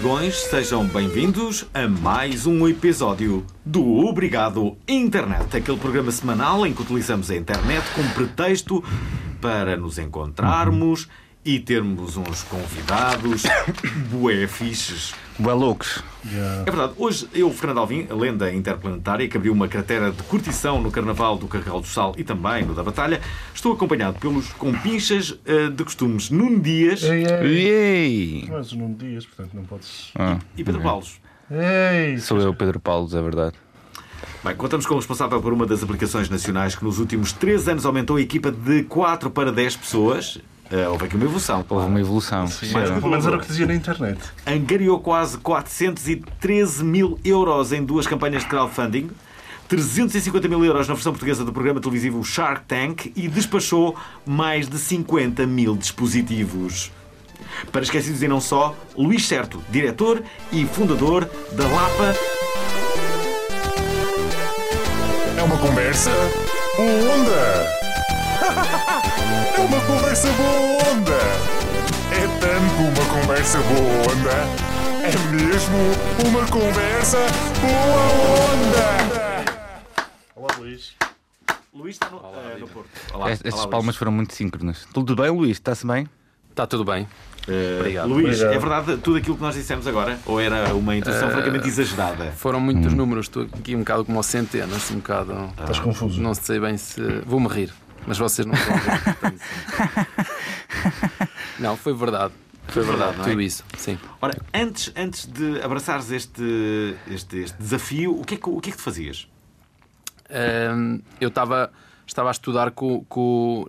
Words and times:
Amigões, 0.00 0.34
sejam 0.44 0.86
bem-vindos 0.86 1.66
a 1.74 1.86
mais 1.86 2.46
um 2.46 2.66
episódio 2.66 3.44
do 3.62 3.98
Obrigado 3.98 4.74
Internet, 4.88 5.54
aquele 5.54 5.76
programa 5.76 6.10
semanal 6.10 6.66
em 6.66 6.72
que 6.72 6.80
utilizamos 6.80 7.30
a 7.30 7.36
internet 7.36 7.84
como 7.94 8.08
pretexto 8.14 8.82
para 9.42 9.76
nos 9.76 9.98
encontrarmos 9.98 11.06
e 11.44 11.58
termos 11.58 12.16
uns 12.16 12.42
convidados 12.42 13.42
bué 14.10 14.46
fixes. 14.46 15.14
Bué 15.38 15.54
loucos. 15.54 16.02
É 16.66 16.70
verdade, 16.70 16.92
hoje 16.98 17.26
eu, 17.32 17.50
Fernando 17.50 17.78
Alvim, 17.78 18.06
lenda 18.10 18.52
interplanetária 18.52 19.26
que 19.26 19.38
abriu 19.38 19.52
uma 19.52 19.66
cratera 19.66 20.10
de 20.10 20.22
curtição 20.24 20.82
no 20.82 20.90
Carnaval 20.90 21.38
do 21.38 21.48
Carregal 21.48 21.80
do 21.80 21.86
Sal 21.86 22.14
e 22.18 22.24
também 22.24 22.64
no 22.64 22.74
da 22.74 22.82
Batalha, 22.82 23.22
estou 23.54 23.72
acompanhado 23.72 24.18
pelos 24.18 24.52
compinchas 24.52 25.38
eh, 25.46 25.70
de 25.70 25.82
costumes 25.82 26.28
Nuno 26.28 26.60
Dias 26.60 27.02
Ei, 27.04 27.24
ei. 27.24 27.58
Ei! 27.58 28.48
Mas 28.50 28.72
Nuno 28.72 28.94
Dias, 28.94 29.24
portanto 29.24 29.54
não 29.54 29.64
podes. 29.64 30.10
Ah, 30.14 30.38
e 30.56 30.62
Pedro 30.62 30.82
Paulos. 30.82 31.18
Ei! 31.50 32.18
Sou 32.18 32.38
eu, 32.38 32.54
Pedro 32.54 32.78
Paulo, 32.78 33.08
é 33.16 33.22
verdade. 33.22 33.56
Bem, 34.44 34.54
contamos 34.56 34.84
com 34.86 34.94
o 34.94 34.96
responsável 34.98 35.40
por 35.40 35.52
uma 35.52 35.66
das 35.66 35.82
aplicações 35.82 36.28
nacionais 36.28 36.74
que 36.74 36.84
nos 36.84 36.98
últimos 36.98 37.32
3 37.32 37.68
anos 37.68 37.86
aumentou 37.86 38.16
a 38.16 38.20
equipa 38.20 38.52
de 38.52 38.82
4 38.84 39.30
para 39.30 39.50
10 39.50 39.76
pessoas. 39.76 40.38
Eh, 40.70 40.86
houve 40.88 41.06
aqui 41.06 41.16
uma 41.16 41.24
evolução. 41.24 41.64
Houve 41.68 41.86
uma 41.86 42.00
evolução. 42.00 42.46
Sim, 42.46 42.72
Mais 42.72 42.90
pelo 42.90 43.08
menos 43.08 43.26
era 43.26 43.36
o 43.36 43.40
que 43.40 43.46
dizia 43.46 43.66
na 43.66 43.74
internet. 43.74 44.20
Angariou 44.46 45.00
quase 45.00 45.36
413 45.38 46.84
mil 46.84 47.18
euros 47.24 47.72
em 47.72 47.84
duas 47.84 48.06
campanhas 48.06 48.42
de 48.42 48.48
crowdfunding. 48.48 49.10
350 49.68 50.48
mil 50.48 50.64
euros 50.64 50.88
na 50.88 50.94
versão 50.94 51.12
portuguesa 51.12 51.44
do 51.44 51.52
programa 51.52 51.80
televisivo 51.80 52.24
Shark 52.24 52.62
Tank 52.66 53.12
e 53.14 53.28
despachou 53.28 53.96
mais 54.26 54.68
de 54.68 54.78
50 54.78 55.46
mil 55.46 55.76
dispositivos. 55.76 56.90
Para 57.70 57.82
esquecidos 57.82 58.22
e 58.22 58.28
não 58.28 58.40
só, 58.40 58.76
Luís 58.96 59.26
Certo, 59.26 59.62
diretor 59.70 60.22
e 60.52 60.64
fundador 60.66 61.28
da 61.52 61.66
Lapa. 61.68 62.14
É 65.36 65.42
uma 65.42 65.56
conversa 65.56 66.10
boa 66.76 67.14
onda! 67.14 67.79
É 69.30 69.60
uma 69.60 69.80
conversa 69.82 70.28
boa 70.32 70.90
onda! 70.90 71.18
É 72.12 72.26
tanto 72.40 72.82
uma 72.82 73.20
conversa 73.20 73.58
boa 73.58 74.12
onda! 74.12 74.36
É 75.06 75.32
mesmo 75.32 75.76
uma 76.28 76.46
conversa 76.48 77.18
boa 77.60 78.02
onda! 78.52 79.44
Olá, 80.34 80.48
Luís. 80.58 80.92
Luís 81.72 81.94
está 81.94 82.10
no, 82.10 82.18
eh, 82.18 82.56
no 82.58 82.66
Porto. 82.68 82.88
Olá, 83.14 83.30
Es- 83.30 83.40
Estas 83.44 83.54
olá, 83.60 83.68
palmas 83.68 83.86
Luís. 83.94 83.96
foram 83.98 84.12
muito 84.12 84.34
síncronas. 84.34 84.86
Tudo 84.92 85.14
bem, 85.14 85.30
Luís? 85.30 85.52
Está-se 85.52 85.86
bem? 85.86 86.08
Está 86.50 86.66
tudo 86.66 86.84
bem. 86.84 87.06
Eh, 87.46 87.76
Obrigado. 87.78 88.08
Luís, 88.08 88.24
Obrigado. 88.40 88.52
é 88.52 88.58
verdade 88.58 88.96
tudo 88.98 89.16
aquilo 89.18 89.36
que 89.36 89.42
nós 89.42 89.54
dissemos 89.54 89.86
agora? 89.86 90.18
Ou 90.26 90.40
era 90.40 90.74
uma 90.74 90.96
intuição 90.96 91.28
Eh, 91.28 91.32
francamente 91.32 91.68
exagerada? 91.68 92.32
Foram 92.32 92.58
muitos 92.58 92.92
números, 92.92 93.26
estou 93.26 93.44
aqui 93.44 93.76
um 93.76 93.80
bocado 93.80 94.04
como 94.04 94.18
ao 94.18 94.22
centeno, 94.24 94.74
assim 94.74 94.94
um 94.94 94.98
bocado. 94.98 95.32
Estás 95.60 95.78
confuso. 95.78 96.20
Não 96.20 96.34
sei 96.34 96.58
bem 96.58 96.76
se. 96.76 97.00
Vou-me 97.24 97.46
rir, 97.48 97.72
mas 98.06 98.18
vocês 98.18 98.46
não 98.46 98.54
rir. 98.54 99.02
portanto, 99.04 99.40
Não, 101.58 101.76
foi 101.76 101.94
verdade. 101.94 102.32
Foi 102.68 102.84
verdade, 102.84 103.16
não 103.18 103.24
é? 103.24 103.28
tudo 103.28 103.40
isso, 103.40 103.64
sim. 103.76 103.98
Ora, 104.20 104.36
antes, 104.54 104.92
antes 104.96 105.26
de 105.26 105.60
abraçares 105.60 106.10
este, 106.12 106.94
este, 107.08 107.38
este 107.38 107.58
desafio, 107.58 108.18
o 108.20 108.24
que, 108.24 108.34
é 108.34 108.36
que, 108.36 108.48
o 108.48 108.60
que 108.60 108.68
é 108.70 108.72
que 108.72 108.78
tu 108.78 108.82
fazias? 108.84 109.26
Ahm, 110.30 111.00
eu 111.20 111.28
estava 111.28 111.72
estava 112.06 112.28
a 112.28 112.32
estudar 112.32 112.72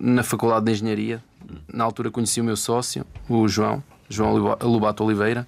na 0.01 0.23
Faculdade 0.23 0.65
de 0.65 0.71
Engenharia. 0.71 1.23
Na 1.71 1.83
altura 1.83 2.09
conheci 2.11 2.39
o 2.41 2.43
meu 2.43 2.55
sócio, 2.55 3.05
o 3.27 3.47
João, 3.47 3.83
João 4.09 4.33
Lobato 4.61 5.03
Oliveira, 5.03 5.47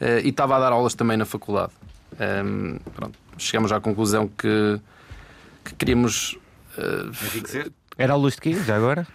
eh, 0.00 0.20
e 0.24 0.28
estava 0.28 0.56
a 0.56 0.60
dar 0.60 0.72
aulas 0.72 0.94
também 0.94 1.16
na 1.16 1.24
faculdade. 1.24 1.72
Ahm, 2.18 2.78
pronto, 2.94 3.18
chegamos 3.38 3.72
à 3.72 3.80
conclusão 3.80 4.28
que, 4.28 4.80
que 5.64 5.74
queríamos. 5.74 6.38
eh, 6.78 7.06
Enriquecer? 7.26 7.72
Era 7.96 8.12
a 8.14 8.16
luz 8.16 8.34
de 8.34 8.40
quê, 8.40 8.54
já 8.54 8.76
agora? 8.76 9.06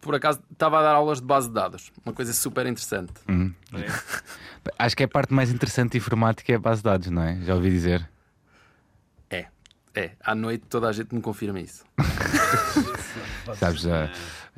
por 0.00 0.14
acaso 0.14 0.40
estava 0.50 0.80
a 0.80 0.82
dar 0.82 0.94
aulas 0.94 1.20
de 1.20 1.26
base 1.26 1.48
de 1.48 1.54
dados, 1.54 1.92
uma 2.04 2.12
coisa 2.12 2.32
super 2.32 2.66
interessante. 2.66 3.12
Acho 4.78 4.96
que 4.96 5.02
é 5.02 5.06
a 5.06 5.08
parte 5.08 5.32
mais 5.32 5.50
interessante 5.50 5.92
de 5.92 5.98
informática 5.98 6.52
é 6.52 6.56
a 6.56 6.58
base 6.58 6.80
de 6.80 6.84
dados, 6.84 7.08
não 7.08 7.22
é? 7.22 7.40
Já 7.42 7.54
ouvi 7.54 7.70
dizer. 7.70 8.08
É, 9.30 9.46
é. 9.94 10.10
À 10.20 10.34
noite 10.34 10.64
toda 10.68 10.88
a 10.88 10.92
gente 10.92 11.14
me 11.14 11.20
confirma 11.20 11.60
isso. 11.60 11.84
Sabes, 13.54 13.86
a, 13.86 14.10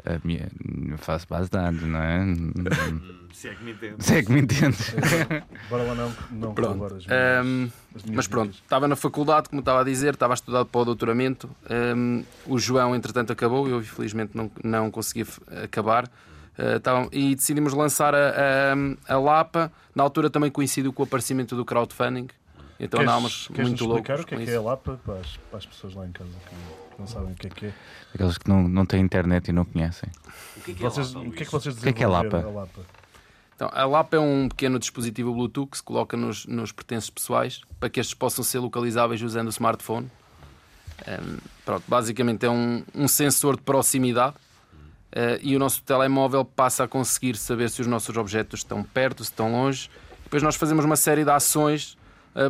a 0.05 0.19
minha, 0.27 0.49
eu 0.91 0.99
faço 0.99 1.27
base 1.29 1.45
de 1.47 1.51
dados, 1.51 1.83
não 1.83 1.99
é? 2.01 2.25
Se 3.33 3.49
é 3.49 3.55
que 3.55 3.65
me 3.65 3.73
entendes. 3.73 4.07
Se 4.07 4.15
é 4.17 4.23
que 4.23 4.33
me 4.33 4.41
entendes. 4.41 4.95
Bora 5.71 5.83
lá 5.85 5.95
não, 5.95 6.13
não 6.31 6.55
Pronto. 6.55 6.79
roubar 6.79 6.97
as 6.97 7.07
minhas, 7.07 7.07
Ahm, 7.47 7.71
as 7.95 8.03
minhas 8.03 8.17
mas 8.17 8.27
pronto, 8.29 8.51
dicas. 8.51 8.63
estava 8.65 8.89
na 8.89 8.97
faculdade, 8.97 9.49
como 9.49 9.61
estava 9.61 9.81
a 9.81 9.85
dizer, 9.85 10.15
estava 10.15 10.33
a 10.33 10.37
estudar 10.37 10.65
para 10.65 10.81
o 10.81 10.85
doutoramento. 10.85 11.49
Ahm, 11.69 12.23
o 12.47 12.59
João, 12.59 12.95
entretanto, 12.95 13.33
acabou, 13.33 13.69
eu 13.69 13.79
infelizmente 13.81 14.33
não, 14.35 14.51
não 14.65 14.91
consegui 14.91 15.27
acabar. 15.63 16.11
Ah, 16.59 16.77
estavam- 16.77 17.09
e 17.13 17.35
decidimos 17.37 17.73
lançar 17.73 18.15
a, 18.15 18.75
a, 19.09 19.15
a 19.15 19.19
Lapa. 19.19 19.71
Na 19.95 20.03
altura 20.03 20.29
também 20.31 20.51
coincidiu 20.51 20.93
com 20.93 21.03
o 21.03 21.07
aparecimento 21.07 21.55
do 21.55 21.65
crowdfunding. 21.65 22.29
Então 22.81 22.99
Queres- 22.99 23.03
andávamos 23.03 23.49
queres 23.49 23.69
muito 23.71 23.81
nos 23.85 23.89
loucos. 23.89 24.11
explicar 24.11 24.23
o 24.23 24.27
que 24.27 24.35
é 24.35 24.45
que 24.47 24.51
é 24.53 24.57
a 24.57 24.61
Lapa 24.61 25.01
para 25.05 25.15
as, 25.21 25.37
para 25.51 25.59
as 25.59 25.67
pessoas 25.67 25.95
lá 25.95 26.07
em 26.07 26.13
casa 26.13 26.31
que 26.31 26.55
não 26.99 27.07
sabem 27.07 27.33
o 27.33 27.35
que 27.35 27.47
é 27.47 27.51
que 27.51 27.67
é? 27.67 27.75
Aqueles 28.15 28.39
que 28.39 28.49
não, 28.49 28.67
não 28.67 28.85
têm 28.85 29.01
internet 29.01 29.49
e 29.49 29.53
não 29.53 29.65
conhecem. 29.65 30.09
O 30.57 30.61
que 30.61 30.73
é 30.73 30.75
que 30.75 30.85
é 30.85 30.89
Vocês, 30.89 31.13
Lapa, 31.13 31.29
o 31.29 31.33
que 31.33 31.43
é 31.43 31.47
que 31.47 31.53
vocês 31.53 31.79
que 31.79 31.89
é 31.89 31.93
que 31.93 32.05
é 32.05 32.07
Lapa? 32.07 32.39
a 32.39 32.51
Lapa? 32.51 32.81
Então, 33.55 33.71
a 33.73 33.85
Lapa 33.87 34.17
é 34.17 34.21
um 34.21 34.49
pequeno 34.49 34.79
dispositivo 34.79 35.35
Bluetooth 35.35 35.71
que 35.71 35.77
se 35.77 35.83
coloca 35.83 36.17
nos, 36.17 36.47
nos 36.47 36.71
pertences 36.71 37.11
pessoais 37.11 37.61
para 37.81 37.91
que 37.91 37.99
estes 37.99 38.15
possam 38.15 38.45
ser 38.45 38.61
localizáveis 38.61 39.21
usando 39.21 39.49
o 39.49 39.51
smartphone. 39.51 40.09
Ehm, 41.07 41.39
pronto, 41.65 41.83
basicamente 41.89 42.47
é 42.47 42.51
um, 42.51 42.85
um 42.95 43.09
sensor 43.09 43.57
de 43.57 43.63
proximidade 43.63 44.37
eh, 45.11 45.41
e 45.43 45.57
o 45.57 45.59
nosso 45.59 45.83
telemóvel 45.83 46.45
passa 46.45 46.85
a 46.85 46.89
conseguir 46.89 47.37
saber 47.37 47.69
se 47.69 47.81
os 47.81 47.89
nossos 47.89 48.17
objetos 48.17 48.61
estão 48.61 48.85
perto, 48.85 49.25
se 49.25 49.31
estão 49.31 49.51
longe. 49.51 49.91
Depois 50.23 50.41
nós 50.41 50.55
fazemos 50.55 50.85
uma 50.85 50.97
série 50.97 51.25
de 51.25 51.31
ações 51.31 51.98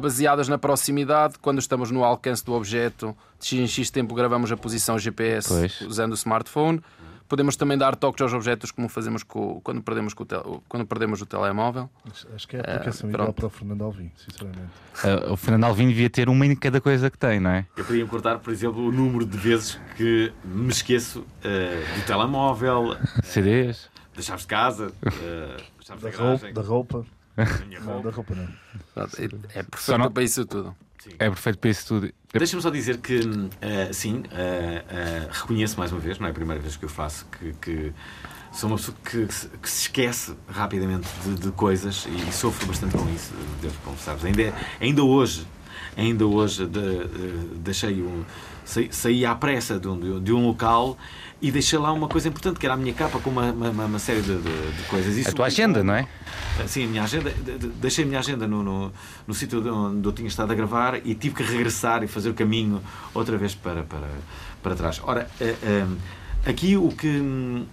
baseadas 0.00 0.48
na 0.48 0.58
proximidade. 0.58 1.38
Quando 1.40 1.58
estamos 1.58 1.90
no 1.90 2.04
alcance 2.04 2.44
do 2.44 2.52
objeto, 2.52 3.16
de 3.40 3.46
x 3.46 3.52
em 3.58 3.66
x 3.66 3.90
tempo 3.90 4.14
gravamos 4.14 4.50
a 4.52 4.56
posição 4.56 4.98
GPS 4.98 5.48
Pois. 5.48 5.80
usando 5.82 6.12
o 6.12 6.14
smartphone. 6.14 6.80
Podemos 7.28 7.56
também 7.56 7.76
dar 7.76 7.94
toques 7.94 8.22
aos 8.22 8.32
objetos 8.32 8.70
como 8.70 8.88
fazemos 8.88 9.22
com- 9.22 9.60
quando, 9.62 9.82
perdemos 9.82 10.14
com 10.14 10.22
o 10.22 10.26
tel- 10.26 10.62
quando 10.66 10.86
perdemos 10.86 11.20
o 11.20 11.26
telemóvel. 11.26 11.90
Acho 12.34 12.48
que 12.48 12.56
é 12.56 12.60
a 12.60 12.62
aplicação 12.62 13.06
ideal 13.10 13.24
pronto. 13.26 13.36
para 13.36 13.46
o 13.46 13.50
Fernando 13.50 13.84
Alvim, 13.84 14.10
sinceramente. 14.16 14.70
Ah, 15.04 15.32
o 15.32 15.36
Fernando 15.36 15.64
Alvim 15.64 15.88
devia 15.88 16.08
ter 16.08 16.26
uma 16.30 16.46
em 16.46 16.56
cada 16.56 16.80
coisa 16.80 17.10
que 17.10 17.18
tem, 17.18 17.38
não 17.38 17.50
é? 17.50 17.66
Eu 17.76 17.84
podia 17.84 18.06
cortar, 18.06 18.38
por 18.38 18.50
exemplo, 18.50 18.80
o 18.82 18.90
número 18.90 19.26
de 19.26 19.36
vezes 19.36 19.78
que 19.98 20.32
me 20.42 20.70
esqueço 20.70 21.22
eh, 21.44 21.84
do 21.96 22.06
telemóvel, 22.06 22.96
CDs. 23.22 23.90
das 24.16 24.24
chaves 24.24 24.42
de 24.44 24.48
casa, 24.48 24.90
eh, 25.04 25.56
das 25.76 25.86
chaves 25.86 26.02
Da 26.02 26.08
da 26.10 26.16
roupa, 26.16 26.24
garagem, 26.38 26.52
da 26.54 26.62
roupa. 26.62 26.98
da 27.00 27.06
Não, 27.84 28.02
da 28.02 28.10
roupa 28.10 28.34
não. 28.34 28.44
É, 28.44 28.48
é 29.00 29.62
Só 29.62 29.64
perfeito 29.70 29.98
não- 29.98 30.10
para 30.12 30.22
isso 30.22 30.44
tudo. 30.46 30.76
É 31.18 31.28
perfeito 31.28 31.58
para 31.58 31.70
isso 31.70 31.86
tudo. 31.86 32.12
Deixa-me 32.32 32.60
só 32.62 32.70
dizer 32.70 32.98
que, 32.98 33.20
eh, 33.60 33.90
sim, 33.92 34.24
eh, 34.32 34.84
eh, 34.90 35.28
reconheço 35.30 35.78
mais 35.78 35.92
uma 35.92 36.00
vez, 36.00 36.18
não 36.18 36.26
é 36.26 36.30
a 36.30 36.34
primeira 36.34 36.60
vez 36.60 36.76
que 36.76 36.84
eu 36.84 36.88
faço, 36.88 37.24
que, 37.38 37.52
que 37.62 37.92
sou 38.52 38.68
uma 38.68 38.76
pessoa 38.76 38.96
que, 39.04 39.26
que 39.26 39.32
se- 39.34 39.48
que 39.48 39.70
se 39.70 39.82
esquece 39.82 40.34
rapidamente 40.48 41.08
de, 41.24 41.34
de 41.36 41.50
coisas 41.52 42.06
e, 42.10 42.32
sofro 42.32 42.66
bastante 42.66 42.96
com 42.96 43.08
isso, 43.14 43.32
devo 43.62 43.74
confessar-vos. 43.84 44.24
Ainda, 44.24 44.52
ainda 44.80 45.02
hoje, 45.04 45.46
ainda 45.96 46.26
hoje 46.26 46.66
de- 46.66 47.04
de- 47.04 47.58
deixei 47.60 48.02
um, 48.02 48.24
saí, 48.64 48.88
saí 48.92 49.24
à 49.24 49.34
pressa 49.34 49.78
de 49.78 49.86
um, 49.88 50.20
de 50.20 50.32
um 50.32 50.46
local 50.48 50.98
e 51.40 51.50
deixei 51.52 51.78
lá 51.78 51.92
uma 51.92 52.08
coisa 52.08 52.28
importante, 52.28 52.58
que 52.58 52.66
era 52.66 52.74
a 52.74 52.76
minha 52.76 52.92
capa 52.92 53.18
com 53.20 53.30
uma, 53.30 53.52
uma, 53.52 53.84
uma 53.84 53.98
série 53.98 54.20
de, 54.22 54.36
de- 54.38 54.72
de 54.72 54.82
coisas. 54.88 55.16
Isso 55.16 55.30
A 55.30 55.32
tua 55.32 55.46
agenda, 55.46 55.84
não 55.84 55.94
é? 55.94 56.06
Sim, 56.66 56.86
a 56.86 56.88
minha 56.88 57.02
agenda, 57.04 57.30
de- 57.30 57.58
de- 57.58 57.68
deixei 57.68 58.02
a 58.04 58.06
minha 58.06 58.18
agenda 58.18 58.46
no, 58.48 58.62
no, 58.62 58.92
no 59.26 59.34
sítio 59.34 59.60
de 59.62 59.68
onde 59.68 60.06
eu 60.06 60.12
tinha 60.12 60.26
estado 60.26 60.50
a 60.50 60.54
gravar 60.54 60.96
e 61.06 61.14
tive 61.14 61.36
que 61.36 61.42
regressar 61.44 62.02
e 62.02 62.08
fazer 62.08 62.30
o 62.30 62.34
caminho 62.34 62.82
outra 63.14 63.36
vez 63.38 63.54
para, 63.54 63.82
para, 63.84 64.08
para 64.62 64.74
trás. 64.74 65.00
Ora, 65.04 65.30
eh, 65.40 65.54
eh, 65.62 65.86
aqui 66.44 66.76
o 66.76 66.88
que, 66.88 67.06
hum, 67.06 67.64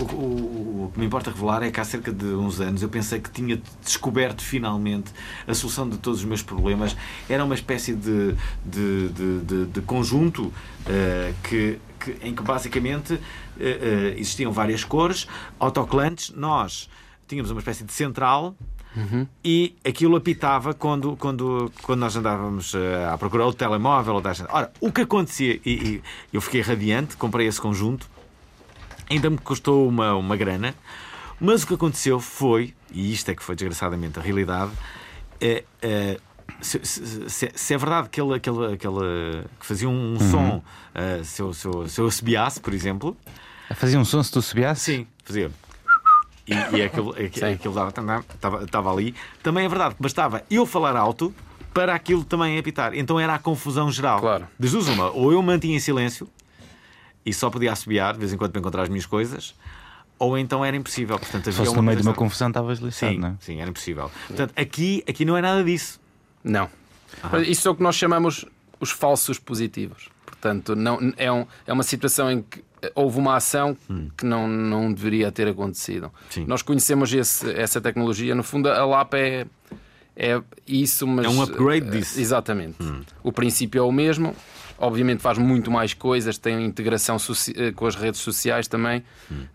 o- 0.00 0.04
o 0.04 0.71
que 0.92 0.98
me 1.00 1.06
importa 1.06 1.30
revelar 1.30 1.62
é 1.62 1.70
que 1.70 1.80
há 1.80 1.84
cerca 1.84 2.12
de 2.12 2.24
uns 2.26 2.60
anos 2.60 2.82
eu 2.82 2.88
pensei 2.88 3.18
que 3.20 3.30
tinha 3.30 3.60
descoberto 3.82 4.42
finalmente 4.42 5.10
a 5.46 5.54
solução 5.54 5.88
de 5.88 5.96
todos 5.98 6.20
os 6.20 6.24
meus 6.24 6.42
problemas. 6.42 6.96
Era 7.28 7.44
uma 7.44 7.54
espécie 7.54 7.94
de, 7.94 8.34
de, 8.64 9.08
de, 9.08 9.40
de- 9.40 9.66
de 9.66 9.80
conjunto 9.82 10.52
eh, 10.86 11.32
que, 11.42 11.78
que- 11.98 12.16
em 12.26 12.34
que 12.34 12.42
basicamente 12.42 13.18
eh, 13.58 14.14
existiam 14.16 14.52
várias 14.52 14.84
cores, 14.84 15.26
autocolantes. 15.58 16.30
Nós 16.36 16.88
tínhamos 17.26 17.50
uma 17.50 17.60
espécie 17.60 17.84
de 17.84 17.92
central 17.92 18.54
e 19.42 19.74
aquilo 19.86 20.16
apitava 20.16 20.74
quando, 20.74 21.16
quando, 21.16 21.72
quando 21.82 22.00
nós 22.00 22.14
andávamos 22.14 22.74
eh, 22.74 23.08
à 23.10 23.16
procura 23.16 23.44
do 23.46 23.54
telemóvel 23.54 24.16
ou 24.16 24.20
da 24.20 24.30
agenda. 24.30 24.50
Ora, 24.52 24.70
o 24.82 24.92
que 24.92 25.00
acontecia, 25.00 25.58
e, 25.64 25.70
e 25.72 26.02
eu 26.30 26.42
fiquei 26.42 26.60
radiante, 26.60 27.16
comprei 27.16 27.46
esse 27.46 27.58
conjunto, 27.58 28.06
ainda 29.12 29.30
me 29.30 29.38
custou 29.38 29.88
uma, 29.88 30.14
uma 30.14 30.36
grana, 30.36 30.74
mas 31.40 31.62
o 31.62 31.66
que 31.66 31.74
aconteceu 31.74 32.20
foi, 32.20 32.74
e 32.92 33.12
isto 33.12 33.30
é 33.30 33.34
que 33.34 33.42
foi 33.42 33.54
desgraçadamente 33.54 34.18
a 34.18 34.22
realidade, 34.22 34.70
é, 35.40 35.64
é, 35.80 36.18
se, 36.60 36.80
se- 36.84 37.50
se- 37.54 37.74
é 37.74 37.78
verdade 37.78 38.08
que 38.08 38.20
ele, 38.20 38.34
aquele, 38.34 38.74
aquele, 38.74 39.44
que 39.58 39.66
fazia 39.66 39.88
um, 39.88 40.16
som, 40.30 40.62
eh, 40.94 41.20
se, 41.24 41.42
eu, 41.42 41.52
se, 41.52 41.66
eu, 41.66 41.88
se 41.88 42.00
eu 42.00 42.06
assobiasse, 42.06 42.60
por 42.60 42.72
exemplo, 42.72 43.16
Fazia 43.74 43.98
um 43.98 44.04
som 44.04 44.22
se 44.22 44.30
tu 44.30 44.42
subiasse? 44.42 44.80
Sim, 44.96 45.06
fazia. 45.24 45.50
E, 46.46 46.52
e 46.76 46.82
aquilo, 46.82 47.14
aquilo, 47.50 47.74
dava- 47.74 47.88
estava, 47.88 48.64
estava 48.64 48.92
ali. 48.92 49.14
Também 49.42 49.64
é 49.64 49.68
verdade 49.68 49.94
que 49.94 50.02
bastava 50.02 50.42
eu 50.50 50.66
falar 50.66 50.94
alto 50.94 51.32
para 51.72 51.94
aquilo 51.94 52.22
também 52.22 52.58
apitar. 52.58 52.92
Então 52.94 53.18
era 53.18 53.34
a 53.34 53.38
confusão 53.38 53.90
geral. 53.90 54.20
Claro. 54.20 54.46
Das 54.58 54.72
duas, 54.72 54.88
uma. 54.88 55.10
Ou 55.10 55.32
eu 55.32 55.42
mantinha 55.42 55.74
em 55.76 55.80
silêncio 55.80 56.28
e 57.24 57.32
só 57.32 57.48
podia 57.50 57.72
assobiar 57.72 58.14
de 58.14 58.18
vez 58.20 58.32
em 58.32 58.36
quando 58.36 58.50
para 58.52 58.60
encontrar 58.60 58.82
as 58.82 58.88
minhas 58.88 59.06
coisas, 59.06 59.54
ou 60.18 60.36
então 60.38 60.64
era 60.64 60.76
impossível. 60.76 61.18
Portanto, 61.18 61.48
havia 61.48 61.64
Só 61.64 61.70
se 61.70 61.76
no 61.76 61.82
meio 61.82 61.96
de 61.96 62.02
uma 62.06 62.14
confusão 62.14 62.48
estavas 62.48 62.78
lixado, 62.78 63.12
Sim, 63.12 63.18
não 63.18 63.28
é? 63.28 63.34
sim, 63.40 63.60
era 63.60 63.70
impossível. 63.70 64.10
Portanto, 64.28 64.52
aqui, 64.56 65.02
aqui 65.08 65.24
não 65.24 65.36
é 65.36 65.40
nada 65.42 65.62
disso. 65.64 66.00
Não. 66.44 66.68
Isso 67.46 67.68
é 67.68 67.70
o 67.70 67.74
que 67.74 67.82
nós 67.82 67.94
chamamos 67.96 68.44
os 68.80 68.90
falsos 68.90 69.38
positivos. 69.38 70.08
Portanto, 70.26 70.74
não, 70.74 70.98
é, 71.16 71.30
um- 71.30 71.46
é 71.66 71.72
uma 71.72 71.82
situação 71.84 72.30
em 72.30 72.42
que 72.42 72.64
houve 72.96 73.18
uma 73.18 73.36
ação 73.36 73.76
que 74.16 74.24
não, 74.26 74.48
não 74.48 74.92
deveria 74.92 75.30
ter 75.30 75.46
acontecido. 75.46 76.10
Sim. 76.30 76.44
Nós 76.46 76.62
conhecemos 76.62 77.12
esse- 77.12 77.50
essa 77.52 77.80
tecnologia. 77.80 78.34
No 78.34 78.42
fundo, 78.42 78.68
a 78.68 78.84
LAP 78.84 79.14
é, 79.14 79.46
é 80.16 80.42
isso, 80.66 81.06
mas. 81.06 81.26
É 81.26 81.28
um 81.28 81.42
upgrade 81.42 81.86
eh, 81.86 81.90
disso. 81.90 82.18
Exatamente. 82.20 82.76
O 83.22 83.30
princípio 83.32 83.78
é 83.78 83.82
o 83.82 83.92
mesmo. 83.92 84.34
Obviamente 84.82 85.20
faz 85.22 85.38
muito 85.38 85.70
mais 85.70 85.94
coisas, 85.94 86.36
tem 86.38 86.64
integração 86.66 87.16
eh, 87.56 87.70
com 87.70 87.86
as 87.86 87.94
redes 87.94 88.20
sociais 88.20 88.66
também, 88.66 89.04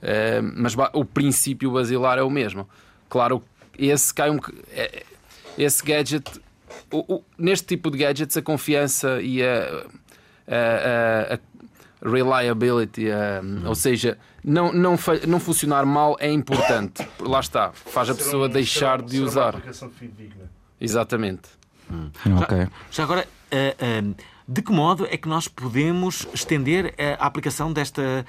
Eh, 0.02 0.40
mas 0.42 0.74
ba- 0.74 0.90
o 0.94 1.04
princípio 1.04 1.70
basilar 1.72 2.18
é 2.18 2.24
o 2.24 2.30
mesmo. 2.30 2.68
Claro, 3.10 3.44
esse 3.78 4.14
cai 4.14 4.30
um. 4.32 4.40
é- 4.72 5.04
Esse 5.58 5.84
gadget 5.84 6.24
o- 6.92 7.16
o- 7.16 7.24
neste 7.38 7.66
tipo 7.68 7.90
de 7.92 7.98
gadgets, 7.98 8.38
a 8.38 8.42
confiança 8.42 9.20
e 9.22 9.42
a, 9.44 9.84
a- 10.48 11.34
a- 11.34 11.36
a 11.36 12.10
reliability, 12.10 13.10
a- 13.12 13.42
ou 13.68 13.76
seja, 13.76 14.18
não, 14.44 14.72
não, 14.72 14.96
não 15.28 15.40
funcionar 15.40 15.86
mal 15.86 16.16
é 16.20 16.32
importante. 16.32 17.06
Lá 17.20 17.40
está, 17.40 17.72
faz 17.74 18.10
a 18.10 18.14
Ser 18.14 18.24
pessoa 18.24 18.48
um- 18.48 18.50
deixar 18.52 19.00
ser- 19.00 19.06
de 19.06 19.12
ser 19.12 19.18
uma 19.20 19.28
usar. 19.28 19.50
aplicação 19.50 19.90
fidedigna. 19.90 20.50
Exatamente. 20.80 21.50
Ok. 22.42 22.68
Já 22.92 23.04
agora, 23.04 23.28
ah, 23.52 23.76
ah, 23.80 24.24
de 24.48 24.62
que 24.62 24.72
modo 24.72 25.06
é 25.10 25.18
que 25.18 25.28
nós 25.28 25.48
podemos 25.48 26.28
estender 26.34 26.94
a 27.20 27.26
aplicação 27.26 27.74
desta, 27.74 28.26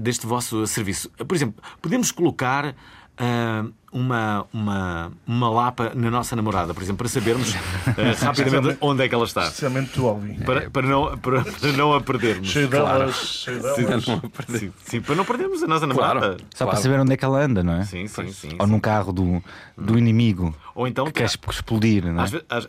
deste 0.00 0.26
vosso 0.26 0.66
serviço? 0.66 1.08
Por 1.10 1.34
exemplo, 1.34 1.62
podemos 1.80 2.10
colocar 2.10 2.74
ah, 3.18 3.64
uma, 3.92 4.44
uma, 4.52 5.12
uma 5.26 5.48
lapa 5.48 5.92
na 5.94 6.10
nossa 6.10 6.34
namorada, 6.36 6.74
por 6.74 6.82
exemplo, 6.82 6.98
para 6.98 7.08
sabermos 7.08 7.54
ah, 7.86 8.24
rapidamente 8.26 8.76
onde 8.80 9.04
é 9.04 9.08
que 9.08 9.14
ela 9.14 9.24
está. 9.24 9.44
Especialmente 9.44 9.92
tu, 9.92 10.06
Alvin. 10.08 10.34
Para, 10.40 10.68
para, 10.68 10.86
não, 10.86 11.16
para, 11.16 11.42
para 11.44 11.72
não 11.72 11.94
a 11.94 12.00
perdermos. 12.00 12.48
Cheio 12.48 12.68
delas, 12.68 13.14
cheio 13.16 13.62
delas. 13.62 14.04
Sim, 14.48 14.72
sim, 14.84 15.00
para 15.00 15.14
não 15.14 15.24
perdermos 15.24 15.62
a 15.62 15.66
nossa 15.66 15.86
Claro. 15.86 16.20
namorada. 16.20 16.36
Só 16.54 16.64
Claro. 16.64 16.70
para 16.72 16.82
saber 16.82 17.00
onde 17.00 17.12
é 17.12 17.16
que 17.16 17.24
ela 17.24 17.38
anda, 17.40 17.62
não 17.62 17.74
é? 17.74 17.84
Sim, 17.84 18.06
sim, 18.08 18.32
sim. 18.32 18.56
Ou 18.58 18.66
sim. 18.66 18.72
num 18.72 18.80
carro 18.80 19.12
do, 19.12 19.42
do 19.78 19.96
inimigo 19.96 20.54
Ou 20.74 20.86
então, 20.88 21.06
que 21.06 21.12
quer 21.12 21.24
explodir, 21.26 22.04
não 22.04 22.20
é? 22.20 22.24
às, 22.24 22.30
ve- 22.32 22.44
às- 22.50 22.68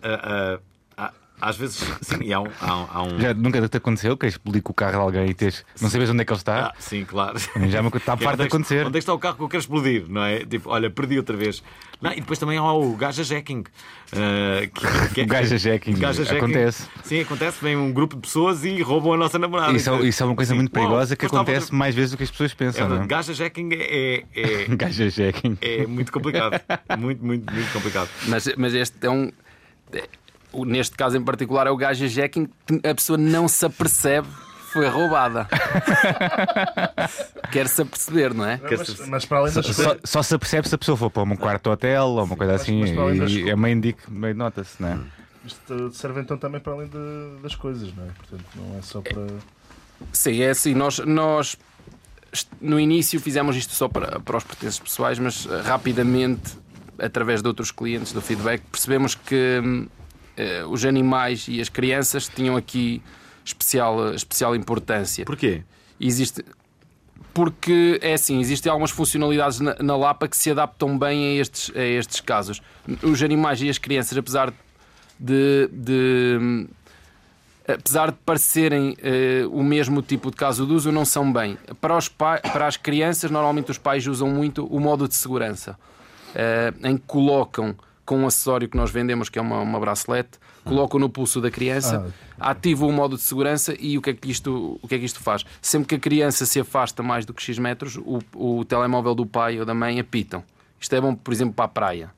às 1.40 1.56
vezes, 1.58 1.78
sim, 2.02 2.18
e 2.24 2.34
há 2.34 2.40
um. 2.42 2.48
Há 2.60 2.76
um, 2.78 2.88
há 2.92 3.04
um- 3.04 3.20
Já 3.20 3.34
nunca 3.34 3.68
te 3.68 3.78
aconteceu 3.78 4.18
que 4.18 4.26
explodir 4.28 4.62
com 4.62 4.72
o 4.72 4.76
carro 4.76 4.92
de 4.94 4.98
alguém 4.98 5.30
e 5.30 5.34
teres, 5.34 5.64
não 5.82 5.90
sabes 5.90 6.10
onde 6.10 6.22
é 6.22 6.26
que 6.26 6.32
ele 6.34 6.38
está? 6.40 6.68
Ah, 6.68 6.74
sim, 6.80 7.06
claro. 7.06 7.38
Já 7.70 7.82
me- 7.82 7.90
está 7.94 8.16
Que 8.18 8.24
é, 8.24 8.26
farto 8.26 8.38
de 8.38 8.44
é 8.44 8.46
acontecer. 8.48 8.80
Onde 8.86 8.90
é 8.90 8.92
que 8.94 8.98
está 9.00 9.14
o 9.14 9.20
carro 9.20 9.36
que 9.38 9.44
eu 9.44 9.50
quero 9.50 9.62
explodir? 9.62 10.06
Não 10.10 10.24
é? 10.24 10.40
Tipo, 10.46 10.70
olha, 10.70 10.90
perdi 10.90 11.18
outra 11.18 11.36
vez. 11.38 11.64
Não, 12.02 12.12
e 12.12 12.16
depois 12.22 12.38
também 12.38 12.58
há 12.58 12.72
o 12.74 12.96
gaja 12.96 13.24
jacking. 13.24 13.64
ah, 14.14 14.62
que- 14.68 15.14
que 15.16 15.22
é- 15.22 15.24
O 15.24 15.28
gaja 15.28 15.58
jacking, 15.58 15.94
gaja 15.94 16.24
acontece. 16.24 16.88
Sim, 17.04 17.22
acontece. 17.22 17.58
Vem 17.64 17.76
um 17.76 17.92
grupo 17.92 18.16
de 18.16 18.22
pessoas 18.22 18.64
e 18.66 18.82
roubam 18.82 19.14
a 19.14 19.18
nossa 19.18 19.38
namorada. 19.40 19.74
Isso, 19.74 19.90
é- 19.90 20.02
isso 20.08 20.24
é 20.24 20.26
uma 20.26 20.36
coisa 20.36 20.52
Sim. 20.54 20.58
muito 20.58 20.72
perigosa 20.72 21.16
que 21.16 21.26
acontece 21.26 21.68
de- 21.72 21.76
mais 21.76 21.94
vezes 21.96 22.12
do 22.12 22.18
que 22.18 22.24
as 22.24 22.32
pessoas 22.32 22.52
É, 22.52 22.56
pensam, 22.56 22.90
não 22.90 23.04
é? 23.04 23.08
gaja 23.08 23.34
jacking 23.34 23.70
é, 23.74 24.24
é, 24.36 24.66
Gaja 24.76 25.10
jacking. 25.10 25.58
é 25.62 25.86
muito 25.88 26.12
complicado. 26.12 26.60
Muito, 26.98 27.24
muito, 27.26 27.52
muito 27.54 27.72
complicado. 27.74 28.10
Mas, 28.28 28.48
mas 28.58 28.74
este 28.74 28.96
é 29.06 29.10
um. 29.10 29.32
Neste 30.54 30.96
caso 30.96 31.18
em 31.18 31.24
particular 31.24 31.68
é 31.68 31.70
o 31.70 31.78
gajo 31.78 32.08
jacking 32.08 32.48
que 32.66 32.88
a 32.88 32.96
pessoa 32.96 33.18
não 33.18 33.48
se 33.48 33.66
apercebe 33.66 34.28
que 34.28 34.74
foi 34.74 34.88
roubada. 34.88 35.48
Quer-se 37.52 37.82
aperceber, 37.82 38.34
não 38.34 38.46
é? 38.46 38.60
Mas, 38.70 39.08
mas 39.08 39.26
para 39.26 39.38
além 39.40 39.54
das 39.54 39.66
Só, 39.68 39.96
só 40.04 40.24
se 40.24 40.36
apercebe 40.36 40.68
se 40.68 40.76
a 40.76 40.78
pessoa 40.78 40.98
for 40.98 41.10
para 41.10 41.24
um 41.24 41.36
quarto 41.36 41.70
hotel 41.70 42.06
ou 42.08 42.24
uma 42.24 42.36
coisa 42.36 42.54
Mas- 42.54 42.62
assim 42.62 42.94
mas 42.96 43.18
das- 43.20 43.32
e 43.32 43.50
é 43.50 43.56
meio 43.56 43.78
indico, 43.78 44.12
meio 44.12 44.36
nota-se, 44.36 44.82
não 44.82 44.90
é? 44.90 44.98
Isto 45.46 45.92
serve 45.94 46.22
então 46.22 46.38
também 46.38 46.60
para 46.60 46.74
além 46.74 46.88
de- 46.90 47.42
das 47.42 47.56
coisas, 47.56 47.94
não 47.96 48.04
é? 48.04 48.08
Portanto, 48.08 48.46
não 48.56 48.78
é 48.78 48.82
só 48.82 49.02
para. 49.02 49.28
Sim, 50.12 50.42
é 50.42 50.50
assim. 50.50 50.74
Nós, 50.74 51.00
nós 51.00 51.58
no 52.60 52.80
início 52.80 53.20
fizemos 53.20 53.56
isto 53.56 53.74
só 53.74 53.88
para, 53.88 54.20
para 54.20 54.38
os 54.38 54.44
pertences 54.44 54.80
pessoais, 54.80 55.18
mas 55.18 55.48
eh, 55.50 55.62
rapidamente, 55.62 56.58
através 57.00 57.42
de 57.42 57.48
outros 57.48 57.72
clientes 57.72 58.12
do 58.12 58.22
feedback, 58.22 58.62
percebemos 58.70 59.16
que 59.16 59.62
hum, 59.64 59.88
os 60.70 60.86
animais 60.86 61.46
e 61.48 61.60
as 61.62 61.70
crianças 61.70 62.28
tinham 62.28 62.56
aqui 62.56 63.02
especial, 63.44 64.14
especial 64.14 64.56
importância. 64.56 65.26
Porquê? 65.26 65.64
Existe. 66.00 66.44
Porque 67.34 68.00
é 68.02 68.14
assim, 68.14 68.40
existem 68.40 68.72
algumas 68.72 68.92
funcionalidades 68.92 69.60
na, 69.60 69.76
na 69.80 69.96
Lapa 69.96 70.28
que 70.28 70.36
se 70.36 70.50
adaptam 70.52 70.98
bem 70.98 71.24
a 71.38 71.42
estes, 71.42 71.72
a 71.76 71.84
estes 71.84 72.20
casos. 72.20 72.62
Os 73.04 73.22
animais 73.22 73.62
e 73.62 73.70
as 73.70 73.78
crianças, 73.78 74.18
apesar 74.18 74.52
de, 75.20 75.70
de- 75.72 76.68
apesar 77.68 78.12
de 78.12 78.18
parecerem 78.26 78.98
eh, 79.04 79.44
o 79.52 79.62
mesmo 79.64 80.02
tipo 80.02 80.32
de 80.32 80.38
caso 80.38 80.66
de 80.66 80.74
uso, 80.74 80.92
não 80.92 81.06
são 81.06 81.32
bem. 81.32 81.58
Para, 81.80 81.96
os 81.98 82.08
para 82.10 82.66
as 82.66 82.76
crianças, 82.78 83.30
normalmente 83.30 83.70
os 83.70 83.78
pais 83.78 84.08
usam 84.08 84.30
muito 84.30 84.66
o 84.66 84.80
modo 84.80 85.08
de 85.08 85.14
segurança, 85.14 85.78
eh, 86.34 86.74
em 86.84 86.98
que 86.98 87.04
colocam 87.06 87.76
com 88.08 88.20
um 88.20 88.26
acessório 88.26 88.70
que 88.70 88.78
nós 88.78 88.90
vendemos, 88.90 89.28
que 89.28 89.38
é 89.38 89.42
uma, 89.42 89.60
uma 89.60 89.80
bracelete, 89.82 90.40
colocam 90.64 90.98
no 90.98 91.10
pulso 91.10 91.42
da 91.42 91.52
criança, 91.52 92.12
ativam 92.40 92.88
o 92.88 92.94
modo 92.94 93.18
de 93.18 93.22
segurança 93.22 93.76
e 93.78 93.98
o 93.98 94.02
que, 94.02 94.12
é 94.12 94.14
que 94.14 94.32
isto, 94.32 94.80
o 94.82 94.88
que 94.88 94.96
é 94.96 94.98
que 94.98 95.04
isto 95.06 95.20
faz? 95.20 95.46
Sempre 95.62 95.90
que 95.90 95.96
a 95.96 96.00
criança 96.00 96.46
se 96.46 96.58
afasta 96.58 97.04
mais 97.04 97.26
do 97.26 97.34
que 97.34 97.44
X 97.44 97.60
metros, 97.60 97.98
o, 97.98 98.20
o 98.34 98.64
telemóvel 98.64 99.14
do 99.14 99.26
pai 99.26 99.60
ou 99.60 99.66
da 99.66 99.74
mãe 99.74 100.00
apitam. 100.00 100.42
Isto 100.80 100.96
é 100.96 101.02
bom, 101.02 101.14
por 101.14 101.34
exemplo, 101.34 101.54
para 101.54 101.66
a 101.66 101.68
praia. 101.68 102.12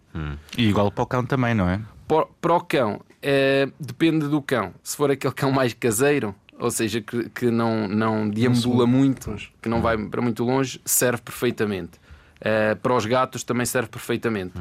E 0.56 0.70
igual 0.70 0.92
para 0.92 1.04
o 1.04 1.08
cão 1.08 1.26
também, 1.26 1.56
não 1.56 1.68
é? 1.68 1.82
Para 2.08 2.28
para 2.40 2.54
o 2.56 2.62
cão, 2.62 3.02
eh, 3.20 3.68
depende 3.80 4.28
do 4.28 4.44
cão. 4.44 4.74
Se 4.84 4.96
for 4.96 5.10
aquele 5.10 5.34
cão 5.34 5.52
mais 5.52 5.74
caseiro, 5.74 6.36
ou 6.60 6.70
seja, 6.70 7.02
que, 7.02 7.30
que 7.30 7.50
não, 7.50 7.88
não 7.88 8.30
deambula 8.30 8.86
muito, 8.86 9.36
que 9.60 9.68
não 9.68 9.82
vai 9.82 9.98
para 9.98 10.22
muito 10.22 10.44
longe, 10.44 10.80
serve 10.86 11.24
perfeitamente. 11.24 12.00
Eh, 12.42 12.76
para 12.76 12.94
os 12.94 13.08
gatos 13.08 13.44
também 13.44 13.66
serve 13.66 13.90
perfeitamente. 13.90 14.54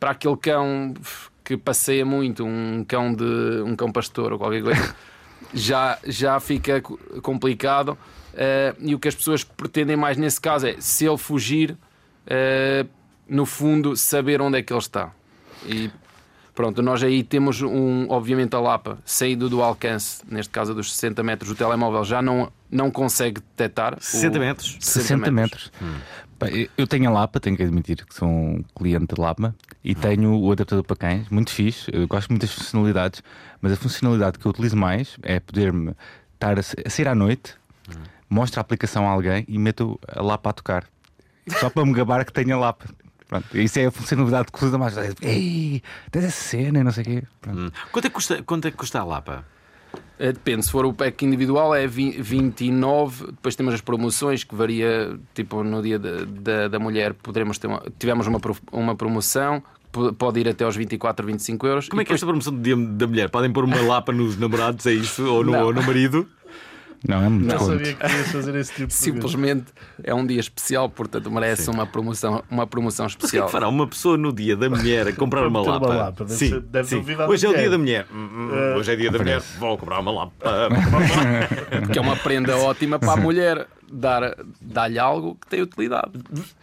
Para 0.00 0.12
aquele 0.12 0.36
cão 0.36 0.94
que 1.44 1.56
passeia 1.56 2.04
muito, 2.04 2.44
um 2.44 2.82
cão 2.88 3.14
de 3.14 3.62
um 3.64 3.76
cão 3.76 3.92
pastor 3.92 4.32
ou 4.32 4.38
qualquer 4.38 4.62
coisa, 4.62 4.94
já, 5.54 5.98
já 6.04 6.40
fica 6.40 6.80
co- 6.80 6.98
complicado. 7.22 7.96
Eh, 8.34 8.74
e 8.80 8.94
o 8.94 8.98
que 8.98 9.08
as 9.08 9.14
pessoas 9.14 9.44
pretendem 9.44 9.96
mais 9.96 10.16
nesse 10.16 10.40
caso 10.40 10.66
é, 10.66 10.76
se 10.80 11.04
ele 11.06 11.18
fugir, 11.18 11.76
eh, 12.26 12.86
no 13.28 13.44
fundo, 13.44 13.96
saber 13.96 14.40
onde 14.40 14.58
é 14.58 14.62
que 14.62 14.72
ele 14.72 14.80
está. 14.80 15.12
E 15.66 15.90
Pronto, 16.52 16.82
nós 16.82 17.02
aí 17.02 17.22
temos 17.22 17.62
um, 17.62 18.06
obviamente 18.10 18.54
a 18.54 18.60
Lapa 18.60 18.98
saído 19.06 19.48
do 19.48 19.62
alcance, 19.62 20.20
neste 20.28 20.50
caso 20.50 20.74
dos 20.74 20.92
60 20.92 21.22
metros, 21.22 21.50
o 21.50 21.54
telemóvel 21.54 22.04
já 22.04 22.20
não, 22.20 22.52
não 22.70 22.90
consegue 22.90 23.40
detectar. 23.40 23.96
60 23.98 24.36
o- 24.36 24.40
metros? 24.40 24.76
60 24.80 25.30
metros. 25.30 25.72
Pá, 25.80 25.86
eu- 25.86 26.29
Eu 26.76 26.86
tenho 26.86 27.08
a 27.08 27.12
Lapa, 27.12 27.38
tenho 27.40 27.56
que 27.56 27.62
admitir 27.62 28.04
que 28.06 28.14
sou 28.14 28.28
um 28.28 28.64
cliente 28.76 29.14
de 29.14 29.20
Lapa 29.20 29.54
e 29.84 29.94
tenho 29.94 30.34
o 30.38 30.52
adaptador 30.52 30.84
para 30.84 30.96
cães, 30.96 31.28
muito 31.28 31.50
fixe. 31.50 31.90
Eu 31.92 32.06
gosto 32.08 32.30
muito 32.30 32.42
das 32.42 32.52
funcionalidades, 32.52 33.22
mas 33.60 33.72
a 33.72 33.76
funcionalidade 33.76 34.38
que 34.38 34.46
eu 34.46 34.50
utilizo 34.50 34.76
mais 34.76 35.16
é 35.22 35.38
poder-me 35.40 35.94
estar 36.34 36.58
a, 36.58 36.62
sa- 36.62 36.76
a 36.84 36.88
sair 36.90 37.08
à 37.08 37.14
noite, 37.14 37.54
mostro 38.28 38.60
a 38.60 38.62
aplicação 38.62 39.06
a 39.08 39.10
alguém 39.12 39.44
e 39.48 39.58
meto 39.58 39.98
a 40.08 40.22
Lapa 40.22 40.50
a 40.50 40.52
tocar. 40.52 40.84
Só 41.58 41.68
para 41.68 41.84
me 41.84 41.92
gabar 41.92 42.24
que 42.24 42.32
tenho 42.32 42.54
a 42.56 42.58
Lapa. 42.58 42.86
Pronto, 43.28 43.56
isso 43.58 43.78
é 43.78 43.86
a 43.86 43.90
funcionalidade 43.90 44.48
que 44.52 44.64
usa 44.64 44.76
mais. 44.78 44.96
Ei, 45.22 45.82
tens 46.10 46.24
essa 46.24 46.48
cena 46.48 46.82
não 46.82 46.90
sei 46.92 47.02
o 47.02 47.06
quê. 47.06 47.22
Hum. 47.48 47.70
Quanto, 47.92 48.06
é 48.06 48.10
custa, 48.10 48.42
quanto 48.42 48.66
é 48.68 48.70
que 48.70 48.76
custa 48.76 48.98
a 49.00 49.04
Lapa? 49.04 49.44
Eh, 50.18 50.32
Depende, 50.32 50.64
se 50.66 50.70
for 50.70 50.84
o 50.84 50.92
pack 50.92 51.24
individual 51.24 51.74
é 51.74 51.86
vi- 51.86 52.20
29, 52.20 53.26
depois 53.26 53.56
temos 53.56 53.72
as 53.74 53.80
promoções 53.80 54.44
que 54.44 54.54
varia, 54.54 55.18
tipo 55.34 55.64
no 55.64 55.80
dia 55.82 55.98
da, 55.98 56.24
da, 56.26 56.68
da 56.68 56.78
mulher 56.78 57.14
poderemos 57.14 57.56
ter 57.58 57.66
uma, 57.68 57.82
tivemos 57.98 58.26
uma, 58.26 58.38
uma 58.72 58.94
promoção, 58.94 59.62
po- 59.90 60.12
pode 60.12 60.40
ir 60.40 60.48
até 60.48 60.64
aos 60.64 60.76
24, 60.76 61.26
25 61.26 61.66
euros. 61.66 61.88
Como 61.88 62.02
é 62.02 62.04
que 62.04 62.12
é 62.12 62.14
esta 62.14 62.26
promoção 62.26 62.52
do 62.54 62.60
dia 62.60 62.76
da 62.76 63.06
mulher? 63.06 63.30
Podem 63.30 63.50
pôr 63.50 63.64
uma 63.64 63.80
Lapa 63.80 64.12
nos 64.12 64.36
namorados, 64.38 64.84
é 64.86 64.92
isso? 64.92 65.24
Ou 65.24 65.42
no, 65.42 65.56
ou 65.56 65.72
no 65.72 65.82
marido? 65.82 66.28
Não, 67.08 67.22
é 67.24 67.28
muito 67.28 67.46
Não 67.46 67.56
desconto. 67.56 67.78
sabia 67.78 67.94
que 67.94 68.06
ias 68.16 68.28
fazer 68.32 68.54
esse 68.56 68.72
tipo 68.74 68.86
de 68.88 68.92
Simplesmente 68.94 69.64
é 70.04 70.14
um 70.14 70.26
dia 70.26 70.38
especial, 70.40 70.88
portanto 70.90 71.30
merece 71.30 71.70
uma 71.70 71.86
promoção, 71.86 72.42
uma 72.50 72.66
promoção 72.66 73.04
Mas 73.06 73.14
o 73.14 73.16
que 73.18 73.24
é 73.24 73.26
especial. 73.26 73.46
que 73.46 73.52
fará 73.52 73.68
uma 73.68 73.86
pessoa 73.86 74.16
no 74.18 74.32
dia 74.32 74.56
da 74.56 74.68
mulher 74.68 75.08
a 75.08 75.12
comprar 75.12 75.46
uma 75.46 75.62
Ter 75.64 75.68
uma 75.70 75.78
Lapa? 75.78 75.94
Lapa, 75.94 76.24
deve 76.24 76.36
ser- 76.38 76.60
deve 76.60 77.14
à 77.22 77.26
Hoje 77.28 77.46
é 77.46 77.48
o 77.48 77.52
mulher. 77.52 77.62
dia 77.62 77.70
da 77.70 77.78
mulher. 77.78 78.06
Eh, 78.12 78.76
Hoje 78.78 78.92
é 78.92 78.96
dia 78.96 79.10
da 79.10 79.18
mulher. 79.18 79.40
Vou 79.58 79.78
comprar 79.78 80.00
uma 80.00 80.10
Lapa. 80.12 80.34
Porque 81.84 81.98
é 81.98 82.02
uma 82.02 82.16
prenda 82.16 82.56
ótima 82.58 82.98
para 82.98 83.12
a 83.12 83.16
mulher 83.16 83.66
dar- 83.90 84.36
dar-lhe 84.60 84.98
algo 84.98 85.34
que 85.40 85.46
tem 85.48 85.62
utilidade. 85.62 86.12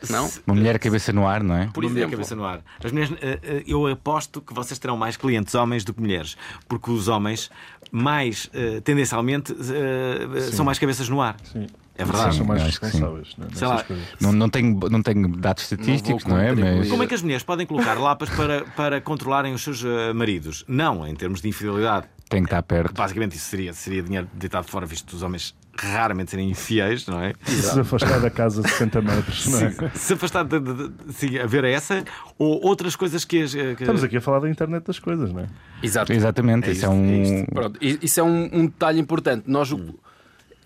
Não? 0.10 0.30
Uma 0.46 0.56
mulher 0.56 0.80
cabeça 0.80 1.12
no 1.12 1.28
ar, 1.28 1.44
não 1.44 1.56
é? 1.56 1.68
Por 1.74 1.84
Uma 1.84 1.92
mulher 1.92 2.10
cabeça 2.10 2.36
no 2.36 2.46
ar. 2.46 2.62
As 2.84 2.92
mulheres, 2.92 3.14
eh, 3.22 3.40
eh, 3.44 3.64
eu 3.68 3.86
aposto 3.88 4.40
que 4.42 4.54
vocês 4.54 4.78
terão 4.80 4.96
mais 4.96 5.18
clientes 5.18 5.54
homens 5.56 5.84
do 5.84 5.94
que 5.94 6.00
mulheres, 6.02 6.38
porque 6.68 6.90
os 6.92 7.08
homens, 7.08 7.50
mais 7.92 8.50
eh, 8.54 8.82
tendencialmente, 8.82 9.54
eh, 9.54 10.42
são 10.52 10.66
mais 10.66 10.80
cabeças 10.80 11.10
no 11.10 11.22
ar. 11.22 11.36
Sim. 11.44 11.68
É 12.00 12.06
verdade. 12.06 12.36
são 12.36 12.46
mais 12.46 12.62
sim. 12.62 12.68
responsáveis 12.68 13.36
né, 13.38 13.48
Sei 13.54 13.68
lá. 13.68 13.84
Não, 14.22 14.32
não, 14.32 14.50
tenho, 14.50 14.80
não 14.88 15.02
tenho 15.02 15.28
dados 15.30 15.64
estatísticos, 15.64 16.26
não, 16.26 16.38
é? 16.38 16.50
contribuir. 16.50 16.78
Mas 16.78 16.90
Como 16.90 17.02
é 17.02 17.08
que 17.08 17.16
as 17.16 17.24
mulheres 17.24 17.44
podem 17.44 17.66
colocar 17.66 17.96
lapas 17.96 18.30
para, 18.30 18.66
para 18.76 19.02
controlarem 19.02 19.52
os 19.52 19.64
seus 19.64 19.84
maridos? 20.14 20.64
Não, 20.68 21.08
em 21.08 21.16
termos 21.16 21.42
de 21.42 21.50
infidelidade. 21.50 22.08
Tem 22.30 22.42
que 22.44 22.48
estar 22.48 22.62
perto. 22.64 22.94
Basicamente, 22.94 23.36
isso 23.36 23.46
seria, 23.50 23.74
seria 23.74 24.02
dinheiro 24.04 24.28
deitado 24.34 24.68
fora, 24.68 24.86
visto 24.86 25.14
os 25.14 25.24
homens 25.24 25.56
raramente 25.80 26.32
serem 26.32 26.50
infiéis, 26.50 27.06
não 27.06 27.22
é? 27.22 27.34
Se 27.46 27.80
afastar 27.80 28.20
da 28.20 28.30
casa 28.32 28.64
60 28.64 29.00
metros, 29.02 29.46
não 29.48 29.60
é? 29.60 29.72
Sim. 29.72 29.90
Se 29.94 30.14
afastar 30.14 30.44
de, 30.44 30.60
de, 30.60 30.74
de, 30.90 31.14
sim, 31.14 31.38
a 31.38 31.46
ver 31.46 31.64
essa 31.66 32.04
ou 32.38 32.66
outras 32.66 32.96
coisas 32.96 33.24
que. 33.24 33.44
as, 33.44 33.54
que- 33.54 33.60
Estamos 33.80 34.04
aqui 34.04 34.18
a 34.18 34.22
falar 34.22 34.40
da 34.40 34.50
internet 34.50 34.84
das 34.86 34.98
coisas, 35.00 35.32
não 35.32 35.42
é? 35.42 35.48
Exato. 35.84 36.12
Exatamente, 36.12 36.70
É 36.70 36.72
isso 36.72 36.86
é 36.86 36.90
isto, 36.90 37.34
um. 37.34 37.40
é. 37.42 37.46
Pronto, 37.46 37.80
isso 37.82 38.20
é 38.20 38.24
um, 38.24 38.50
um 38.52 38.66
detalhe 38.66 39.00
importante. 39.00 39.44
Nós, 39.48 39.70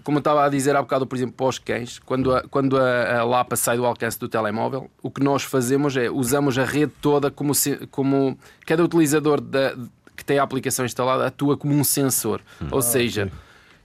como 0.03 0.17
eu 0.17 0.19
estava 0.19 0.45
a 0.45 0.49
dizer 0.49 0.75
há 0.77 0.81
bocado, 0.81 1.05
por 1.05 1.15
exemplo, 1.17 1.33
para 1.35 1.45
os 1.47 1.59
cães, 1.59 1.99
quando 1.99 2.33
a, 2.33 2.43
quando 2.47 2.77
a, 2.77 3.19
a 3.19 3.23
Lapa 3.25 3.55
sai 3.57 3.75
do 3.77 3.85
alcance 3.85 4.17
do 4.17 4.29
telemóvel, 4.29 4.89
o 5.03 5.11
que 5.11 5.21
nós 5.21 5.43
fazemos 5.43 5.95
é 5.97 6.09
usamos 6.09 6.57
a 6.57 6.63
rede 6.63 6.93
toda 7.01 7.29
como, 7.29 7.53
se- 7.53 7.85
como 7.87 8.37
cada 8.65 8.83
utilizador 8.83 9.41
da- 9.41 9.75
que 10.21 10.25
tem 10.25 10.37
a 10.37 10.43
aplicação 10.43 10.85
instalada 10.85 11.25
atua 11.25 11.57
como 11.57 11.73
um 11.73 11.83
sensor. 11.83 12.41
Ou 12.69 12.81
seja, 12.81 13.31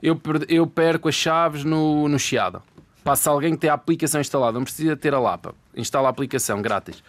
eu, 0.02 0.20
eu 0.48 0.66
perco 0.66 1.08
as 1.08 1.14
chaves 1.14 1.64
no, 1.64 2.06
no 2.08 2.18
Chiado. 2.18 2.62
Passa 3.02 3.30
alguém 3.30 3.52
que 3.52 3.58
tem 3.58 3.70
a 3.70 3.74
aplicação 3.74 4.20
instalada, 4.20 4.58
não 4.58 4.64
precisa 4.64 4.94
ter 4.94 5.14
a 5.14 5.18
Lapa. 5.18 5.54
Instala 5.74 6.08
a 6.08 6.10
aplicação 6.10 6.60
grátis. 6.60 7.02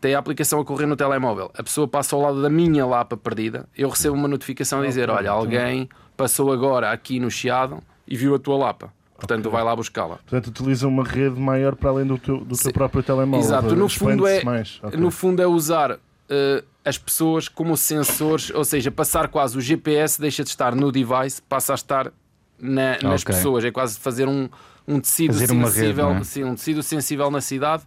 Tem 0.00 0.14
a 0.14 0.18
aplicação 0.20 0.60
a 0.60 0.64
correr 0.64 0.86
no 0.86 0.94
telemóvel. 0.94 1.50
A 1.58 1.62
pessoa 1.62 1.88
passa 1.88 2.14
ao 2.14 2.22
lado 2.22 2.40
da 2.40 2.48
minha 2.48 2.86
Lapa 2.86 3.16
perdida. 3.16 3.68
Eu 3.76 3.88
recebo 3.88 4.14
uma 4.14 4.28
notificação 4.28 4.80
a 4.80 4.86
dizer: 4.86 5.10
Olha, 5.10 5.32
alguém 5.32 5.88
passou 6.16 6.52
agora 6.52 6.92
aqui 6.92 7.18
no 7.18 7.28
Chiado 7.28 7.82
e 8.06 8.16
viu 8.16 8.32
a 8.32 8.38
tua 8.38 8.56
Lapa. 8.56 8.92
Portanto, 9.16 9.50
vai 9.50 9.64
lá 9.64 9.74
buscá-la. 9.74 10.18
Portanto, 10.18 10.46
utiliza 10.46 10.86
uma 10.86 11.02
rede 11.02 11.40
maior 11.40 11.74
para 11.74 11.90
além 11.90 12.06
do 12.06 12.16
teu, 12.16 12.38
do 12.38 12.56
teu 12.56 12.72
próprio 12.72 13.02
telemóvel. 13.02 13.44
Exato, 13.44 13.74
no 13.74 13.88
fundo 13.88 14.24
é, 14.24 14.44
mais. 14.44 14.78
Ok. 14.80 15.00
no 15.00 15.10
fundo 15.10 15.42
é 15.42 15.46
usar 15.48 15.98
eh, 16.28 16.62
as 16.88 16.98
pessoas 16.98 17.48
como 17.48 17.76
sensores, 17.76 18.50
ou 18.50 18.64
seja, 18.64 18.90
passar 18.90 19.28
quase 19.28 19.56
o 19.56 19.60
GPS 19.60 20.20
deixa 20.20 20.42
de 20.42 20.50
estar 20.50 20.74
no 20.74 20.90
device, 20.90 21.40
passa 21.42 21.72
a 21.72 21.76
estar 21.76 22.12
na- 22.58 22.98
nas 23.02 23.22
Ok. 23.22 23.34
pessoas. 23.34 23.64
É 23.64 23.70
quase 23.70 23.98
fazer 23.98 24.26
um, 24.26 24.48
um 24.86 24.98
tecido 25.00 25.34
Fazer 25.34 25.52
rede, 25.54 25.64
sensível, 25.70 26.10
não 26.10 26.16
é? 26.16 26.24
sim, 26.24 26.44
um 26.44 26.54
tecido 26.54 26.82
sensível 26.82 27.30
na 27.30 27.40
cidade 27.40 27.84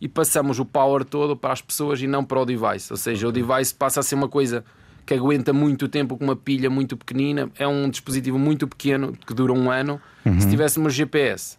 e 0.00 0.08
passamos 0.08 0.58
o 0.58 0.64
power 0.64 1.04
todo 1.04 1.36
para 1.36 1.52
as 1.52 1.60
pessoas 1.60 2.00
e 2.00 2.06
não 2.06 2.24
para 2.24 2.40
o 2.40 2.44
device. 2.44 2.92
Ou 2.92 2.96
seja, 2.96 3.28
o 3.28 3.32
device 3.32 3.74
passa 3.74 4.00
a 4.00 4.02
ser 4.02 4.14
uma 4.14 4.28
coisa 4.28 4.64
que 5.04 5.14
aguenta 5.14 5.52
muito 5.52 5.88
tempo 5.88 6.16
com 6.16 6.24
uma 6.24 6.36
pilha 6.36 6.68
muito 6.68 6.96
pequenina. 6.96 7.50
É 7.58 7.66
um 7.66 7.88
dispositivo 7.88 8.38
muito 8.38 8.66
pequeno 8.68 9.12
que 9.26 9.32
dura 9.34 9.52
um 9.52 9.70
ano. 9.70 10.00
Uhum. 10.24 10.38
Se 10.40 10.48
tivéssemos 10.48 10.92
GPS, 10.94 11.56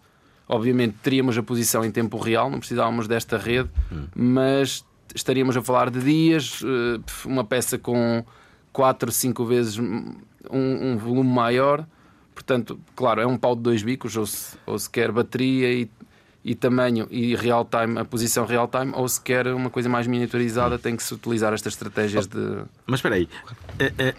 obviamente 0.48 0.96
teríamos 1.02 1.38
a 1.38 1.44
posição 1.44 1.84
em 1.84 1.92
tempo 1.92 2.18
real, 2.18 2.50
não 2.50 2.60
precisávamos 2.60 3.08
desta 3.08 3.38
rede, 3.38 3.70
mas 4.16 4.86
estaríamos 5.16 5.56
a 5.58 5.62
falar 5.62 5.90
de 5.90 6.00
dias, 6.00 6.62
eh, 6.64 7.00
uma 7.26 7.44
peça 7.44 7.78
com 7.78 8.24
4, 8.72 9.12
5 9.12 9.46
vezes 9.46 9.78
um, 9.78 10.14
um 10.52 10.98
volume 10.98 11.30
maior. 11.32 11.86
Portanto, 12.34 12.80
claro, 12.96 13.22
é 13.22 13.28
um 13.28 13.38
pau 13.38 13.56
de 13.56 13.62
dois 13.62 13.84
bicos, 13.84 14.16
ou 14.16 14.26
se, 14.26 14.58
ou 14.66 14.80
se 14.80 14.90
quer 14.90 15.12
bateria 15.12 15.74
e, 15.74 15.90
e 16.44 16.56
tamanho 16.56 17.06
e 17.12 17.36
real 17.36 17.66
time, 17.66 18.00
a 18.00 18.06
posição 18.06 18.46
real 18.46 18.68
time, 18.68 18.94
ou 18.96 19.08
se 19.10 19.20
quer 19.20 19.48
uma 19.48 19.70
coisa 19.70 19.90
mais 19.90 20.08
miniaturizada, 20.08 20.80
tem 20.80 20.96
que 20.96 21.04
se 21.04 21.14
utilizar 21.14 21.54
estas 21.54 21.74
estratégias 21.74 22.28
de. 22.28 22.64
Mas 22.88 23.00
espera 23.00 23.16
aí. 23.16 23.28
Eh, 23.78 23.94
eh, 23.98 24.16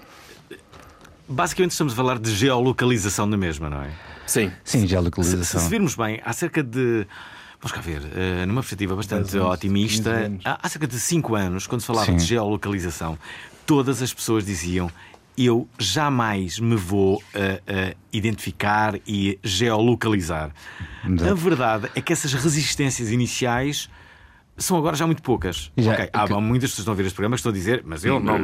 basicamente 1.26 1.72
estamos 1.72 1.92
a 1.92 1.96
falar 1.96 2.18
de 2.18 2.30
geolocalização 2.34 3.24
na 3.26 3.36
mesma, 3.36 3.70
não 3.70 3.82
é? 3.82 3.90
Sim, 4.26 4.52
Sim, 4.62 4.82
Se, 4.82 4.86
geolocalização. 4.86 5.60
se 5.60 5.68
virmos 5.68 5.94
bem, 5.96 6.20
há 6.24 6.32
cerca 6.32 6.62
de. 6.62 7.06
Vamos 7.60 7.72
cá 7.72 7.80
ver, 7.82 8.02
eh, 8.16 8.46
numa 8.46 8.62
perspectiva 8.62 8.96
bastante 8.96 9.36
anos, 9.36 9.52
otimista, 9.52 10.10
15 10.10 10.24
anos. 10.24 10.46
há, 10.46 10.58
há 10.62 10.68
cerca 10.68 10.86
de 10.86 10.98
5 10.98 11.34
anos, 11.34 11.66
quando 11.66 11.82
se 11.82 11.86
falava 11.86 12.06
Sim. 12.06 12.16
de 12.16 12.24
geolocalização, 12.24 13.18
todas 13.66 14.00
as 14.00 14.14
pessoas 14.14 14.46
diziam: 14.46 14.90
Eu 15.36 15.68
jamais 15.78 16.58
me 16.58 16.74
vou 16.74 17.22
eh, 17.34 17.60
eh, 17.66 17.96
identificar 18.12 18.98
e 19.06 19.38
geolocalizar. 19.44 20.52
A 21.04 21.34
verdade 21.34 21.90
é 21.94 22.00
que 22.00 22.12
essas 22.14 22.32
resistências 22.32 23.10
iniciais 23.10 23.90
são 24.60 24.76
agora 24.76 24.94
já 24.94 25.06
muito 25.06 25.22
poucas. 25.22 25.72
Já- 25.76 25.92
Ok, 25.94 26.10
há 26.12 26.26
que- 26.28 26.34
muitas 26.34 26.70
pessoas 26.70 26.74
que 26.74 26.80
estão 26.82 26.92
a 26.92 26.94
ouvir 26.94 27.06
este 27.06 27.14
programa 27.14 27.34
que 27.34 27.40
estão 27.40 27.50
a 27.50 27.54
dizer, 27.54 27.82
mas 27.84 28.04
eu 28.04 28.20
não 28.20 28.36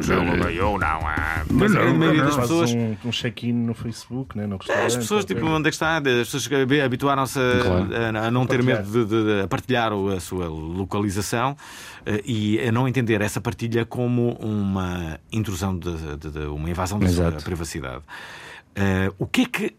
eu 0.49 0.77
não. 0.77 1.07
ah." 1.07 1.45
Mas 1.49 1.75
a 1.75 1.85
Não, 1.85 1.93
maioria 1.95 2.23
das 2.25 2.35
pessoas. 2.35 2.71
um, 2.73 2.97
um 3.05 3.11
check-in 3.11 3.53
no 3.53 3.73
Facebook, 3.73 4.35
né? 4.37 4.45
no. 4.47 4.59
As 4.85 4.95
pessoas, 4.95 5.23
tipo, 5.23 5.45
onde 5.45 5.67
é 5.67 5.71
que 5.71 5.75
está? 5.75 5.97
As 5.97 6.03
pessoas 6.03 6.47
que 6.47 6.55
habituaram-se 6.81 7.39
a, 7.39 7.63
Claro. 7.63 8.17
a- 8.17 8.27
a 8.27 8.31
não 8.31 8.45
ter 8.45 8.57
Partilhar. 8.63 8.85
medo 8.85 9.05
de, 9.05 9.23
de- 9.23 9.41
a 9.43 9.47
partilhar 9.47 9.91
a 9.93 10.19
sua 10.19 10.47
localização 10.47 11.55
eh, 12.05 12.21
e 12.25 12.59
a 12.67 12.71
não 12.71 12.87
entender 12.87 13.21
essa 13.21 13.39
partilha 13.39 13.85
como 13.85 14.31
uma 14.39 15.19
intrusão, 15.31 15.77
de, 15.77 15.95
de- 16.17 16.31
de- 16.31 16.39
uma 16.47 16.69
invasão 16.69 16.99
da 16.99 17.07
sua 17.09 17.31
privacidade. 17.33 18.03
Eh, 18.75 19.11
o 19.17 19.25
que 19.27 19.41
é 19.41 19.45
que 19.45 19.75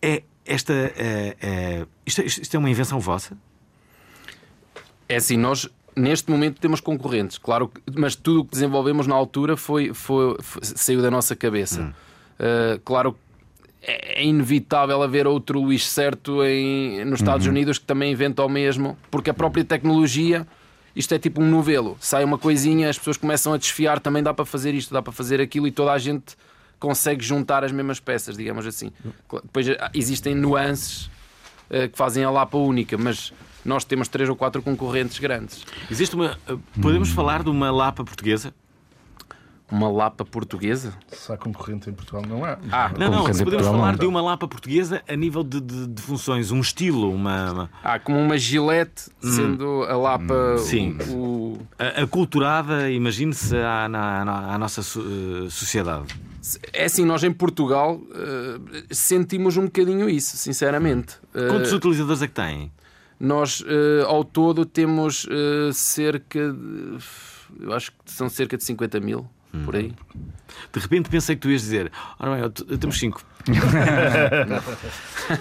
é 0.00 0.22
esta. 0.44 0.72
eh, 0.72 1.36
eh, 1.40 1.86
isto, 2.06 2.22
isto- 2.22 2.42
isto 2.42 2.54
é 2.54 2.58
uma 2.58 2.70
invenção 2.70 2.98
vossa? 2.98 3.36
É 5.08 5.16
assim, 5.16 5.36
nós 5.36 5.68
neste 5.96 6.30
momento 6.30 6.60
temos 6.60 6.80
concorrentes, 6.80 7.38
claro, 7.38 7.70
mas 7.96 8.14
tudo 8.16 8.40
o 8.40 8.44
que 8.44 8.52
desenvolvemos 8.52 9.06
na 9.06 9.14
altura 9.14 9.56
foi, 9.56 9.92
foi- 9.94 10.36
foi- 10.40 10.62
saiu 10.64 11.00
da 11.02 11.10
nossa 11.10 11.34
cabeça. 11.36 11.94
Uh, 12.38 12.80
claro, 12.84 13.16
é 13.82 14.22
é 14.22 14.24
inevitável 14.24 15.02
haver 15.02 15.26
outro 15.26 15.60
Luís 15.60 15.86
certo 15.88 16.42
em, 16.44 17.04
nos 17.04 17.20
Estados 17.20 17.46
Unidos 17.46 17.78
que 17.78 17.84
também 17.84 18.12
inventa 18.12 18.44
o 18.44 18.48
mesmo, 18.48 18.96
porque 19.10 19.30
a 19.30 19.34
própria 19.34 19.64
tecnologia. 19.64 20.46
Isto 20.94 21.14
é 21.14 21.18
tipo 21.18 21.40
um 21.42 21.48
novelo, 21.48 21.96
sai 22.00 22.22
uma 22.22 22.36
coisinha, 22.36 22.90
as 22.90 22.98
pessoas 22.98 23.16
começam 23.16 23.54
a 23.54 23.56
desfiar, 23.56 23.98
também 23.98 24.22
dá 24.22 24.34
para 24.34 24.44
fazer 24.44 24.74
isto, 24.74 24.92
dá 24.92 25.00
para 25.00 25.10
fazer 25.12 25.40
aquilo 25.40 25.66
e 25.66 25.72
toda 25.72 25.90
a 25.90 25.96
gente 25.98 26.36
consegue 26.78 27.24
juntar 27.24 27.64
as 27.64 27.72
mesmas 27.72 27.98
peças, 27.98 28.36
digamos 28.36 28.66
assim. 28.66 28.92
Cla- 29.26 29.40
Depois 29.42 29.66
ah, 29.70 29.90
existem 29.94 30.34
nuances 30.34 31.10
eh, 31.70 31.88
que 31.88 31.96
fazem 31.96 32.22
a 32.24 32.30
Lapa 32.30 32.58
única, 32.58 32.98
mas 32.98 33.32
nós 33.64 33.84
temos 33.84 34.08
três 34.08 34.28
ou 34.28 34.36
quatro 34.36 34.60
concorrentes 34.62 35.18
grandes. 35.18 35.64
Existe 35.90 36.14
uma. 36.14 36.36
eh, 36.48 36.56
Podemos 36.80 37.10
falar 37.10 37.42
de 37.42 37.50
uma 37.50 37.70
Lapa 37.70 38.04
portuguesa? 38.04 38.52
Uma 39.70 39.88
lapa 39.90 40.22
portuguesa? 40.22 40.92
Se 41.10 41.32
há 41.32 41.36
concorrente 41.38 41.88
em 41.88 41.94
Portugal, 41.94 42.22
não 42.28 42.44
há. 42.44 42.58
Ah, 42.70 42.90
Não, 42.98 43.10
não, 43.10 43.20
se 43.32 43.42
podemos 43.42 43.42
Portugal, 43.54 43.72
falar 43.72 43.92
não. 43.92 43.98
de 44.00 44.04
uma 44.06 44.20
lapa 44.20 44.46
portuguesa 44.46 45.02
a 45.08 45.16
nível 45.16 45.42
de, 45.42 45.62
de- 45.62 45.86
de 45.86 46.02
funções, 46.02 46.50
um 46.50 46.60
estilo, 46.60 47.10
uma, 47.10 47.52
uma- 47.52 47.70
ah 47.82 47.98
como 47.98 48.18
uma 48.18 48.36
gilete, 48.36 49.04
sendo 49.22 49.84
a 49.84 49.96
lapa 49.96 50.58
Sim. 50.58 50.98
o, 51.08 51.58
a- 51.78 52.02
aculturada, 52.02 52.90
imagine-se, 52.90 53.56
à, 53.56 53.88
na- 53.88 54.22
na- 54.26 54.54
à 54.54 54.58
nossa 54.58 54.82
eh, 54.82 55.48
sociedade. 55.48 56.04
É 56.74 56.84
assim, 56.84 57.06
nós 57.06 57.24
em 57.24 57.32
Portugal 57.32 57.98
eh, 58.14 58.82
sentimos 58.90 59.56
um 59.56 59.64
bocadinho 59.64 60.06
isso, 60.06 60.36
sinceramente. 60.36 61.14
Quantos 61.32 61.72
utilizadores 61.72 62.20
é 62.20 62.26
que 62.26 62.34
têm? 62.34 62.70
Nós, 63.22 63.62
eh, 63.64 64.02
ao 64.04 64.24
todo, 64.24 64.66
temos 64.66 65.28
eh, 65.30 65.70
cerca 65.72 66.52
de. 66.52 66.98
Eu 67.60 67.72
acho 67.72 67.92
que 67.92 67.98
são 68.06 68.28
cerca 68.28 68.56
de 68.56 68.64
50 68.64 68.98
mil, 68.98 69.30
por 69.64 69.76
aí. 69.76 69.94
De 70.72 70.80
repente 70.80 71.08
pensei 71.08 71.36
que 71.36 71.42
tu 71.42 71.48
ias 71.48 71.60
dizer: 71.60 71.92
Ora 72.18 72.32
bem, 72.32 72.40
eu 72.68 72.78
temos 72.78 72.98
cinco. 72.98 73.22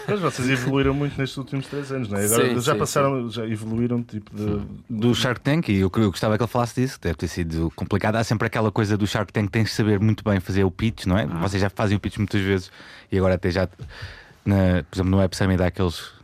Mas 0.08 0.20
vocês 0.20 0.48
evoluíram 0.48 0.94
muito 0.94 1.18
nestes 1.18 1.36
últimos 1.38 1.66
três 1.66 1.92
anos, 1.92 2.08
não 2.08 2.20
é? 2.20 2.26
Agora 2.26 2.50
Sim, 2.50 2.60
já 2.60 2.74
sim, 2.74 2.80
passaram, 2.80 3.28
já 3.32 3.48
evoluíram 3.48 4.04
tipo 4.04 4.30
de. 4.36 4.62
do 4.88 5.16
Shark 5.16 5.42
Tank 5.42 5.70
e 5.70 5.78
eu, 5.80 5.92
eu 5.96 6.12
gostava 6.12 6.38
que 6.38 6.44
ele 6.44 6.52
falasse 6.52 6.80
disso, 6.80 7.00
deve 7.02 7.16
ter 7.16 7.30
sido 7.30 7.72
complicado. 7.76 8.16
Há 8.18 8.24
sempre 8.24 8.46
aquela 8.46 8.72
coisa 8.72 8.96
do 8.96 9.08
Shark 9.08 9.34
Tank, 9.34 9.50
tens 9.50 9.70
de 9.70 9.72
saber 9.72 10.00
muito 10.00 10.24
bem 10.24 10.40
fazer 10.40 10.64
o 10.64 10.70
pitch, 10.70 11.08
não 11.08 11.18
é? 11.18 11.26
Vocês 11.26 11.60
já 11.60 11.70
fazem 11.72 11.98
o 11.98 12.00
pitch 12.00 12.18
muitas 12.18 12.42
vezes 12.42 12.72
e 13.12 13.18
agora 13.18 13.34
até 13.34 13.50
já, 13.50 13.68
na, 14.46 14.84
por 14.84 14.98
exemplo, 14.98 15.10
no 15.10 15.18
Web 15.18 15.36
Summit 15.36 15.64
há 15.64 15.66
aqueles 15.66 16.21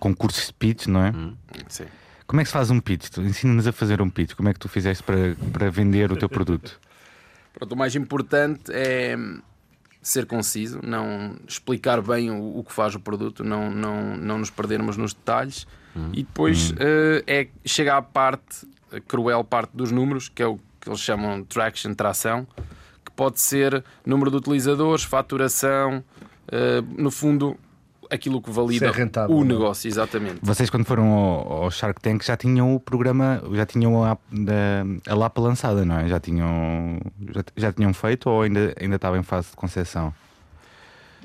concursos 0.00 0.46
de 0.46 0.52
pitch, 0.54 0.86
não 0.86 1.04
é? 1.04 1.12
Sim. 1.68 1.86
Como 2.26 2.40
é 2.40 2.44
que 2.44 2.48
se 2.48 2.52
faz 2.52 2.70
um 2.70 2.78
pitch? 2.78 3.16
Ensina-nos 3.18 3.66
a 3.66 3.72
fazer 3.72 4.02
um 4.02 4.10
pitch. 4.10 4.34
Como 4.34 4.48
é 4.48 4.52
que 4.52 4.58
tu 4.58 4.68
fizeste 4.68 5.02
para, 5.02 5.34
para 5.52 5.70
vender 5.70 6.12
o 6.12 6.16
teu 6.16 6.28
produto? 6.28 6.78
Pronto, 7.54 7.72
o 7.72 7.76
mais 7.76 7.96
importante 7.96 8.70
é 8.70 9.16
ser 10.00 10.26
conciso, 10.26 10.80
não 10.82 11.36
explicar 11.46 12.00
bem 12.00 12.30
o, 12.30 12.58
o 12.58 12.64
que 12.64 12.72
faz 12.72 12.94
o 12.94 13.00
produto, 13.00 13.42
não, 13.42 13.70
não, 13.70 14.16
não 14.16 14.38
nos 14.38 14.50
perdermos 14.50 14.96
nos 14.96 15.12
detalhes. 15.12 15.66
E 16.12 16.22
depois 16.22 16.72
eh, 16.78 17.24
é, 17.26 17.48
chega 17.64 17.96
à 17.96 18.02
parte, 18.02 18.66
a 18.92 19.00
cruel 19.00 19.42
parte 19.42 19.70
dos 19.74 19.90
números, 19.90 20.28
que 20.28 20.42
é 20.42 20.46
o 20.46 20.56
que 20.80 20.88
eles 20.88 21.00
chamam 21.00 21.40
de 21.40 21.46
traction, 21.46 21.92
tração, 21.92 22.46
que 23.04 23.10
pode 23.16 23.40
ser 23.40 23.84
número 24.06 24.30
de 24.30 24.36
utilizadores, 24.36 25.02
faturação, 25.02 26.04
eh, 26.52 26.82
no 26.96 27.10
fundo, 27.10 27.58
aquilo 28.10 28.40
que 28.42 28.50
valida 28.50 28.90
Se 28.90 28.98
é 28.98 29.02
rentável, 29.04 29.34
o 29.36 29.40
não 29.44 29.44
é? 29.44 29.58
negócio, 29.58 29.88
exatamente. 29.88 30.38
Vocês, 30.42 30.68
quando 30.70 30.84
foram 30.84 31.08
ao, 31.08 31.52
ao 31.64 31.70
Shark 31.70 32.00
Tank, 32.00 32.22
já 32.24 32.36
tinham 32.36 32.74
o 32.74 32.80
programa, 32.80 33.42
já 33.52 33.66
tinham 33.66 34.04
a, 34.04 34.16
da- 34.30 34.84
a 35.12 35.14
Lapa 35.14 35.40
lançada, 35.40 35.84
não 35.84 35.98
é? 35.98 36.08
Já 36.08 36.18
tinham, 36.20 37.00
já, 37.34 37.44
já 37.56 37.72
tinham 37.72 37.92
feito 37.94 38.28
ou 38.30 38.42
ainda, 38.42 38.74
ainda 38.80 38.96
estava 38.96 39.18
em 39.18 39.22
fase 39.22 39.50
de 39.50 39.56
concepção? 39.56 40.12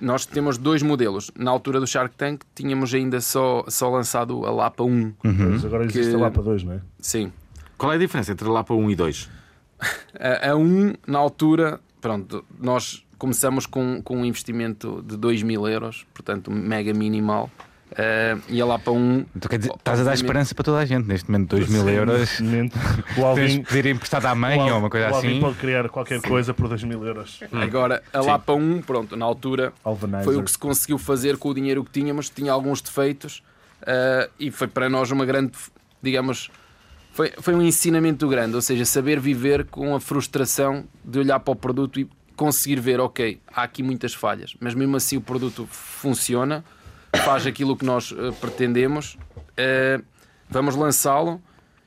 Nós 0.01 0.25
temos 0.25 0.57
dois 0.57 0.81
modelos. 0.81 1.31
Na 1.37 1.51
altura 1.51 1.79
do 1.79 1.87
Shark 1.87 2.15
Tank, 2.15 2.41
tínhamos 2.55 2.93
ainda 2.93 3.21
só, 3.21 3.63
só 3.67 3.89
lançado 3.89 4.45
a 4.45 4.51
Lapa 4.51 4.83
1. 4.83 5.13
Mas 5.23 5.63
agora 5.63 5.85
existe 5.85 6.09
Que- 6.09 6.15
a 6.15 6.19
Lapa 6.19 6.41
2, 6.41 6.63
não 6.63 6.73
é? 6.73 6.81
Sim. 6.99 7.31
Qual 7.77 7.91
é 7.91 7.95
a 7.95 7.99
diferença 7.99 8.31
entre 8.31 8.47
Lapa 8.47 8.73
1 8.73 8.89
e 8.91 8.95
2? 8.95 9.29
A, 10.19 10.51
a 10.51 10.55
1, 10.55 10.93
na 11.05 11.19
altura, 11.19 11.79
pronto, 11.99 12.45
nós 12.59 13.02
começamos 13.27 13.65
com, 13.65 14.01
com 14.03 14.17
um 14.17 14.25
investimento 14.25 15.01
de 15.07 15.15
2 15.15 15.43
mil 15.43 15.65
euros, 15.65 16.05
portanto, 16.13 16.51
mega 16.51 16.93
minimal. 16.93 17.49
eh, 17.95 18.35
e 18.49 18.59
a 18.59 18.65
Lapa 18.65 18.91
1. 18.91 19.25
Então, 19.33 19.49
quer 19.49 19.59
dizer, 19.59 19.71
estás 19.73 20.01
a 20.01 20.03
dar 20.03 20.13
esperança 20.13 20.53
para 20.53 20.63
toda 20.65 20.79
a 20.79 20.85
gente. 20.85 21.07
Neste 21.07 21.31
momento, 21.31 21.51
2 21.55 21.69
mil 21.69 21.83
Sim, 21.83 21.89
euros. 21.91 22.39
momento, 22.41 22.75
O 22.75 22.79
Tens 23.15 23.15
de 23.15 23.23
Alvin, 23.23 23.63
pedir 23.63 23.85
emprestado 23.91 24.25
à 24.25 24.35
mãe 24.35 24.57
o 24.57 24.61
Al- 24.63 24.71
ou 24.73 24.79
uma 24.79 24.89
coisa 24.89 25.09
o 25.09 25.15
Alvin 25.15 25.27
assim. 25.29 25.39
pode 25.39 25.55
criar 25.55 25.87
qualquer 25.87 26.19
coisa 26.21 26.53
por 26.53 26.67
2 26.67 26.83
mil 26.83 27.01
euros. 27.05 27.39
Agora, 27.49 28.03
a 28.11 28.19
Lapa 28.19 28.51
1, 28.51 28.81
pronto, 28.81 29.15
na 29.15 29.23
altura 29.23 29.71
Alvanizer. 29.85 30.25
foi 30.25 30.35
o 30.35 30.43
que 30.43 30.51
se 30.51 30.57
conseguiu 30.57 30.97
fazer 30.97 31.37
com 31.37 31.47
o 31.47 31.53
dinheiro 31.53 31.81
que 31.81 31.91
tínhamos, 31.91 32.29
tinha 32.29 32.51
alguns 32.51 32.81
defeitos 32.81 33.41
eh, 33.87 34.29
e 34.37 34.51
foi 34.51 34.67
para 34.67 34.89
nós 34.89 35.11
uma 35.11 35.23
grande, 35.23 35.53
digamos, 36.01 36.49
foi, 37.13 37.31
foi 37.39 37.53
um 37.55 37.61
ensinamento 37.61 38.27
grande, 38.27 38.53
ou 38.55 38.61
seja, 38.61 38.83
saber 38.83 39.17
viver 39.17 39.63
com 39.65 39.95
a 39.95 39.99
frustração 40.01 40.83
de 41.05 41.19
olhar 41.19 41.39
para 41.39 41.51
o 41.53 41.55
produto 41.55 41.99
e 42.01 42.09
conseguir 42.35 42.79
ver, 42.79 42.99
ok, 42.99 43.39
há 43.53 43.63
aqui 43.63 43.81
muitas 43.83 44.13
falhas, 44.13 44.55
mas 44.59 44.73
mesmo 44.75 44.95
assim 44.95 45.17
o 45.17 45.21
produto 45.21 45.67
funciona, 45.69 46.63
faz 47.23 47.45
aquilo 47.45 47.75
que 47.77 47.85
nós 47.85 48.13
eh, 48.17 48.31
pretendemos, 48.41 49.17
eh, 49.55 50.01
vamos 50.49 50.75
lançá-lo 50.75 51.41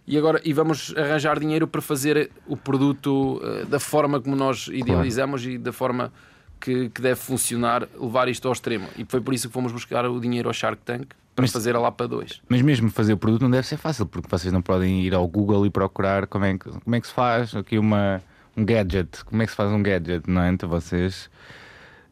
e 0.06 0.16
agora 0.16 0.40
e 0.44 0.52
vamos 0.52 0.94
arranjar 0.96 1.38
dinheiro 1.40 1.66
para 1.66 1.82
fazer 1.82 2.30
o 2.46 2.56
produto 2.56 3.40
eh, 3.42 3.64
da 3.64 3.80
forma 3.80 4.20
como 4.20 4.36
nós 4.36 4.68
idealizamos 4.72 5.44
e 5.44 5.58
da 5.58 5.72
forma 5.72 6.12
que, 6.60 6.88
que 6.90 7.02
deve 7.02 7.16
funcionar, 7.20 7.88
levar 8.00 8.28
isto 8.28 8.46
ao 8.48 8.52
extremo. 8.52 8.86
E 8.96 9.04
foi 9.08 9.20
por 9.20 9.34
isso 9.34 9.48
que 9.48 9.52
fomos 9.54 9.72
buscar 9.72 10.06
o 10.08 10.18
dinheiro 10.20 10.48
ao 10.48 10.54
Shark 10.54 10.80
Tank 10.84 11.08
para 11.34 11.42
Mas- 11.42 11.52
fazer 11.52 11.76
a 11.76 11.80
Lapa 11.80 12.06
2. 12.08 12.40
Mas 12.48 12.62
mesmo 12.62 12.88
fazer 12.90 13.12
o 13.12 13.16
produto 13.18 13.42
não 13.42 13.50
deve 13.50 13.66
ser 13.66 13.76
fácil, 13.76 14.06
porque 14.06 14.28
vocês 14.30 14.52
não 14.52 14.62
podem 14.62 15.02
ir 15.02 15.12
ao 15.14 15.26
Google 15.28 15.66
e 15.66 15.70
procurar 15.70 16.26
como 16.28 16.44
é 16.46 16.56
que, 16.56 16.70
como 16.70 16.96
é 16.96 17.00
que 17.00 17.06
se 17.08 17.12
faz 17.12 17.54
aqui 17.54 17.76
uma, 17.78 18.22
um 18.56 18.64
gadget. 18.64 19.24
Como 19.24 19.42
é 19.42 19.44
que 19.46 19.50
se 19.52 19.56
faz 19.56 19.70
um 19.70 19.82
gadget, 19.82 20.28
não 20.28 20.42
é? 20.42 20.50
Então 20.50 20.68
vocês. 20.68 21.28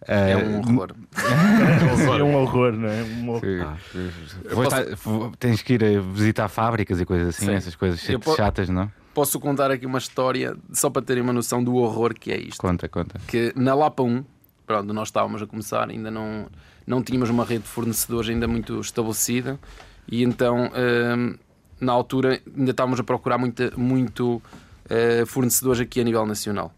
É 0.06 0.36
um 0.36 0.58
horror. 0.74 0.90
É 2.18 2.22
um 2.22 2.34
horror, 2.36 2.72
não 2.72 2.88
é? 2.88 3.02
Um 3.02 3.28
horror. 3.30 3.66
Ah. 3.66 5.30
Tens 5.38 5.62
que 5.62 5.74
ir 5.74 5.84
a 5.84 6.00
visitar 6.00 6.48
fábricas 6.48 7.00
e 7.00 7.04
coisas 7.06 7.28
assim, 7.28 7.46
Sim. 7.46 7.54
essas 7.54 7.74
coisas 7.74 8.06
Eu 8.08 8.20
po- 8.20 8.36
chatas, 8.36 8.68
não? 8.68 8.90
Posso 9.14 9.38
contar 9.38 9.70
aqui 9.70 9.86
uma 9.86 9.98
história 9.98 10.56
só 10.72 10.90
para 10.90 11.00
terem 11.02 11.22
uma 11.22 11.32
noção 11.32 11.62
do 11.62 11.74
horror 11.76 12.12
que 12.14 12.32
é 12.32 12.36
isto. 12.38 12.58
Conta, 12.60 12.88
conta. 12.88 13.18
que 13.28 13.52
na 13.54 13.72
Lapa 13.74 14.02
1, 14.02 14.24
pronto, 14.66 14.92
nós 14.92 15.08
estávamos 15.08 15.40
a 15.40 15.46
começar, 15.46 15.88
ainda 15.88 16.10
não, 16.10 16.48
não 16.86 17.02
tínhamos 17.02 17.30
uma 17.30 17.44
rede 17.44 17.62
de 17.62 17.68
fornecedores 17.68 18.28
ainda 18.28 18.48
muito 18.48 18.78
estabelecida 18.80 19.58
e 20.10 20.24
então 20.24 20.68
hum, 21.16 21.36
na 21.80 21.92
altura 21.92 22.40
ainda 22.56 22.72
estávamos 22.72 22.98
a 22.98 23.04
procurar 23.04 23.38
muita, 23.38 23.72
muito 23.76 24.42
eh, 24.88 25.24
fornecedores 25.26 25.80
aqui 25.80 26.00
a 26.00 26.04
nível 26.04 26.26
nacional, 26.26 26.72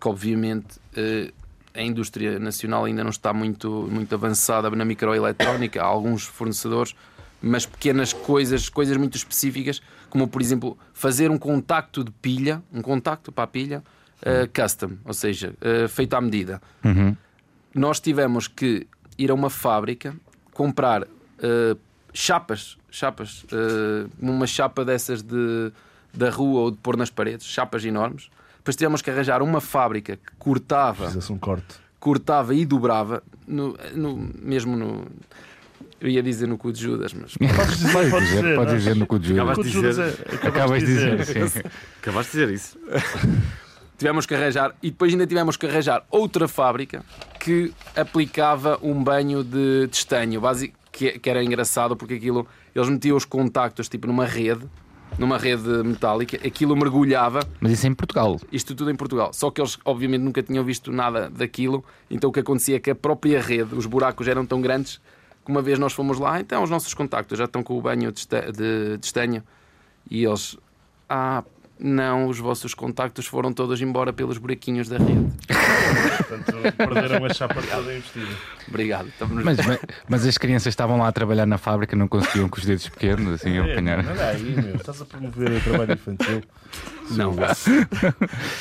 que 0.00 0.08
obviamente 0.08 0.78
eh, 0.96 1.32
a 1.74 1.82
indústria 1.82 2.38
nacional 2.38 2.84
ainda 2.84 3.02
não 3.02 3.10
está 3.10 3.32
muito, 3.32 3.88
muito 3.90 4.14
avançada 4.14 4.70
na 4.70 4.84
microeletrónica, 4.84 5.82
há 5.82 5.86
alguns 5.86 6.24
fornecedores, 6.24 6.94
mas 7.40 7.66
pequenas 7.66 8.12
coisas, 8.12 8.68
coisas 8.68 8.96
muito 8.96 9.16
específicas, 9.16 9.82
como 10.08 10.28
por 10.28 10.40
exemplo 10.40 10.78
fazer 10.92 11.30
um 11.30 11.38
contacto 11.38 12.04
de 12.04 12.10
pilha, 12.10 12.62
um 12.72 12.82
contacto 12.82 13.32
para 13.32 13.44
a 13.44 13.46
pilha 13.46 13.82
eh, 14.24 14.48
custom, 14.54 14.98
ou 15.04 15.12
seja, 15.12 15.52
eh, 15.60 15.88
feito 15.88 16.14
à 16.14 16.20
medida. 16.20 16.62
Uhum. 16.84 17.16
Nós 17.74 17.98
tivemos 17.98 18.46
que 18.46 18.86
ir 19.18 19.30
a 19.30 19.34
uma 19.34 19.50
fábrica 19.50 20.14
comprar 20.52 21.02
eh, 21.02 21.76
chapas, 22.14 22.78
chapas, 22.88 23.44
uma 24.20 24.46
chapa 24.46 24.84
dessas 24.84 25.22
de, 25.22 25.72
da 26.14 26.30
rua 26.30 26.60
ou 26.62 26.70
de 26.70 26.76
pôr 26.78 26.96
nas 26.96 27.10
paredes, 27.10 27.46
chapas 27.46 27.84
enormes. 27.84 28.28
Depois 28.58 28.76
tivemos 28.76 29.02
que 29.02 29.10
arranjar 29.10 29.42
uma 29.42 29.60
fábrica 29.60 30.16
que 30.16 30.32
cortava 30.38 31.06
Fizesse 31.08 31.32
um 31.32 31.38
corte. 31.38 31.74
cortava 31.98 32.54
e 32.54 32.64
dobrava, 32.64 33.22
no, 33.46 33.76
no- 33.94 34.30
mesmo 34.40 34.76
no. 34.76 35.06
Eu 36.00 36.08
ia 36.08 36.22
dizer 36.22 36.48
no 36.48 36.58
cu 36.58 36.72
de 36.72 36.80
Judas, 36.80 37.12
mas. 37.14 37.34
Podes 37.56 37.78
dizer, 37.78 37.92
Pode 37.92 38.10
podes 38.10 38.28
dizer, 38.28 38.42
dizer. 38.42 38.54
pode 38.56 38.66
não 38.70 38.74
é? 38.74 38.78
dizer 38.78 38.96
no 38.96 39.06
cu 39.06 39.18
de 39.18 39.32
Acabaste 39.32 39.68
Judas. 39.68 39.96
de 39.96 40.02
Judas 40.02 40.12
dizer. 40.12 40.44
é- 40.44 40.48
Acabas 40.48 40.80
de 40.80 40.86
dizer, 40.86 41.24
sim. 41.50 41.60
Acabaste 42.00 42.32
de 42.32 42.38
dizer 42.46 42.54
isso. 42.54 42.78
Tivemos 43.98 44.26
que 44.26 44.34
arranjar, 44.34 44.74
e 44.82 44.90
depois 44.90 45.12
ainda 45.12 45.26
tivemos 45.28 45.56
que 45.56 45.64
arranjar 45.64 46.04
outra 46.10 46.48
fábrica 46.48 47.04
que 47.38 47.72
aplicava 47.94 48.76
um 48.82 49.02
banho 49.02 49.44
de, 49.44 49.86
de 49.86 49.96
estanho, 49.96 50.40
basic, 50.40 50.74
que, 50.90 51.18
que 51.20 51.30
era 51.30 51.42
engraçado 51.44 51.94
porque 51.96 52.14
aquilo, 52.14 52.44
eles 52.74 52.88
metiam 52.88 53.16
os 53.16 53.24
contactos 53.24 53.88
tipo 53.88 54.08
numa 54.08 54.26
rede, 54.26 54.64
numa 55.18 55.36
rede 55.38 55.68
metálica, 55.84 56.36
aquilo 56.46 56.74
mergulhava, 56.76 57.40
Mas 57.60 57.72
isso 57.72 57.86
é 57.86 57.90
em 57.90 57.94
Portugal. 57.94 58.40
isto 58.50 58.74
tudo 58.74 58.90
em 58.90 58.96
Portugal. 58.96 59.32
Só 59.32 59.50
que 59.50 59.60
eles, 59.60 59.78
obviamente, 59.84 60.22
nunca 60.22 60.42
tinham 60.42 60.64
visto 60.64 60.90
nada 60.92 61.28
daquilo. 61.30 61.84
Então, 62.10 62.30
o 62.30 62.32
que 62.32 62.40
acontecia 62.40 62.76
é 62.76 62.78
que 62.80 62.90
a 62.90 62.94
própria 62.94 63.40
rede, 63.40 63.74
os 63.74 63.86
buracos 63.86 64.26
eram 64.28 64.44
tão 64.46 64.60
grandes 64.60 65.00
que 65.44 65.50
uma 65.50 65.60
vez 65.62 65.78
nós 65.78 65.92
fomos 65.92 66.18
lá, 66.18 66.40
então 66.40 66.62
os 66.62 66.70
nossos 66.70 66.94
contactos 66.94 67.36
já 67.36 67.44
estão 67.46 67.62
com 67.64 67.76
o 67.76 67.82
banho 67.82 68.12
de, 68.12 68.20
esta- 68.20 68.52
de, 68.52 68.96
de 68.96 69.04
estanho. 69.06 69.42
E 70.10 70.24
eles, 70.24 70.56
ah, 71.08 71.42
não, 71.82 72.28
os 72.28 72.38
vossos 72.38 72.74
contactos 72.74 73.26
foram 73.26 73.52
todos 73.52 73.80
embora 73.80 74.12
pelos 74.12 74.38
buraquinhos 74.38 74.88
da 74.88 74.98
rede. 74.98 75.26
Portanto, 76.16 76.76
perderam 76.76 77.24
a 77.24 77.34
chapa 77.34 77.60
toda 77.62 77.94
investida. 77.94 78.26
Obrigado. 78.68 79.08
Estamos... 79.08 79.44
Mas, 79.44 79.56
mas, 80.08 80.26
as 80.26 80.38
crianças 80.38 80.68
estavam 80.68 80.98
lá 80.98 81.08
a 81.08 81.12
trabalhar 81.12 81.46
na 81.46 81.58
fábrica, 81.58 81.96
não 81.96 82.06
conseguiam 82.08 82.48
com 82.48 82.58
os 82.58 82.64
dedos 82.64 82.88
pequenos, 82.88 83.34
assim, 83.34 83.58
a 83.58 83.66
É, 83.66 83.72
apanhar. 83.72 83.98
Olha 84.06 84.28
aí, 84.28 84.42
meu. 84.42 84.76
Estás 84.76 85.02
a 85.02 85.04
promover 85.04 85.50
o 85.52 85.60
trabalho 85.60 85.92
infantil. 85.92 86.42
Não. 87.10 87.34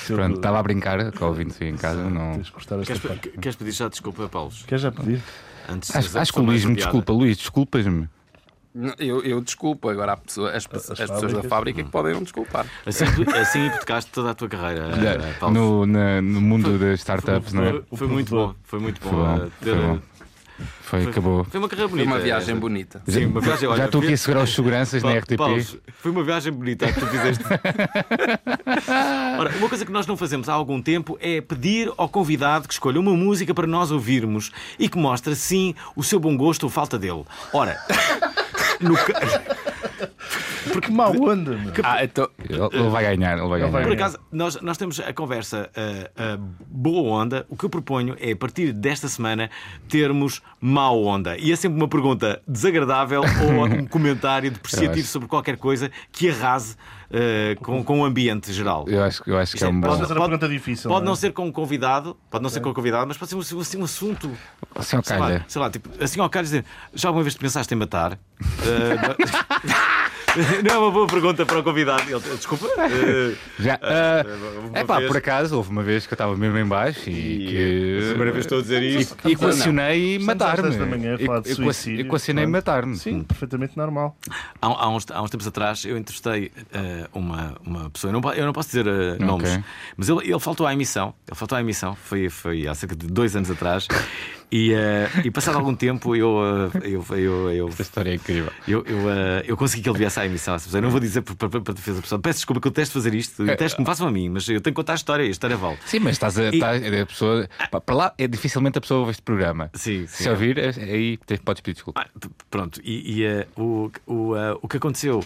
Seu- 0.06 0.16
Pronto, 0.16 0.36
estava 0.38 0.60
a 0.60 0.64
brincar 0.64 1.12
com 1.12 1.26
o 1.26 1.28
ouvinte 1.30 1.64
em 1.64 1.76
casa. 1.76 2.10
Não... 2.10 2.42
Queres, 2.84 3.00
parte. 3.00 3.30
queres 3.30 3.56
pedir 3.56 3.72
já 3.72 3.88
desculpa, 3.88 4.28
Paulo? 4.28 4.52
Queres 4.68 4.82
já 4.82 4.92
pedir? 4.92 5.22
Antes 5.70 5.92
de 5.92 5.98
Acho, 5.98 6.18
acho 6.18 6.34
que 6.34 6.40
o 6.40 6.44
Luís 6.44 6.66
me 6.66 6.76
desculpa. 6.76 7.14
Luís, 7.14 7.38
desculpas-me. 7.38 8.10
Eu, 8.98 9.22
eu 9.24 9.42
desculpo, 9.42 9.90
agora 9.90 10.16
pessoa- 10.16 10.52
as, 10.52 10.66
as 10.72 11.00
pessoas 11.00 11.34
da 11.34 11.44
fábrica 11.44 11.84
que 11.84 11.90
podem 11.90 12.14
não 12.14 12.24
desculpar. 12.24 12.66
Assim, 12.86 13.04
assim 13.42 13.66
hipotecaste 13.68 14.12
toda 14.12 14.32
a 14.32 14.34
tua 14.34 14.48
carreira, 14.48 14.90
eh, 14.96 15.34
Paulo. 15.40 15.56
no, 15.56 15.86
na- 15.86 16.22
no 16.22 16.40
mundo 16.40 16.78
das 16.80 17.00
startups, 17.00 17.52
não 17.52 17.64
é? 17.64 17.72
Foi, 17.72 17.98
foi 17.98 18.08
muito 18.08 18.30
bom, 18.30 18.56
foi 18.64 18.80
muito 18.80 19.02
bom. 19.02 19.10
Foi 19.10 19.20
bom, 19.20 19.36
eh, 19.46 19.50
ter- 19.62 19.76
foi 19.76 19.88
bom. 19.88 20.00
Foi, 20.84 21.04
acabou. 21.06 21.44
Foi 21.46 21.60
uma 21.60 21.68
carreira 21.70 21.90
Foi 21.90 22.00
bonita. 22.00 22.16
uma 22.16 22.24
viagem 22.24 22.56
eh, 22.56 22.60
bonita. 22.60 23.02
Sim, 23.08 23.26
uma 23.26 23.42
viagem. 23.42 23.68
olha, 23.68 23.78
Já 23.78 23.86
estou 23.86 24.02
aqui 24.02 24.14
a 24.14 24.18
segurar 24.18 24.44
os 24.44 24.54
seguranças 24.54 25.02
na 25.02 25.14
RTP. 25.18 25.38
Paulo, 25.38 25.64
foi 25.94 26.12
uma 26.12 26.24
viagem 26.24 26.52
bonita 26.54 26.86
que 26.92 27.00
tu 27.00 27.08
fizeste. 27.08 27.44
Ora, 29.40 29.52
uma 29.58 29.70
coisa 29.70 29.86
que 29.86 29.92
nós 29.92 30.06
não 30.06 30.16
fazemos 30.18 30.48
há 30.50 30.54
algum 30.54 30.82
tempo 30.82 31.18
é 31.22 31.42
pedir 31.42 31.92
ao 31.98 32.08
convidado 32.10 32.68
que 32.68 32.74
escolha 32.74 33.00
uma 33.00 33.14
música 33.14 33.54
para 33.54 33.66
nós 33.66 33.90
ouvirmos 33.92 34.52
e 34.78 34.88
que 34.90 34.98
mostre, 34.98 35.36
sim, 35.36 35.74
o 35.96 36.04
seu 36.04 36.20
bom 36.20 36.36
gosto 36.38 36.64
ou 36.64 36.70
falta 36.70 37.00
dele. 37.00 37.24
Ora, 37.54 37.78
no 38.82 38.96
Porque 40.74 40.92
má 40.92 41.10
onda, 41.10 41.52
meu. 41.58 41.74
Ah, 41.84 42.04
então, 42.04 42.30
Ele, 42.48 42.60
ele 42.72 42.90
vai 42.90 43.04
ganhar, 43.04 43.38
ele 43.38 43.48
vai 43.48 43.60
ganhar. 43.60 43.84
por 43.84 43.92
acaso, 43.92 44.20
nós, 44.32 44.60
nós 44.62 44.78
temos 44.78 45.00
a 45.00 45.12
conversa 45.14 45.70
ah, 45.76 46.12
ah, 46.16 46.38
boa 46.68 47.22
onda. 47.22 47.46
O 47.50 47.56
que 47.56 47.66
eu 47.66 47.70
proponho 47.70 48.16
é, 48.20 48.32
a 48.32 48.36
partir 48.36 48.72
desta 48.72 49.08
semana, 49.08 49.50
termos 49.90 50.42
mau 50.60 51.04
onda. 51.04 51.38
E 51.38 51.52
é 51.52 51.56
sempre 51.56 51.78
uma 51.78 51.88
pergunta 51.88 52.42
desagradável 52.48 53.22
ou 53.22 53.66
um 53.66 53.86
comentário 53.86 54.52
depreciativo 54.52 55.08
sobre 55.08 55.28
qualquer 55.28 55.58
coisa 55.58 55.92
que 56.12 56.30
arrase 56.30 56.76
ah, 57.14 57.56
com, 57.62 57.84
com 57.84 58.00
o 58.00 58.06
ambiente 58.06 58.52
geral. 58.54 58.86
Eu 58.88 59.04
acho, 59.04 59.22
eu 59.28 59.38
acho 59.38 59.56
que 59.58 59.64
é 59.64 59.68
é- 59.68 59.70
um 59.70 59.80
bom. 59.80 59.88
Pode 59.88 60.04
a 60.04 60.16
pergunta 60.16 60.48
difícil. 60.48 60.90
Pode 60.90 61.02
não 61.02 61.08
não 61.12 61.14
é? 61.14 61.16
ser 61.18 61.34
com 61.34 61.46
um 61.46 61.52
convidado, 61.52 62.18
pode 62.30 62.42
não 62.42 62.50
ser 62.50 62.62
com 62.62 62.70
um 62.70 62.74
convidado, 62.74 63.08
mas 63.08 63.18
pode 63.18 63.30
ser 63.30 63.36
um, 63.56 63.60
assim, 63.60 63.78
um 63.78 63.84
assunto. 63.84 64.32
Assim 64.74 64.96
ao 64.96 65.04
Sei 65.04 65.18
lá, 65.18 65.26
calha. 65.28 65.46
sei 65.48 65.62
lá, 65.62 65.70
tipo, 65.70 65.90
assim 66.02 66.20
ao 66.22 66.30
calho 66.30 66.46
dizer, 66.46 66.66
já 66.94 67.10
alguma 67.10 67.24
vez 67.24 67.36
te 67.36 67.40
pensaste 67.40 67.74
em 67.74 67.78
matar? 67.78 68.18
Eh, 68.64 69.91
não 70.64 70.74
é 70.74 70.78
uma 70.78 70.92
boa 70.92 71.08
pergunta 71.08 71.46
para 71.46 71.60
o 71.60 71.64
convidado. 71.64 72.04
Ele, 72.10 72.20
desculpa. 72.36 72.68
eh, 72.80 73.36
Já, 73.60 73.80
uma 74.70 74.80
é 74.80 74.84
pá, 74.84 74.98
vez- 74.98 75.08
por 75.08 75.18
acaso, 75.18 75.56
houve 75.58 75.70
uma 75.70 75.84
vez 75.84 76.06
que 76.08 76.14
eu 76.14 76.16
estava 76.16 76.36
mesmo 76.38 76.58
em 76.58 76.66
baixo 76.66 77.10
e, 77.10 77.14
E, 77.14 77.48
que. 77.48 78.00
a 78.04 78.08
primeira 78.10 78.32
vez 78.32 78.46
que 78.46 78.54
estou 78.54 78.60
a 78.60 78.62
dizer 78.62 78.82
isto. 78.84 79.18
E 79.28 79.32
equacionei 79.34 80.20
matar-me. 80.20 80.70
às 80.70 80.76
10 80.76 80.78
da 80.78 80.86
manhã 80.86 81.16
a 81.16 81.18
falar 81.20 81.40
de 81.42 81.52
Equa- 81.52 81.64
suicídio, 81.64 82.02
Equacionei 82.06 82.46
matar-me. 82.46 82.96
Sim, 82.96 83.24
perfeitamente 83.24 83.78
normal. 83.78 84.18
Há, 84.62 84.68
há 84.68 84.90
uns, 84.90 85.06
há 85.12 85.22
uns 85.22 85.30
tempos 85.30 85.48
atrás 85.48 85.84
eu 85.86 85.98
entrevistei 85.98 86.52
eh, 86.74 87.08
uma, 87.14 87.56
uma 87.66 87.90
pessoa, 87.90 88.14
eu 88.14 88.20
não, 88.22 88.34
eu 88.34 88.46
não 88.46 88.54
posso 88.54 88.70
dizer 88.70 88.88
eh, 88.88 89.18
nomes, 89.24 89.50
Ok. 89.52 89.64
mas 89.98 90.10
ele, 90.10 90.20
ele 90.32 90.40
faltou 90.40 90.66
à 90.66 90.74
emissão. 90.74 91.14
Ele 91.28 91.36
faltou 91.36 91.58
à 91.58 91.62
emissão, 91.62 91.96
foi, 91.96 92.30
foi 92.30 92.68
há 92.68 92.74
cerca 92.76 92.96
de 92.96 93.08
dois 93.08 93.36
anos 93.36 93.50
atrás. 93.52 93.88
E, 94.52 94.74
eh, 94.74 95.10
e 95.24 95.32
passado 95.32 95.56
algum 95.58 95.74
tempo 95.74 96.14
eu, 96.14 96.38
eh, 96.84 96.90
eu, 96.90 97.06
eu, 97.18 97.52
eu, 97.52 97.68
Esta 97.70 97.84
história 97.84 98.10
é 98.12 98.16
incrível. 98.16 98.52
eu, 98.68 98.84
eu, 98.86 99.10
eh, 99.10 99.44
eu 99.48 99.56
consegui 99.56 99.82
que 99.82 99.90
ele 99.90 99.98
viesse 99.98 100.20
à 100.20 100.26
emissão. 100.26 100.58
Eu 100.74 100.82
não 100.82 100.90
vou 100.90 101.00
dizer 101.00 101.22
para, 101.22 101.36
para, 101.50 101.62
para 101.62 101.74
defesa 101.74 101.96
da 101.98 102.02
pessoa. 102.02 102.20
Peço 102.20 102.40
desculpa 102.40 102.60
que 102.60 102.68
eu 102.68 102.72
testo 102.72 102.92
fazer 102.94 103.14
isto. 103.16 103.44
Eu 103.44 103.56
testo 103.56 103.78
que 103.78 103.82
me 103.82 103.86
façam 103.86 104.06
a 104.08 104.12
mim, 104.12 104.28
mas 104.28 104.44
eu 104.50 104.60
tenho 104.60 104.74
que 104.74 104.80
contar 104.82 104.92
a 104.92 104.96
história. 104.96 105.24
A 105.26 105.30
história 105.30 105.56
vale. 105.56 105.78
Sim, 105.86 106.00
mas 106.00 106.14
estás 106.14 106.38
a, 106.38 106.50
estás- 106.50 106.84
a 106.84 107.06
pessoa. 107.06 107.50
Para 107.86 107.96
lá, 107.96 108.14
é 108.18 108.28
dificilmente 108.28 108.78
a 108.78 108.82
pessoa 108.82 109.00
ouve 109.00 109.12
este 109.12 109.22
programa. 109.24 109.70
Sim, 109.74 110.06
sim. 110.06 110.24
Se 110.24 110.30
ouvir, 110.30 110.58
é- 110.58 110.70
aí 110.70 111.16
te- 111.18 111.38
podes 111.38 111.62
pedir 111.62 111.76
desculpa. 111.76 112.02
Ah, 112.02 112.28
pronto, 112.50 112.82
e, 112.84 113.22
e, 113.24 113.46
o, 113.56 113.90
o, 114.06 114.34
o 114.62 114.68
que 114.68 114.76
aconteceu 114.76 115.24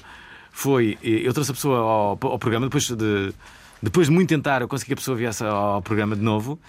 foi. 0.52 1.00
Eu 1.02 1.34
trouxe 1.34 1.50
a 1.50 1.54
pessoa 1.56 1.80
ao, 1.80 2.20
ao 2.22 2.38
programa, 2.38 2.68
depois 2.68 2.88
de, 2.92 3.34
depois 3.82 4.06
de 4.08 4.14
muito 4.14 4.30
tentar, 4.30 4.62
eu 4.62 4.68
consegui 4.68 4.90
que 4.90 4.94
a 4.94 4.98
pessoa 4.98 5.18
viesse 5.18 5.44
ao 5.44 5.82
programa 5.82 6.16
de 6.16 6.22
novo. 6.22 6.60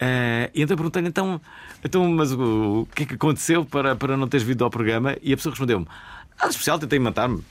Eh, 0.00 0.50
e 0.54 0.62
então 0.62 0.76
perguntei-lhe, 0.76 1.08
então, 1.08 1.40
então 1.84 2.10
mas 2.12 2.32
o, 2.32 2.82
o 2.82 2.88
que 2.94 3.02
é 3.04 3.06
que 3.06 3.14
aconteceu 3.14 3.64
para, 3.64 3.94
para 3.96 4.16
não 4.16 4.26
teres 4.28 4.46
vindo 4.46 4.64
ao 4.64 4.70
programa? 4.70 5.16
E 5.22 5.32
a 5.32 5.36
pessoa 5.36 5.52
respondeu-me: 5.52 5.86
Nada 6.38 6.50
especial, 6.50 6.78
tentei 6.78 6.98
matar-me. 6.98 7.42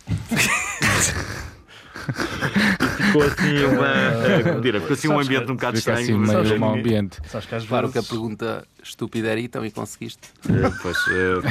ficou 2.98 3.24
assim 3.24 3.64
uma. 3.66 4.44
como 4.44 4.62
dizer, 4.62 4.82
ficou 4.82 4.94
assim 4.94 5.08
um 5.08 5.12
Sabes 5.12 5.28
que- 5.28 5.36
ambiente 5.36 5.52
um 5.52 5.56
bocado 5.56 5.78
estranho. 5.78 6.00
assim 6.02 6.14
meio 6.14 6.32
sabes 6.32 6.60
mau 6.60 6.76
ambiente. 6.76 7.18
Sabes 7.28 7.48
que 7.48 7.56
às 7.56 7.66
claro 7.66 7.92
que 7.92 7.98
a 7.98 8.02
vezes. 8.02 8.10
pergunta 8.10 8.66
estúpida 8.84 9.30
era 9.30 9.40
então 9.40 9.66
e 9.66 9.72
conseguiste. 9.72 10.28
Eh, 10.50 10.72
pois, 10.82 10.98
eh, 11.10 11.42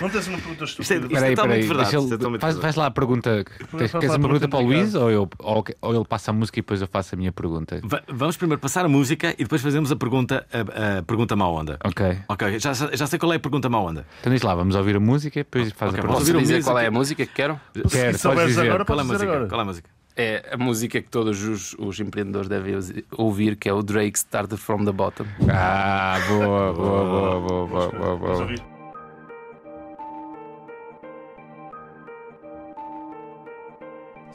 Não 0.00 0.10
tens 0.10 0.26
uma 0.28 0.38
pergunta 0.38 0.64
Isto 0.64 0.80
é- 0.80 0.82
estúpida. 0.82 0.82
isto 0.82 0.92
Espera 0.92 1.04
aí, 1.04 1.12
espera 1.12 1.26
aí. 1.26 1.34
totalmente 1.36 1.66
verdade, 1.66 1.96
ele- 1.96 2.04
isto 2.04 2.36
é 2.36 2.38
faz, 2.38 2.58
faz 2.58 2.74
lá 2.76 2.86
a 2.86 2.90
pergunta. 2.90 3.44
Tens, 3.44 3.70
queres 3.70 3.94
uma 3.94 4.00
pergunta 4.00 4.20
pergunta 4.20 4.48
para 4.48 4.58
o 4.58 4.62
Luís 4.66 4.94
ou, 4.94 5.10
eu, 5.10 5.28
ou, 5.38 5.64
ou 5.80 5.94
ele 5.94 6.04
passa 6.04 6.30
a 6.30 6.34
música 6.34 6.58
e 6.58 6.62
depois 6.62 6.80
eu 6.80 6.86
faço 6.86 7.14
a 7.14 7.18
minha 7.18 7.32
pergunta? 7.32 7.80
Va- 7.84 8.02
Vamos 8.08 8.36
primeiro 8.36 8.60
passar 8.60 8.84
a 8.84 8.88
música 8.88 9.30
e 9.38 9.42
depois 9.44 9.62
fazemos 9.62 9.90
a 9.90 9.96
pergunta, 9.96 10.46
a, 10.52 10.98
a 10.98 11.02
pergunta 11.02 11.34
má 11.36 11.48
onda. 11.48 11.78
Ok. 11.84 12.18
Ok, 12.28 12.58
já, 12.58 12.72
já 12.72 13.06
sei 13.06 13.18
qual 13.18 13.32
é 13.32 13.36
a 13.36 13.40
pergunta 13.40 13.68
má 13.68 13.78
onda. 13.80 14.06
Então 14.20 14.32
diz 14.32 14.42
lá, 14.42 14.54
vamos 14.54 14.74
ouvir 14.74 14.96
a 14.96 15.00
música 15.00 15.40
e 15.40 15.42
depois 15.44 15.72
faz 15.72 15.90
ok, 15.90 15.98
a 15.98 16.02
pergunta. 16.02 16.12
Posso 16.20 16.24
dizer 16.38 16.54
música. 16.56 16.70
qual 16.72 16.78
é 16.78 16.86
a 16.86 16.90
música 16.90 17.26
que 17.26 17.32
quero? 17.32 17.60
Quero, 17.90 18.18
Se 18.18 18.28
podes 18.28 18.46
dizer. 18.48 18.68
agora, 18.68 18.84
Qual 18.84 18.98
é 18.98 19.02
a 19.02 19.04
música? 19.04 19.24
agora. 19.24 19.46
Qual 19.48 19.60
é 19.60 19.62
a 19.62 19.66
música? 19.66 19.90
É 20.18 20.48
a 20.52 20.56
música 20.56 21.02
que 21.02 21.10
todos 21.10 21.42
os, 21.42 21.74
os 21.78 22.00
empreendedores 22.00 22.48
devem 22.48 22.74
ouvir, 23.18 23.54
que 23.56 23.68
é 23.68 23.72
o 23.72 23.82
Drake 23.82 24.16
Started 24.18 24.56
From 24.58 24.84
The 24.86 24.92
Bottom. 24.92 25.26
Ah, 25.50 26.18
boa, 26.26 26.72
boa, 26.72 27.04
boa, 27.04 27.40
boa, 27.40 27.66
boa, 27.66 27.88
boa, 28.16 28.16
Vamos 28.16 28.60
boa. 28.60 28.75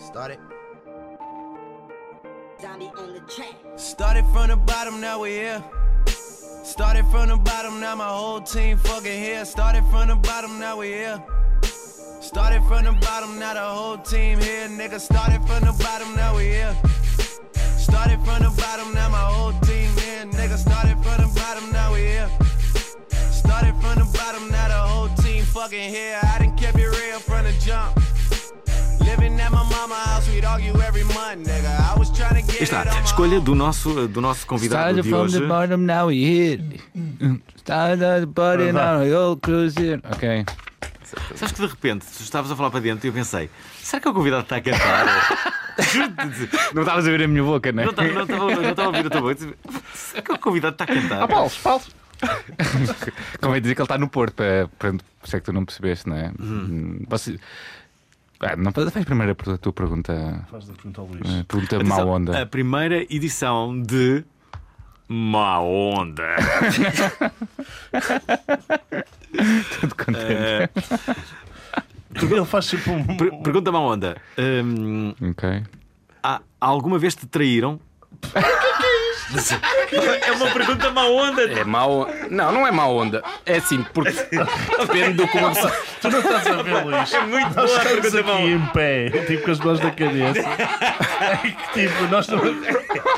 Ouvir. 0.01 0.07
Started. 0.07 0.39
Zombie 2.61 2.91
on 2.97 3.13
the 3.13 3.19
track. 3.21 3.55
Started 3.75 4.25
from 4.33 4.49
the 4.49 4.55
bottom, 4.55 5.01
now 5.01 5.19
we're 5.19 5.41
here. 5.41 5.63
Started 6.63 7.05
from 7.07 7.29
the 7.29 7.37
bottom, 7.37 7.79
now 7.79 7.95
my 7.95 8.07
whole 8.07 8.41
team 8.41 8.77
fucking 8.77 9.23
here. 9.23 9.45
Started 9.45 9.83
from 9.89 10.09
the 10.09 10.15
bottom, 10.15 10.59
now 10.59 10.77
we're 10.77 10.95
here. 10.95 11.23
Started 12.21 12.61
from 12.67 12.85
the 12.85 12.91
bottom, 13.01 13.39
now 13.39 13.53
the 13.53 13.61
whole 13.61 13.97
team 13.97 14.39
here. 14.39 14.67
Nigga, 14.67 14.99
started 14.99 15.41
from 15.47 15.65
the 15.65 15.73
bottom, 15.83 16.15
now 16.15 16.35
we 16.35 16.45
here. 16.49 16.75
Started 17.77 18.19
from 18.23 18.43
the 18.43 18.53
bottom, 18.61 18.93
now 18.93 19.09
my 19.09 19.17
whole 19.17 19.53
team 19.61 19.89
here. 19.97 20.25
Nigga, 20.25 20.57
started 20.57 20.97
from 21.03 21.17
the 21.21 21.31
bottom, 21.35 21.71
now 21.71 21.93
we 21.93 22.01
here. 22.01 22.29
Started 23.31 23.75
from 23.81 23.95
the 23.99 24.17
bottom, 24.17 24.49
now 24.51 24.67
the 24.67 24.73
whole 24.75 25.09
team 25.17 25.43
fucking 25.45 25.89
here. 25.89 26.19
I 26.21 26.39
done 26.39 26.55
kept 26.57 26.77
it 26.77 26.87
real 26.87 27.19
from 27.19 27.45
the 27.45 27.53
jump. 27.59 28.00
Está, 32.59 32.83
escolha 33.03 33.39
do 33.39 33.55
nosso, 33.55 34.07
do 34.07 34.21
nosso 34.21 34.45
convidado 34.45 34.99
Started 34.99 35.01
de 35.03 35.09
from 35.09 35.19
hoje. 35.21 35.39
the 35.39 35.47
bottom, 35.47 35.77
now 35.85 36.07
we 36.07 36.15
hit. 36.23 36.61
Started 37.57 38.03
at 38.03 38.19
the 38.21 38.25
bottom, 38.27 38.73
now 38.73 39.01
we 39.01 39.13
all 39.13 39.35
cruising. 39.35 40.01
Ok. 40.11 40.45
Sabes 41.35 41.51
que 41.53 41.61
de 41.61 41.67
repente 41.67 42.05
tu 42.05 42.23
estavas 42.23 42.51
a 42.51 42.55
falar 42.55 42.69
para 42.71 42.79
dentro 42.79 43.05
e 43.05 43.09
eu 43.09 43.13
pensei: 43.13 43.49
será 43.81 43.99
que 44.01 44.07
o 44.09 44.13
convidado 44.13 44.43
está 44.43 44.57
a 44.57 44.61
cantar? 44.61 45.05
Não 46.73 46.81
estavas 46.83 47.07
a 47.07 47.09
ver 47.09 47.23
a 47.23 47.27
minha 47.27 47.43
boca, 47.43 47.71
né? 47.71 47.83
não 47.85 47.91
estava 47.91 48.09
não 48.11 48.21
estava- 48.23 48.43
a 48.83 48.87
ouvir 48.87 49.05
a 49.07 49.09
tua 49.09 49.21
voz. 49.21 49.37
Será 49.93 50.21
que 50.21 50.31
o 50.31 50.37
convidado 50.39 50.73
está 50.75 50.83
a 50.83 50.87
cantar? 50.87 51.27
Paulo, 51.27 51.51
Paulo. 51.63 51.81
Convém 53.41 53.61
dizer 53.61 53.73
que 53.75 53.81
ele 53.81 53.85
está 53.85 53.97
no 53.97 54.07
Porto, 54.09 54.33
para, 54.35 54.69
para, 54.77 54.89
é 54.89 55.31
que 55.31 55.41
tu 55.41 55.51
não 55.53 55.65
percebeste, 55.65 56.07
não 56.07 56.15
é? 56.17 56.31
Uhum. 56.39 56.45
Hum, 56.99 57.05
Você, 57.09 57.39
ah, 58.41 58.55
não 58.57 58.71
faz 58.71 59.05
primeiro 59.05 59.31
a 59.31 59.57
tua 59.57 59.73
pergunta. 59.73 60.45
Faz 60.49 60.69
a 60.69 60.73
pergunta 60.73 61.01
ao 61.01 61.07
eh, 61.07 61.09
Luís. 61.11 61.43
Pergunta 61.47 61.75
Atenção, 61.77 61.97
má 61.97 62.03
onda. 62.13 62.41
A 62.41 62.45
primeira 62.45 63.01
edição 63.13 63.81
de 63.81 64.23
Má 65.07 65.59
Onda. 65.59 66.35
Tudo 69.79 69.95
contente. 69.95 70.23
Eh, 70.23 70.69
Ele 72.21 72.45
faz 72.45 72.65
sempre 72.65 72.91
um. 72.91 73.17
per- 73.17 73.31
pergunta 73.43 73.71
Má 73.71 73.79
Onda. 73.79 74.17
Hum, 74.37 75.13
Ok. 75.31 75.63
há- 76.23 76.41
alguma 76.59 76.97
vez 76.99 77.15
te 77.15 77.25
traíram? 77.25 77.79
é 80.25 80.31
uma 80.31 80.47
pergunta 80.51 80.89
má 80.91 81.05
onda. 81.07 81.43
É 81.43 81.63
mau. 81.63 82.09
Não, 82.29 82.51
não 82.51 82.67
é 82.67 82.71
má 82.71 82.85
onda. 82.87 83.23
É 83.45 83.57
assim, 83.57 83.83
porque 83.93 84.11
depende 84.79 85.13
do 85.13 85.23
uma 85.37 85.49
pessoa. 85.53 85.71
Tu 86.01 86.09
não 86.09 86.19
estás 86.19 86.47
a 86.47 86.61
ver, 86.61 86.85
Luís? 86.85 87.13
É 87.13 87.19
muito 87.21 87.55
Nós 87.55 87.55
boa 87.55 87.65
a 87.65 87.83
estamos 87.83 88.01
pergunta 88.11 88.23
má 88.23 88.33
aqui 88.33 88.43
onda. 88.43 88.51
em 88.51 88.65
pé, 88.67 89.09
tipo 89.27 89.43
com 89.45 89.51
as 89.51 89.59
mãos 89.59 89.79
na 89.79 89.91
cabeça. 89.91 90.39
É 91.21 91.37
que 91.37 91.73
tipo, 91.87 92.03
nós 92.09 92.27
não... 92.27 92.39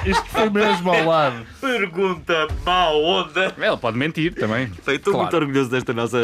Isto 0.06 0.26
foi 0.28 0.50
mesmo 0.50 0.94
ao 0.94 1.06
lado. 1.06 1.46
Pergunta 1.62 2.48
má 2.66 2.90
onda. 2.92 3.54
Ele 3.58 3.78
pode 3.78 3.98
mentir 3.98 4.34
também. 4.34 4.72
Estou 4.88 5.14
Claro. 5.14 5.18
muito 5.20 5.36
orgulhoso 5.38 5.70
desta 5.70 5.94
nossa. 5.94 6.18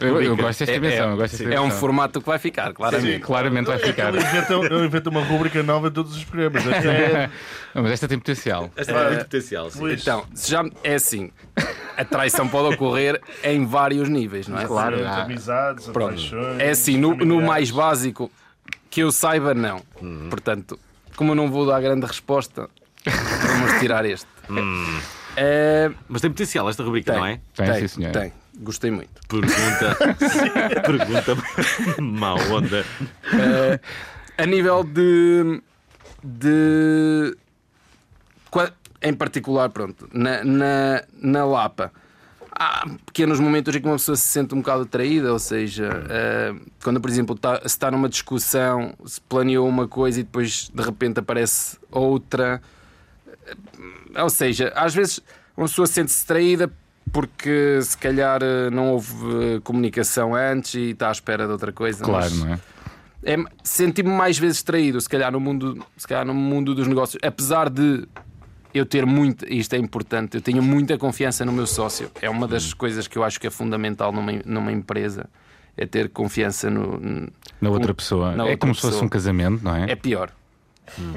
Eu, 0.00 0.20
eu 0.22 0.36
gosto 0.36 0.58
desta 0.60 0.70
É, 0.70 0.74
dimensão. 0.74 1.06
eu 1.08 1.12
é, 1.12 1.16
gosto 1.16 1.32
desta 1.38 1.44
é 1.44 1.60
um 1.60 1.62
dimensão. 1.64 1.80
formato 1.80 2.20
que 2.20 2.26
vai 2.26 2.38
ficar, 2.38 2.72
claramente. 2.72 3.20
Claramente 3.20 3.66
vai 3.66 3.78
ficar. 3.78 4.08
Ele 4.14 4.18
inventa, 4.22 4.54
ele 4.54 4.84
inventa 4.86 5.10
uma 5.10 5.22
rubrica 5.22 5.62
nova 5.62 5.88
em 5.88 5.90
todos 5.90 6.16
os 6.16 6.24
programas. 6.24 6.66
Esta 6.66 6.88
é. 6.88 7.30
Não, 7.74 7.82
mas 7.82 7.92
esta 7.92 8.06
tem 8.08 8.18
potencial. 8.18 8.70
Esta 8.76 8.92
tem 8.92 9.06
muito 9.08 9.24
potencial. 9.24 9.70
sim. 9.70 9.80
Luís, 9.80 10.00
Então, 10.02 10.24
se 10.34 10.50
já 10.50 10.64
é 10.84 10.94
assim, 10.94 11.30
a 11.96 12.04
traição 12.04 12.46
pode 12.48 12.74
ocorrer 12.74 13.20
em 13.42 13.64
vários 13.66 14.08
níveis, 14.08 14.46
não 14.48 14.58
é? 14.58 14.64
Claro. 14.66 15.04
Ah. 15.06 15.22
amizades, 15.22 15.86
Pronto. 15.88 16.14
paixões. 16.14 16.60
É 16.60 16.70
assim, 16.70 16.96
no, 16.98 17.14
no 17.14 17.40
mais 17.40 17.70
básico 17.70 18.30
que 18.90 19.00
eu 19.02 19.10
saiba, 19.10 19.54
não. 19.54 19.80
Portanto, 20.28 20.78
como 21.16 21.32
eu 21.32 21.34
não 21.34 21.50
vou 21.50 21.66
dar 21.66 21.80
grande 21.80 22.04
resposta, 22.06 22.68
vamos 23.06 23.80
tirar 23.80 24.04
este. 24.04 24.26
É, 25.34 25.90
Mas 26.08 26.20
tem 26.20 26.30
potencial 26.30 26.68
esta 26.68 26.82
rubrica, 26.82 27.12
tem, 27.12 27.20
não 27.20 27.26
é? 27.26 27.40
Tem, 27.54 27.80
sim, 27.80 27.88
senhor. 27.88 28.12
tem. 28.12 28.32
Gostei 28.58 28.90
muito. 28.90 29.10
Pergunta. 29.28 29.96
pergunta. 30.84 31.36
Má 32.02 32.34
onda. 32.34 32.84
A 34.36 34.44
nível 34.46 34.84
de. 34.84 35.62
de 36.22 37.34
em 39.02 39.12
particular, 39.14 39.68
pronto, 39.70 40.08
na, 40.12 40.44
na, 40.44 41.02
na 41.20 41.44
Lapa. 41.44 41.92
Há 42.54 42.86
pequenos 43.06 43.40
momentos 43.40 43.74
em 43.74 43.80
que 43.80 43.86
uma 43.86 43.96
pessoa 43.96 44.14
se 44.14 44.26
sente 44.26 44.54
um 44.54 44.58
bocado 44.58 44.82
atraída, 44.82 45.32
ou 45.32 45.38
seja, 45.38 46.04
eh, 46.08 46.54
quando, 46.84 47.00
por 47.00 47.08
exemplo, 47.10 47.34
tá- 47.36 47.60
se 47.62 47.66
está 47.68 47.90
numa 47.90 48.08
discussão, 48.08 48.92
se 49.06 49.20
planeou 49.22 49.66
uma 49.66 49.88
coisa 49.88 50.20
e 50.20 50.22
depois 50.22 50.70
de 50.72 50.82
repente 50.82 51.18
aparece 51.18 51.78
outra. 51.90 52.60
Eh, 53.46 54.22
Ou 54.22 54.28
seja, 54.30 54.70
às 54.76 54.94
vezes 54.94 55.20
uma 55.56 55.66
pessoa 55.66 55.86
sente-se 55.86 56.24
traída 56.26 56.70
porque 57.10 57.80
se 57.82 57.96
calhar 57.96 58.40
eh, 58.42 58.68
não 58.70 58.90
houve 58.92 59.60
comunicação 59.64 60.34
antes 60.34 60.74
e 60.74 60.90
está 60.90 61.08
à 61.08 61.12
espera 61.12 61.46
de 61.46 61.52
outra 61.52 61.72
coisa. 61.72 62.04
Claro, 62.04 62.34
não 62.36 62.52
é? 62.54 62.60
é, 63.24 63.36
senti-me 63.64 64.10
mais 64.10 64.38
vezes 64.38 64.62
traído, 64.62 65.00
se 65.00 65.08
calhar 65.08 65.32
no 65.32 65.40
mundo, 65.40 65.84
se 65.96 66.06
calhar 66.06 66.24
no 66.26 66.34
mundo 66.34 66.74
dos 66.74 66.86
negócios, 66.86 67.18
apesar 67.24 67.70
de 67.70 68.06
eu 68.74 68.86
ter 68.86 69.04
muito, 69.06 69.46
e 69.46 69.58
isto 69.58 69.74
é 69.74 69.78
importante, 69.78 70.36
eu 70.36 70.40
tenho 70.40 70.62
muita 70.62 70.96
confiança 70.98 71.44
no 71.44 71.52
meu 71.52 71.66
sócio. 71.66 72.10
É 72.20 72.28
uma 72.30 72.48
das 72.48 72.72
coisas 72.74 73.06
que 73.06 73.16
eu 73.18 73.24
acho 73.24 73.38
que 73.40 73.46
é 73.46 73.50
fundamental 73.50 74.12
numa, 74.12 74.32
numa 74.44 74.72
empresa, 74.72 75.26
é 75.76 75.86
ter 75.86 76.08
confiança 76.08 76.68
no. 76.70 77.00
Na 77.60 77.70
outra 77.70 77.88
com- 77.88 77.94
pessoa. 77.94 78.32
na 78.36 78.44
é 78.44 78.50
outra 78.50 78.56
como 78.58 78.74
se 78.74 78.80
fosse 78.80 78.92
pessoa. 78.92 79.06
um 79.06 79.08
casamento, 79.08 79.62
não 79.64 79.74
é? 79.76 79.90
É 79.92 79.96
pior. 79.96 80.30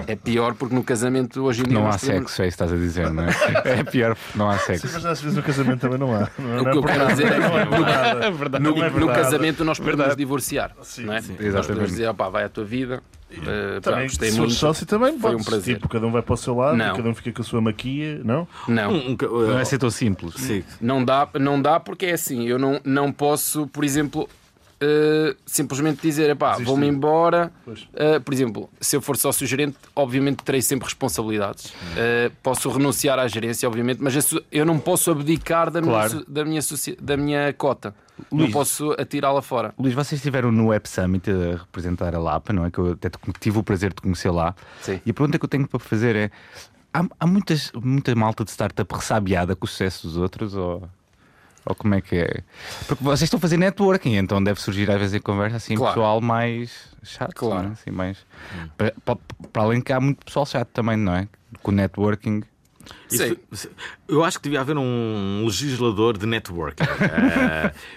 É 0.08 0.15
pior 0.15 0.54
porque 0.54 0.74
no 0.74 0.84
casamento 0.84 1.41
hoje 1.44 1.62
em 1.62 1.65
dia. 1.65 1.80
Não 1.80 1.88
há 1.88 1.98
sexo, 1.98 2.41
é 2.41 2.48
isso 2.48 2.56
que 2.58 2.63
estás 2.63 2.72
a 2.72 2.78
dizer, 2.78 3.10
não 3.12 3.24
é? 3.26 3.30
É 3.80 3.84
pior 3.84 4.15
porque 4.15 4.38
não 4.38 4.50
há 4.50 4.58
Sim, 4.60 4.65
sexo. 4.78 4.89
mas 4.94 5.06
às 5.06 5.20
vezes 5.20 5.36
no 5.36 5.44
casamento 5.44 5.82
também 5.82 5.98
não 5.98 6.15
há. 6.15 6.30
Não, 6.38 6.46
O 6.46 6.63
não 6.63 6.70
é 6.70 6.72
que 6.72 6.78
eu 6.78 6.84
quero 6.84 7.08
dizer 7.08 7.26
é 7.26 7.30
que 7.30 7.36
é 7.36 7.65
no-. 7.65 8.60
No, 8.60 8.84
é 8.84 8.89
verdade. 8.89 9.22
casamento 9.22 9.65
nós 9.65 9.80
podemos 9.80 10.06
nos 10.08 10.15
divorciar. 10.15 10.72
Sim, 10.84 11.06
não 11.06 11.13
é? 11.13 11.22
sim. 11.22 11.36
Nós 11.52 11.68
podemos 11.68 11.89
dizer, 11.89 12.08
opá, 12.08 12.30
vai 12.30 12.44
à 12.46 12.50
tua 12.50 12.63
vida. 12.63 13.02
Eh, 13.32 13.80
pá, 13.82 13.92
Também, 13.92 14.08
gostei 14.08 14.32
se 14.32 14.38
muito. 14.38 14.54
sócio 14.54 14.86
também 14.86 15.18
Foi 15.20 15.36
um 15.36 15.44
prazer. 15.44 15.76
Tipo, 15.76 15.90
cada 15.90 16.06
um 16.06 16.12
vai 16.12 16.22
para 16.22 16.34
o 16.34 16.38
seu 16.38 16.56
lado, 16.56 16.78
cada 16.78 17.10
um 17.10 17.16
fica 17.16 17.32
com 17.32 17.42
a 17.42 17.46
sua 17.46 17.62
maquia, 17.62 18.22
não? 18.24 18.48
Não. 18.68 18.92
Um, 18.92 19.12
um, 19.12 19.48
Não 19.48 19.60
é 19.60 19.66
ser 19.66 19.78
tão 19.78 19.90
simples. 19.90 20.36
Sim. 20.36 20.64
Não 20.80 21.04
dá, 21.04 21.28
não 21.40 21.62
dá 21.62 21.80
porque 21.80 22.06
é 22.08 22.14
assim, 22.14 22.48
eu 22.48 22.60
não, 22.60 22.80
não 22.84 23.12
posso, 23.12 23.68
por 23.68 23.84
exemplo, 23.84 24.30
eh, 24.88 25.36
simplesmente 25.45 26.02
dizer, 26.02 26.36
vou-me 26.63 26.88
embora. 26.88 27.52
Eh, 27.93 28.19
por 28.19 28.34
exemplo, 28.34 28.69
se 28.80 28.95
eu 28.95 29.02
for 29.02 29.17
sócio 29.17 29.45
gerente, 29.48 29.78
obviamente 29.95 30.43
terei 30.43 30.62
sempre 30.62 30.86
responsabilidades. 30.86 31.74
Eh, 31.98 32.32
posso 32.43 32.69
renunciar 32.69 33.17
à 33.17 33.28
gerência, 33.28 33.67
obviamente, 33.67 34.00
mas 34.02 34.13
eu 34.52 34.65
não 34.65 34.78
posso 34.80 35.12
abdicar 35.12 35.71
da, 35.71 35.82
Claro. 35.82 36.13
minha, 36.13 36.26
da, 36.28 36.45
minha, 36.45 36.62
da 37.02 37.17
minha 37.17 37.54
cota. 37.54 37.95
Não 38.32 38.43
Luís. 38.43 38.54
posso 38.54 38.91
atirá-la 38.98 39.41
fora. 39.41 39.74
Luís, 39.78 39.93
vocês 39.93 40.19
estiveram 40.19 40.50
no 40.52 40.67
Web 40.67 40.88
Summit 40.88 41.30
a 41.30 41.58
representar 41.58 42.15
a 42.15 42.19
Lapa, 42.19 42.54
não 42.54 42.65
é? 42.65 42.71
Que 42.71 42.78
eu 42.80 42.91
até 42.93 43.10
tive 43.39 43.58
o 43.60 43.63
prazer 43.63 43.93
de 43.93 44.02
conhecer 44.02 44.30
lá. 44.32 44.56
Sim. 44.82 45.02
E 45.06 45.12
a 45.12 45.13
pergunta 45.13 45.38
que 45.38 45.43
eu 45.43 45.50
tenho 45.50 45.67
para 45.67 45.80
fazer 45.80 46.15
é: 46.15 46.32
há, 46.93 47.04
há 47.19 47.28
muitas, 47.28 47.71
muita 47.74 48.15
malta 48.15 48.45
de 48.45 48.52
startup 48.52 48.93
ressabiada 48.95 49.54
com 49.54 49.65
o 49.65 49.67
sucesso 49.67 50.08
dos 50.08 50.15
outros? 50.15 50.56
Ou, 50.56 50.88
ou 51.65 51.75
como 51.75 51.95
é 51.95 52.01
que 52.01 52.15
é? 52.17 52.41
Porque 52.88 53.04
vocês 53.04 53.23
estão 53.23 53.38
a 53.38 53.41
fazer 53.41 53.58
networking, 53.58 54.15
então 54.15 54.43
deve 54.43 54.62
surgir 54.62 54.89
às 54.91 54.99
vezes 54.99 55.15
em 55.15 55.19
conversa 55.21 55.58
assim 55.58 55.75
Claro. 55.75 55.93
pessoal 55.93 56.21
mais 56.21 56.71
chato. 57.04 57.34
Claro. 57.36 57.63
não 57.63 57.69
é? 57.69 57.73
Assim, 57.73 57.91
mais... 57.91 58.17
para, 58.78 58.93
para- 59.04 59.17
para 59.51 59.62
além 59.63 59.82
que 59.82 59.91
há 59.93 59.99
muito 59.99 60.25
pessoal 60.25 60.45
chato 60.45 60.69
também, 60.69 60.97
não 60.97 61.15
é? 61.15 61.28
Com 61.63 61.71
o 61.71 61.73
networking. 61.73 62.43
Isso- 63.12 63.38
Sim. 63.54 63.69
eu 64.08 64.23
acho 64.23 64.38
que 64.38 64.43
devia 64.43 64.62
haver 64.62 64.78
um 64.78 65.43
legislador 65.45 66.17
de 66.17 66.25
networking. 66.25 66.84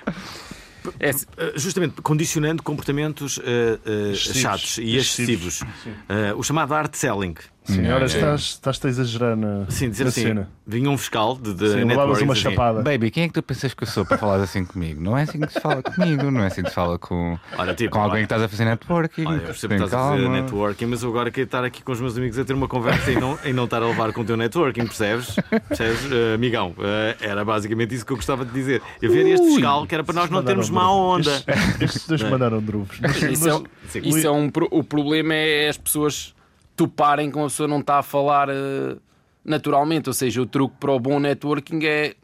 É, 1.00 1.10
justamente 1.54 2.00
condicionando 2.00 2.62
comportamentos 2.62 3.38
eh, 3.44 4.10
Excessivos. 4.12 4.40
chatos 4.40 4.78
e 4.78 4.96
Excessivos. 4.96 5.60
Eh, 6.08 6.32
o 6.34 6.42
chamado 6.42 6.72
art 6.72 6.94
selling. 6.94 7.34
Senhora, 7.74 8.04
é. 8.04 8.06
estás, 8.06 8.40
estás 8.42 8.84
a 8.84 8.88
exagerar 8.88 9.36
na, 9.36 9.66
Sim, 9.68 9.90
dizer 9.90 10.04
na 10.04 10.08
assim, 10.08 10.22
cena. 10.22 10.48
vinha 10.66 10.88
um 10.90 10.96
fiscal 10.96 11.36
de, 11.36 11.52
de 11.54 11.68
Sim, 11.70 11.84
levavas 11.84 12.20
uma 12.22 12.32
assim, 12.32 12.42
chapada. 12.42 12.82
Baby, 12.82 13.10
quem 13.10 13.24
é 13.24 13.28
que 13.28 13.34
tu 13.34 13.42
pensas 13.42 13.74
que 13.74 13.82
eu 13.82 13.86
sou 13.86 14.04
para 14.04 14.16
falar 14.18 14.36
assim 14.36 14.64
comigo? 14.64 15.00
Não 15.02 15.16
é 15.16 15.22
assim 15.22 15.38
que 15.40 15.52
se 15.52 15.60
fala 15.60 15.82
comigo, 15.82 16.30
não 16.30 16.42
é 16.42 16.46
assim 16.46 16.62
que 16.62 16.68
se 16.70 16.74
fala 16.74 16.98
com, 16.98 17.38
Olha, 17.58 17.74
tipo, 17.74 17.90
com 17.92 17.98
alguém 17.98 18.12
olha, 18.12 18.20
que 18.20 18.24
estás 18.26 18.42
a 18.42 18.48
fazer 18.48 18.64
networking. 18.64 19.24
Olha, 19.26 19.36
eu 19.36 19.42
percebo 19.42 19.74
que 19.76 19.82
estás 19.84 19.94
a 19.94 20.08
fazer 20.10 20.22
calma. 20.22 20.40
networking, 20.40 20.86
mas 20.86 21.02
eu 21.02 21.10
agora 21.10 21.30
quero 21.30 21.44
estar 21.44 21.64
aqui 21.64 21.82
com 21.82 21.92
os 21.92 22.00
meus 22.00 22.16
amigos 22.16 22.38
a 22.38 22.44
ter 22.44 22.52
uma 22.54 22.68
conversa 22.68 23.10
e 23.12 23.20
não, 23.20 23.38
e 23.44 23.52
não 23.52 23.64
estar 23.64 23.82
a 23.82 23.86
levar 23.86 24.12
com 24.12 24.22
o 24.22 24.24
teu 24.24 24.36
networking, 24.36 24.86
percebes? 24.86 25.36
Percebes, 25.68 26.10
Eh, 26.10 26.34
amigão? 26.34 26.74
Eh, 26.78 27.16
era 27.20 27.44
basicamente 27.44 27.94
isso 27.94 28.06
que 28.06 28.12
eu 28.12 28.16
gostava 28.16 28.44
de 28.44 28.52
dizer. 28.52 28.80
Eu 29.02 29.10
ver 29.12 29.26
este 29.26 29.46
fiscal 29.46 29.86
que 29.86 29.94
era 29.94 30.02
para 30.02 30.14
nós 30.14 30.30
não 30.30 30.42
termos 30.42 30.70
má 30.70 30.90
onda. 30.90 31.42
Estes, 31.80 32.06
dois 32.06 32.22
mandaram 32.22 32.60
druvos. 32.62 32.98
Isso, 33.30 33.48
é, 33.48 33.54
um- 33.54 33.64
Sim. 33.88 34.00
isso 34.04 34.26
é 34.26 34.30
um 34.30 34.50
o 34.70 34.82
problema 34.82 35.34
é 35.34 35.68
as 35.68 35.76
pessoas 35.76 36.34
toparem 36.78 37.28
com 37.30 37.40
a 37.40 37.48
pessoa 37.48 37.68
não 37.68 37.80
está 37.80 37.98
a 37.98 38.02
falar 38.02 38.48
eh, 38.48 38.96
naturalmente. 39.44 40.08
Ou 40.08 40.12
seja, 40.14 40.40
o 40.40 40.46
truque 40.46 40.76
para 40.78 40.92
o 40.92 41.00
bom 41.00 41.18
networking 41.18 41.84
é 41.84 42.14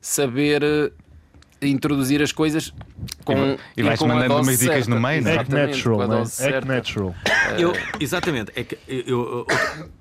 saber 0.00 0.62
eh, 0.62 0.90
introduzir 1.62 2.20
as 2.22 2.30
coisas 2.30 2.72
com 3.24 3.56
E 3.76 3.82
vais 3.82 3.98
com 3.98 4.06
mandando 4.06 4.34
umas 4.34 4.58
dicas 4.58 4.84
certa. 4.84 4.90
no 4.94 5.00
meio, 5.00 5.22
não 5.22 5.30
é? 5.30 5.38
Act 5.38 5.50
natural, 5.52 6.08
né? 6.08 6.20
Act 6.20 6.68
natural. 6.68 7.14
Eu, 7.58 7.72
exatamente. 7.98 8.52
É 8.54 8.62
que 8.64 8.78
eu, 8.86 9.06
eu- 9.08 9.46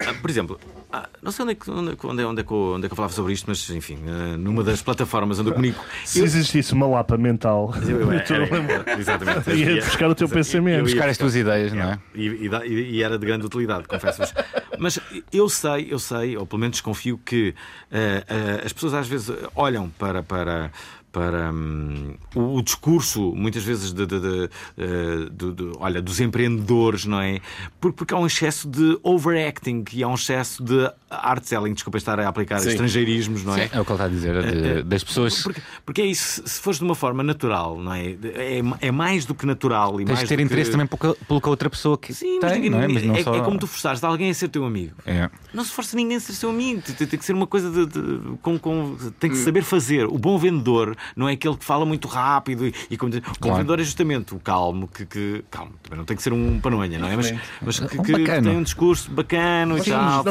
ah, 0.06 0.14
por 0.22 0.30
exemplo, 0.30 0.60
ah, 0.98 1.10
não 1.22 1.32
sei 1.32 1.44
onde 1.44 1.52
é, 1.52 1.56
que, 1.56 1.70
onde, 1.72 1.92
é, 1.92 1.96
que- 1.96 2.08
onde, 2.08 2.22
é, 2.22 2.26
onde, 2.26 2.42
é 2.42 2.44
que 2.44 2.52
eu, 2.52 2.74
onde 2.76 2.86
é 2.86 2.90
que 2.90 2.94
eu 2.94 2.96
falava 2.96 3.14
sobre 3.14 3.34
isto, 3.34 3.46
mas 3.48 3.70
enfim, 3.70 4.00
ah, 4.08 4.38
numa 4.38 4.64
das 4.64 4.82
plataformas 4.82 5.40
onde 5.40 5.50
eu 5.50 5.54
comunico. 5.54 5.84
Se 6.06 6.20
eu- 6.20 6.26
existisse 6.26 6.74
uma 6.74 6.88
lapa 6.88 7.18
mental, 7.18 7.74
eu- 7.88 8.02
eu- 8.02 8.08
tu 8.26 8.34
era- 8.34 8.50
lembra- 8.56 8.86
exatamente. 9.00 9.52
ia 9.52 9.76
buscar 9.84 10.10
o 10.10 10.16
teu 10.16 10.30
pensamento. 10.30 10.76
eu 10.80 10.80
ia 10.80 10.84
Buscar 10.84 11.10
as 11.10 11.18
tuas 11.18 11.36
ideias, 11.36 11.74
não 11.74 11.84
é? 11.84 12.00
E, 12.14 12.26
e 12.28 12.48
e- 12.66 12.92
e 12.98 13.04
era 13.04 13.18
de 13.18 13.26
grande 13.26 13.46
utilidade, 13.46 13.88
confesso-vos. 13.88 14.34
Mas 14.80 15.00
eu 15.32 15.48
sei, 15.50 15.88
eu 15.90 16.00
sei, 16.00 16.36
ou 16.38 16.46
pelo 16.46 16.60
menos 16.60 16.76
desconfio 16.78 17.18
que 17.24 17.54
eh, 17.92 18.24
eh, 18.28 18.62
as 18.66 18.74
pessoas 18.74 18.94
às 18.94 19.08
vezes 19.08 19.32
olham 19.56 19.90
para. 19.90 20.22
para 20.24 20.72
para 21.16 21.50
hum, 21.50 22.16
o, 22.36 22.58
o 22.58 22.62
discurso, 22.62 23.34
muitas 23.34 23.64
vezes, 23.64 23.94
de, 23.94 24.06
de- 24.06 24.20
de, 24.20 24.50
eh, 24.78 25.30
do- 25.32 25.72
olha, 25.80 26.02
dos 26.02 26.20
empreendedores, 26.20 27.06
não 27.06 27.22
é? 27.22 27.40
Porque, 27.80 27.96
porque 27.96 28.14
há 28.14 28.18
um 28.18 28.26
excesso 28.28 28.68
de 28.68 29.00
overacting 29.02 29.86
e 29.94 30.04
há 30.04 30.10
um 30.10 30.16
excesso 30.16 30.62
de 30.62 30.92
art 31.22 31.44
selling, 31.44 31.74
desculpa 31.74 31.98
estar 31.98 32.20
a 32.20 32.28
aplicar 32.28 32.60
Sim. 32.60 32.70
estrangeirismos, 32.70 33.44
não 33.44 33.56
é? 33.56 33.70
É 33.72 33.80
o 33.80 33.86
que 33.86 33.92
ele 33.92 33.94
está 33.94 34.06
a 34.06 34.08
dizer, 34.08 34.42
de- 34.44 34.84
das 34.84 35.04
pessoas. 35.04 35.42
Porque, 35.44 35.62
porque 35.86 36.02
é 36.02 36.06
isso, 36.06 36.42
se 36.46 36.60
fores 36.60 36.80
de 36.80 36.86
uma 36.86 36.96
forma 36.96 37.24
natural, 37.24 37.78
não 37.80 37.94
é? 37.94 38.12
É, 38.34 38.62
é 38.82 38.92
mais 38.92 39.26
do 39.26 39.34
que 39.36 39.46
natural. 39.46 40.00
E 40.02 40.06
Tens 40.06 40.16
mais 40.16 40.28
de 40.30 40.36
ter 40.36 40.42
interesse 40.42 40.70
que... 40.70 40.78
também 40.78 40.88
pelo 40.88 41.14
que, 41.16 41.26
pelo 41.26 41.42
que 41.42 41.48
a 41.48 41.50
outra 41.50 41.70
pessoa 41.70 41.98
que 41.98 42.14
Sim, 42.14 42.40
mas, 42.42 42.52
tem, 42.52 42.62
ninguém- 42.62 42.72
não 42.72 42.82
é? 42.82 42.88
Mas 42.88 43.04
não 43.04 43.16
é, 43.16 43.24
só... 43.24 43.36
é 43.36 43.42
como 43.42 43.58
tu 43.60 43.68
forçares 43.68 44.04
alguém 44.04 44.30
a 44.30 44.34
ser 44.34 44.48
teu 44.50 44.66
amigo. 44.66 44.94
É. 45.06 45.30
Não 45.54 45.64
se 45.64 45.72
força 45.72 45.96
ninguém 45.96 46.18
a 46.18 46.20
ser 46.20 46.34
seu 46.34 46.50
amigo. 46.50 46.82
Tem, 46.82 47.08
tem 47.08 47.20
que 47.20 47.26
ser 47.26 47.34
uma 47.34 47.48
coisa 47.48 47.70
de. 47.72 47.86
de- 47.86 48.38
com, 48.42 48.58
com- 48.60 48.96
tem 49.20 49.30
Hum. 49.30 49.34
que 49.34 49.40
saber 49.40 49.64
fazer. 49.64 50.06
O 50.06 50.18
bom 50.18 50.38
vendedor 50.38 50.96
não 51.16 51.28
é 51.30 51.34
aquele 51.34 51.56
que 51.58 51.66
fala 51.66 51.86
muito 51.86 52.08
rápido. 52.08 52.66
E, 52.68 52.74
e 52.92 52.98
como 52.98 53.12
diz- 53.12 53.20
o 53.22 53.24
bom 53.24 53.34
Claro. 53.40 53.58
vendedor 53.58 53.80
é 53.80 53.84
justamente 53.84 54.34
o 54.36 54.40
calmo, 54.40 54.88
que. 54.88 55.06
que- 55.06 55.44
calmo, 55.50 55.74
também 55.84 55.98
não 55.98 56.06
tem 56.06 56.16
que 56.18 56.24
ser 56.24 56.34
um 56.34 56.60
panonha, 56.60 56.98
não 57.00 57.08
é? 57.08 57.16
Mas, 57.16 57.34
mas 57.62 57.80
que, 57.80 58.00
Um 58.00 58.04
que 58.04 58.12
bacano. 58.12 58.50
tem 58.50 58.58
um 58.58 58.64
discurso 58.64 59.10
bacano 59.12 59.76
e 59.76 59.78
Nós 59.78 59.86
tal. 59.88 60.24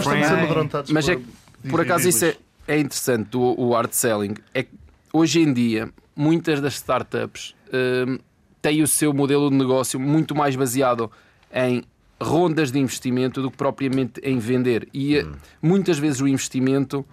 Mas 0.91 1.09
é 1.09 1.17
que, 1.17 1.25
por 1.69 1.81
acaso, 1.81 2.09
isso 2.09 2.25
é, 2.25 2.37
é 2.67 2.79
interessante, 2.79 3.37
o, 3.37 3.55
o 3.59 3.77
art 3.77 3.93
selling. 3.93 4.35
É 4.53 4.63
que 4.63 4.71
hoje 5.13 5.41
em 5.41 5.53
dia, 5.53 5.91
muitas 6.17 6.61
das 6.61 6.75
startups 6.75 7.55
hum, 7.73 8.19
têm 8.61 8.83
o 8.83 8.87
seu 8.87 9.13
modelo 9.13 9.51
de 9.51 9.57
negócio 9.57 10.01
muito 10.01 10.35
mais 10.35 10.57
baseado 10.57 11.11
em 11.53 11.85
rondas 12.21 12.73
de 12.73 12.79
investimento 12.79 13.43
do 13.43 13.51
que 13.51 13.57
propriamente 13.57 14.21
em 14.23 14.39
vender. 14.39 14.89
E 14.93 15.19
eh, 15.19 15.27
muitas 15.61 15.99
vezes 15.99 16.21
o 16.21 16.29
investimento 16.29 17.05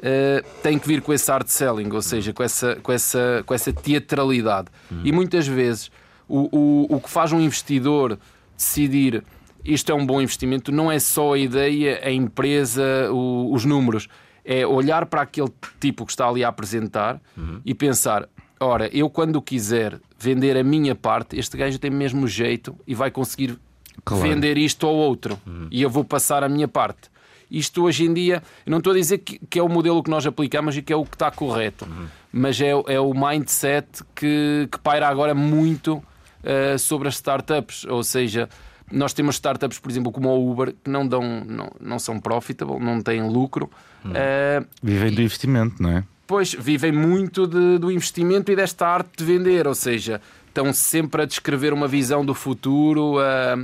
eh, 0.00 0.44
tem 0.62 0.78
que 0.78 0.86
vir 0.86 1.02
com 1.02 1.12
esse 1.12 1.30
art 1.30 1.48
selling, 1.48 1.90
ou 1.90 2.02
seja, 2.02 2.32
com 2.32 2.42
essa, 2.42 2.76
com 2.76 2.92
essa, 2.92 3.42
com 3.44 3.52
essa 3.52 3.72
teatralidade. 3.72 4.68
E 5.04 5.10
muitas 5.10 5.46
vezes 5.46 5.90
o, 6.28 6.48
o, 6.56 6.96
o 6.96 7.00
que 7.00 7.10
faz 7.10 7.32
um 7.32 7.40
investidor 7.40 8.18
decidir 8.56 9.24
isto 9.64 9.90
é 9.92 9.94
um 9.94 10.04
bom 10.06 10.20
investimento, 10.20 10.70
não 10.72 10.90
é 10.90 10.98
só 10.98 11.34
a 11.34 11.38
ideia, 11.38 12.00
a 12.04 12.10
empresa, 12.10 12.82
o- 13.12 13.52
os 13.52 13.64
números. 13.64 14.08
É 14.44 14.66
olhar 14.66 15.04
para 15.06 15.20
aquele 15.22 15.50
tipo 15.78 16.04
que 16.06 16.12
está 16.12 16.26
ali 16.28 16.42
a 16.42 16.48
apresentar 16.48 17.20
e 17.64 17.74
pensar: 17.74 18.26
ora, 18.58 18.88
eu 18.92 19.08
quando 19.10 19.40
quiser 19.42 20.00
vender 20.18 20.56
a 20.56 20.64
minha 20.64 20.94
parte, 20.94 21.38
este 21.38 21.56
gajo 21.56 21.78
tem 21.78 21.90
mesmo 21.90 22.26
jeito 22.26 22.74
e 22.86 22.94
vai 22.94 23.10
conseguir 23.10 23.58
Claro. 24.04 24.22
vender 24.22 24.56
isto 24.56 24.86
ou 24.86 24.96
outro. 24.96 25.38
E 25.70 25.82
eu 25.82 25.90
vou 25.90 26.04
passar 26.04 26.42
a 26.42 26.48
minha 26.48 26.66
parte. 26.66 27.10
Isto 27.50 27.82
hoje 27.84 28.04
em 28.06 28.14
dia, 28.14 28.42
não 28.64 28.78
estou 28.78 28.92
a 28.92 28.96
dizer 28.96 29.18
que, 29.18 29.38
que 29.50 29.58
é 29.58 29.62
o 29.62 29.68
modelo 29.68 30.02
que 30.02 30.08
nós 30.10 30.24
aplicamos 30.24 30.76
e 30.76 30.82
que 30.82 30.92
é 30.92 30.96
o 30.96 31.04
que 31.04 31.16
está 31.16 31.30
correto, 31.30 31.86
mas 32.32 32.60
é, 32.60 32.74
o- 32.74 32.84
é 32.88 32.98
o 33.00 33.12
mindset 33.12 33.86
que, 34.14 34.68
que 34.70 34.78
paira 34.78 35.06
agora 35.08 35.34
muito 35.34 36.02
eh, 36.42 36.78
sobre 36.78 37.08
as 37.08 37.14
startups. 37.16 37.84
Ou 37.84 38.02
seja, 38.02 38.48
nós 38.90 39.12
temos 39.12 39.36
startups, 39.36 39.78
por 39.78 39.90
exemplo, 39.90 40.10
como 40.12 40.28
o 40.28 40.50
Uber, 40.50 40.74
que 40.82 40.90
não, 40.90 41.06
dão, 41.06 41.44
não, 41.44 41.70
não 41.80 41.98
são 41.98 42.18
profitable, 42.20 42.78
não 42.78 43.00
têm 43.00 43.22
lucro. 43.28 43.70
Eh, 44.14 44.62
Vivem 44.82 45.12
do 45.12 45.22
investimento, 45.22 45.82
não 45.82 45.90
é? 45.90 46.04
Pois, 46.26 46.54
vivem 46.54 46.92
muito 46.92 47.46
de- 47.46 47.78
do 47.78 47.90
investimento 47.90 48.50
e 48.52 48.56
desta 48.56 48.86
arte 48.86 49.10
de 49.18 49.24
vender, 49.24 49.66
ou 49.66 49.74
seja, 49.74 50.20
estão 50.46 50.72
sempre 50.72 51.22
a 51.22 51.24
descrever 51.24 51.72
uma 51.72 51.86
visão 51.88 52.24
do 52.24 52.34
futuro, 52.34 53.16
a, 53.18 53.58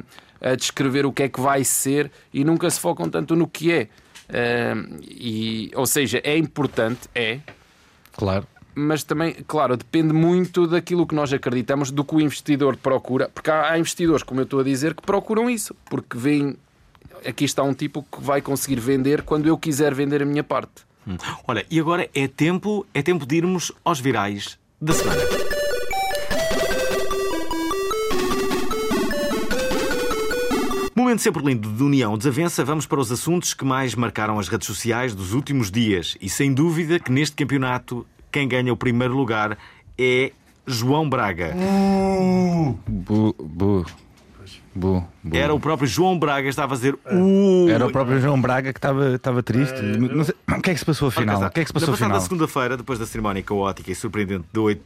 a 0.51 0.55
descrever 0.57 1.07
o 1.07 1.13
que 1.13 1.23
é 1.25 1.29
que 1.29 1.41
vai 1.41 1.63
ser 1.65 2.11
e 2.35 2.45
nunca 2.45 2.69
se 2.71 2.79
focam 2.81 3.09
tanto 3.09 3.35
no 3.37 3.47
que 3.47 3.73
é. 3.73 3.89
Eh, 4.29 4.75
e, 5.03 5.71
ou 5.75 5.87
seja, 5.87 6.21
é 6.25 6.37
importante, 6.37 7.09
é, 7.15 7.39
Claro. 8.13 8.47
Mas 8.79 9.03
também, 9.03 9.35
claro, 9.47 9.75
depende 9.75 10.13
muito 10.13 10.67
daquilo 10.67 11.07
que 11.07 11.15
nós 11.15 11.33
acreditamos, 11.33 11.91
do 11.91 12.05
que 12.05 12.15
o 12.15 12.21
investidor 12.21 12.77
procura, 12.77 13.31
porque 13.35 13.51
há, 13.51 13.79
investidores, 13.79 14.23
como 14.23 14.41
eu 14.41 14.45
estou 14.45 14.61
a 14.61 14.63
dizer, 14.63 14.95
que 14.95 15.01
procuram 15.01 15.49
isso, 15.49 15.75
porque 15.89 16.19
veem 16.19 16.55
aqui 17.25 17.47
está 17.47 17.63
um 17.63 17.73
tipo 17.73 18.03
que 18.03 18.21
vai 18.21 18.43
conseguir 18.43 18.79
vender 18.79 19.23
quando 19.23 19.47
eu 19.47 19.57
quiser 19.57 19.95
vender 19.95 20.23
a 20.23 20.27
minha 20.27 20.45
parte. 20.45 20.85
Hum. 21.09 21.17
Olha, 21.49 21.65
e 21.71 21.81
agora 21.81 22.07
é 22.15 22.29
tempo, 22.29 22.87
é 22.93 23.01
tempo 23.01 23.25
de 23.25 23.37
irmos 23.37 23.73
aos 23.83 23.99
virais 23.99 24.59
da 24.79 24.93
semana. 24.93 25.23
Momento 30.95 31.23
sempre 31.23 31.43
lindo 31.45 31.71
de 31.71 31.83
união, 31.83 32.17
desavença, 32.19 32.65
vamos 32.65 32.85
para 32.85 33.01
os 33.01 33.11
assuntos 33.11 33.55
que 33.55 33.65
mais 33.65 33.95
marcaram 33.95 34.39
as 34.39 34.49
redes 34.49 34.67
sociais 34.67 35.15
dos 35.15 35.33
últimos 35.33 35.71
dias. 35.71 36.17
E 36.21 36.29
sem 36.29 36.53
dúvida 36.53 36.99
que 36.99 37.13
neste 37.13 37.37
campeonato 37.37 38.07
quem 38.31 38.47
ganha 38.49 38.73
o 38.73 38.77
primeiro 38.77 39.15
lugar 39.17 39.57
é 39.99 40.33
João 40.67 41.09
Braga. 41.09 41.55
Bu, 41.55 42.77
bu, 42.89 43.35
bu, 43.39 43.87
bu. 44.75 45.05
Era 45.33 45.55
o 45.55 45.61
próprio 45.61 45.89
João 45.89 46.19
Braga 46.19 46.43
que 46.43 46.49
estava 46.49 46.75
a 46.75 46.77
dizer 46.77 46.95
uh, 46.95 47.69
Era 47.69 47.87
o 47.87 47.91
próprio 47.93 48.21
João 48.21 48.41
Braga 48.41 48.73
que 48.73 48.79
estava 48.79 49.15
estava 49.15 49.43
triste. 49.43 49.81
Não 49.83 50.25
sei- 50.25 50.35
O 50.49 50.61
que 50.61 50.71
é 50.71 50.75
que 50.75 50.79
se 50.79 50.85
passou 50.85 51.09
afinal? 51.09 51.43
O 51.43 51.51
que 51.51 51.61
é 51.61 51.65
que 51.65 51.69
se 51.69 51.73
passou 51.73 51.89
Na 51.89 51.99
passada 51.99 52.21
segunda-feira, 52.21 52.77
depois 52.77 52.99
da 52.99 53.07
cerimónia 53.07 53.43
caótica 53.43 53.91
e 53.91 53.95
surpreendente 53.95 54.45
do 54.53 54.65
oit- 54.65 54.83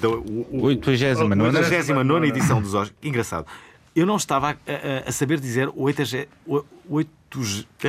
da- 0.00 0.08
o- 0.10 0.46
o- 0.52 0.62
89 0.64 1.34
não 1.34 1.46
é? 1.46 1.48
89 1.48 2.26
edição 2.28 2.60
dos 2.60 2.74
Oscars. 2.74 2.94
Engraçado. 3.02 3.46
Eu 3.94 4.06
não 4.06 4.16
estava 4.16 4.50
a, 4.50 4.52
a- 4.52 5.08
a 5.08 5.12
saber 5.12 5.38
dizer 5.40 5.70
80. 5.74 6.28
8. 6.88 7.10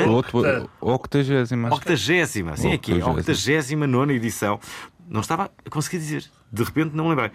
Outro- 0.08 0.70
Octagésima. 0.82 1.68
acho. 1.68 1.78
Octagésima, 1.78 2.58
sim, 2.58 2.72
aqui, 2.74 2.94
Octagésima. 3.02 3.86
nona 3.88 4.14
edição. 4.14 4.60
Não 5.08 5.22
estava 5.22 5.52
a 5.64 5.70
conseguir 5.70 6.00
dizer. 6.00 6.26
De 6.52 6.64
repente 6.64 6.96
não 6.96 7.10
lembrei. 7.10 7.30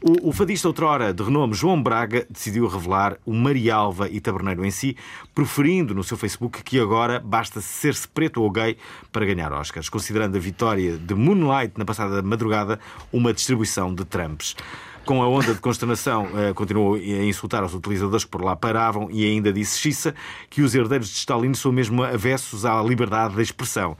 O, 0.00 0.30
o 0.30 0.32
fadista 0.32 0.66
outrora 0.66 1.12
de 1.14 1.22
renome 1.22 1.54
João 1.54 1.80
Braga 1.80 2.26
decidiu 2.30 2.66
revelar 2.66 3.18
o 3.24 3.32
Marialva 3.32 4.08
e 4.08 4.20
Taberneiro 4.20 4.64
em 4.64 4.70
si, 4.70 4.96
preferindo 5.34 5.94
no 5.94 6.02
seu 6.02 6.16
Facebook 6.16 6.62
que 6.64 6.80
agora 6.80 7.20
basta 7.20 7.60
ser-se 7.60 8.08
preto 8.08 8.42
ou 8.42 8.50
gay 8.50 8.76
para 9.12 9.24
ganhar 9.26 9.52
Oscars, 9.52 9.88
considerando 9.88 10.36
a 10.36 10.40
vitória 10.40 10.96
de 10.96 11.14
Moonlight 11.14 11.74
na 11.76 11.84
passada 11.84 12.20
madrugada 12.22 12.80
uma 13.12 13.32
distribuição 13.32 13.94
de 13.94 14.04
Trumps. 14.04 14.56
Com 15.04 15.22
a 15.22 15.28
onda 15.28 15.52
de 15.54 15.60
consternação, 15.60 16.28
eh, 16.34 16.52
continuou 16.54 16.94
a 16.94 16.98
insultar 16.98 17.62
os 17.62 17.74
utilizadores 17.74 18.24
que 18.24 18.30
por 18.30 18.42
lá 18.42 18.56
paravam 18.56 19.08
e 19.10 19.24
ainda 19.26 19.52
disse 19.52 19.78
Xissa 19.78 20.14
que 20.48 20.62
os 20.62 20.74
herdeiros 20.74 21.08
de 21.08 21.16
Stalin 21.16 21.52
são 21.52 21.70
mesmo 21.70 22.02
avessos 22.02 22.64
à 22.64 22.82
liberdade 22.82 23.34
de 23.34 23.42
expressão. 23.42 23.96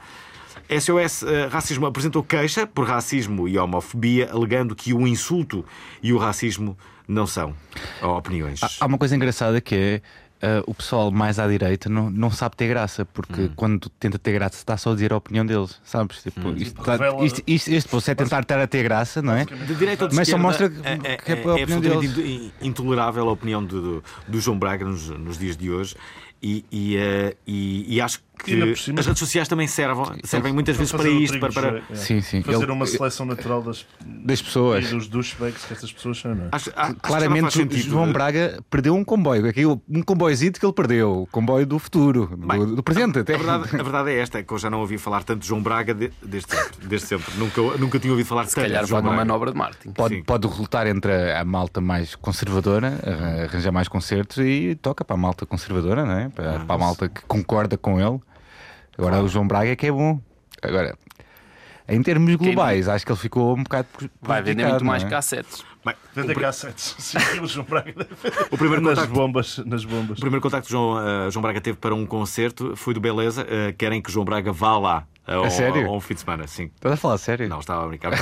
SOS 0.70 1.22
eh, 1.24 1.46
Racismo 1.50 1.84
apresentou 1.84 2.22
queixa 2.22 2.66
por 2.66 2.86
racismo 2.86 3.46
e 3.46 3.58
homofobia, 3.58 4.30
alegando 4.32 4.74
que 4.74 4.94
o 4.94 5.06
insulto 5.06 5.62
e 6.02 6.10
o 6.10 6.16
racismo 6.16 6.76
não 7.06 7.26
são 7.26 7.54
opiniões. 8.00 8.62
Há- 8.62 8.70
Há 8.80 8.86
uma 8.86 8.96
coisa 8.96 9.14
engraçada 9.14 9.60
que 9.60 9.74
é 9.74 10.02
ah, 10.44 10.62
o 10.66 10.74
pessoal 10.74 11.10
mais 11.10 11.38
à 11.38 11.48
direita 11.48 11.88
não, 11.88 12.10
não 12.10 12.30
sabe 12.30 12.56
ter 12.56 12.68
graça, 12.68 13.04
porque 13.04 13.42
Hum. 13.42 13.50
quando 13.56 13.88
tenta 13.88 14.18
ter 14.18 14.32
graça 14.32 14.56
está 14.56 14.76
só 14.76 14.90
a 14.90 14.94
dizer 14.94 15.12
a 15.12 15.16
opinião 15.16 15.44
deles, 15.46 15.80
sabes? 15.84 16.22
Tipo, 16.22 16.48
Hum. 16.48 16.54
isto, 16.56 16.82
tá- 16.82 16.92
Revela- 16.92 17.24
isto, 17.24 17.42
isto, 17.46 17.88
povo 17.88 18.04
é 18.10 18.14
tentar 18.14 18.40
estar 18.42 18.60
a 18.60 18.66
ter 18.66 18.82
graça, 18.82 19.22
não 19.22 19.32
é? 19.34 19.44
De 19.44 19.74
direita 19.74 20.04
ou 20.04 20.08
de 20.10 20.16
Mas 20.16 20.28
só 20.28 20.36
mostra 20.38 20.68
que- 20.70 20.80
é, 20.84 20.96
que 20.98 21.32
é 21.32 21.34
é, 21.34 21.38
é 21.38 21.40
opinião 21.40 21.62
absolutamente 21.78 22.20
in- 22.20 22.52
intolerável 22.68 23.28
a 23.28 23.32
opinião 23.32 23.64
do, 23.64 23.80
do, 23.80 24.04
do 24.28 24.40
João 24.40 24.58
Braga 24.58 24.84
nos, 24.84 25.08
nos 25.08 25.38
dias 25.38 25.56
de 25.56 25.70
hoje. 25.70 25.96
E, 26.46 26.62
e, 26.70 26.96
eh, 26.98 27.34
e- 27.46 27.94
e 27.96 28.00
acho 28.02 28.18
que 28.44 28.50
cima- 28.76 29.00
as 29.00 29.06
redes 29.06 29.18
sociais 29.20 29.48
também 29.48 29.66
servem, 29.66 30.04
servem 30.24 30.52
muitas 30.52 30.76
vezes 30.76 30.92
para 30.92 31.08
isto. 31.08 31.38
Para, 31.40 31.50
para- 31.52 31.82
é. 31.90 31.94
Sim, 31.94 32.20
sim. 32.20 32.42
Fazer 32.42 32.64
Ele- 32.64 32.72
uma 32.72 32.84
seleção 32.84 33.24
natural 33.24 33.62
das, 33.62 33.86
das 34.04 34.42
pessoas. 34.42 34.84
e 34.84 34.94
dos 34.94 35.06
douchebags 35.08 35.64
que 35.64 35.72
essas 35.72 35.90
pessoas 35.90 36.18
são, 36.18 36.34
não 36.34 36.44
é? 36.44 36.48
Acho, 36.52 36.70
acho 36.76 36.92
não 36.92 36.98
Claramente, 37.00 37.54
sentido. 37.54 37.88
João 37.88 38.12
Braga 38.12 38.58
perdeu 38.68 38.94
um 38.94 39.02
comboio, 39.02 39.46
aquilo, 39.48 39.80
um 39.88 40.02
comboizito 40.02 40.60
que 40.60 40.66
ele 40.66 40.72
perdeu, 40.74 41.22
o 41.22 41.26
comboio 41.28 41.64
do 41.64 41.78
futuro, 41.78 42.26
do, 42.36 42.46
Bem, 42.46 42.74
do 42.74 42.82
presente 42.82 43.20
até. 43.20 43.36
A 43.36 43.38
verdade, 43.38 43.64
a 43.80 43.82
verdade 43.82 44.10
é 44.10 44.18
esta, 44.18 44.38
é 44.40 44.42
que 44.42 44.52
eu 44.52 44.58
já 44.58 44.68
não 44.68 44.80
ouvi 44.80 44.98
falar 44.98 45.22
tanto 45.22 45.40
de 45.40 45.46
João 45.48 45.62
Braga 45.62 45.94
de- 45.94 46.12
desde 46.22 46.50
sempre. 46.50 46.86
Desde 46.86 47.06
sempre. 47.06 47.32
Nunca, 47.38 47.62
nunca 47.78 47.98
tinha 47.98 48.12
ouvido 48.12 48.26
falar 48.26 48.44
Se 48.44 48.54
tanto 48.54 48.64
calhar 48.66 48.84
de 48.84 48.90
vai 48.90 49.00
uma 49.00 49.12
manobra 49.14 49.50
de 49.52 49.56
marketing. 49.56 49.92
Pode, 49.92 50.16
Sim. 50.16 50.22
pode 50.22 50.46
resultar 50.46 50.86
entre 50.86 51.32
a 51.32 51.44
malta 51.44 51.80
mais 51.80 52.14
conservadora, 52.16 52.98
arran- 53.06 53.44
arranjar 53.44 53.72
mais 53.72 53.88
concertos 53.88 54.36
e 54.38 54.74
toca 54.82 55.02
para 55.02 55.14
a 55.14 55.18
malta 55.18 55.46
conservadora, 55.46 56.04
não 56.04 56.18
é? 56.18 56.28
Para, 56.34 56.60
para 56.60 56.74
a 56.74 56.78
malta 56.78 57.08
que 57.08 57.22
concorda 57.22 57.76
com 57.76 58.00
ele. 58.00 58.20
Agora 58.98 59.22
o 59.22 59.28
João 59.28 59.46
Braga 59.46 59.70
é 59.70 59.76
que 59.76 59.86
é 59.86 59.92
bom. 59.92 60.20
Agora, 60.62 60.96
em 61.88 62.02
termos 62.02 62.34
globais, 62.36 62.88
acho 62.88 63.04
que 63.04 63.12
ele 63.12 63.18
ficou 63.18 63.54
um 63.56 63.62
bocado 63.62 63.88
Vai 64.22 64.42
vender 64.42 64.66
muito 64.66 64.84
mais 64.84 65.02
é? 65.04 65.08
cassetes. 65.08 65.64
Vender 66.14 66.34
cassetes. 66.38 66.94
Sim, 66.98 67.18
o 67.42 67.46
João 67.46 67.66
Braga. 67.68 67.92
o 68.50 68.56
primeiro 68.56 68.80
nas 68.82 68.94
contacto 68.94 69.12
bombas. 69.14 69.58
Nas 69.66 69.84
bombas. 69.84 70.16
O 70.16 70.20
primeiro 70.20 70.40
contacto 70.40 70.66
que 70.66 70.72
João, 70.72 70.98
eh, 70.98 71.30
João 71.30 71.42
Braga 71.42 71.60
teve 71.60 71.76
para 71.76 71.94
um 71.94 72.06
concerto 72.06 72.74
foi 72.74 72.94
do 72.94 73.00
Beleza. 73.00 73.44
eh, 73.48 73.74
querem 73.76 74.00
que 74.00 74.10
João 74.10 74.24
Braga 74.24 74.50
vá 74.50 74.78
lá. 74.78 75.04
eh, 75.28 75.34
Ao, 75.34 75.50
sério? 75.50 75.86
ao 75.86 76.00
fim 76.00 76.14
de 76.14 76.20
semana, 76.20 76.46
sim. 76.46 76.70
Estás 76.74 76.94
a 76.94 76.96
falar 76.96 77.18
sério? 77.18 77.46
Não, 77.50 77.58
estava 77.60 77.84
a 77.84 77.88
brincar. 77.88 78.12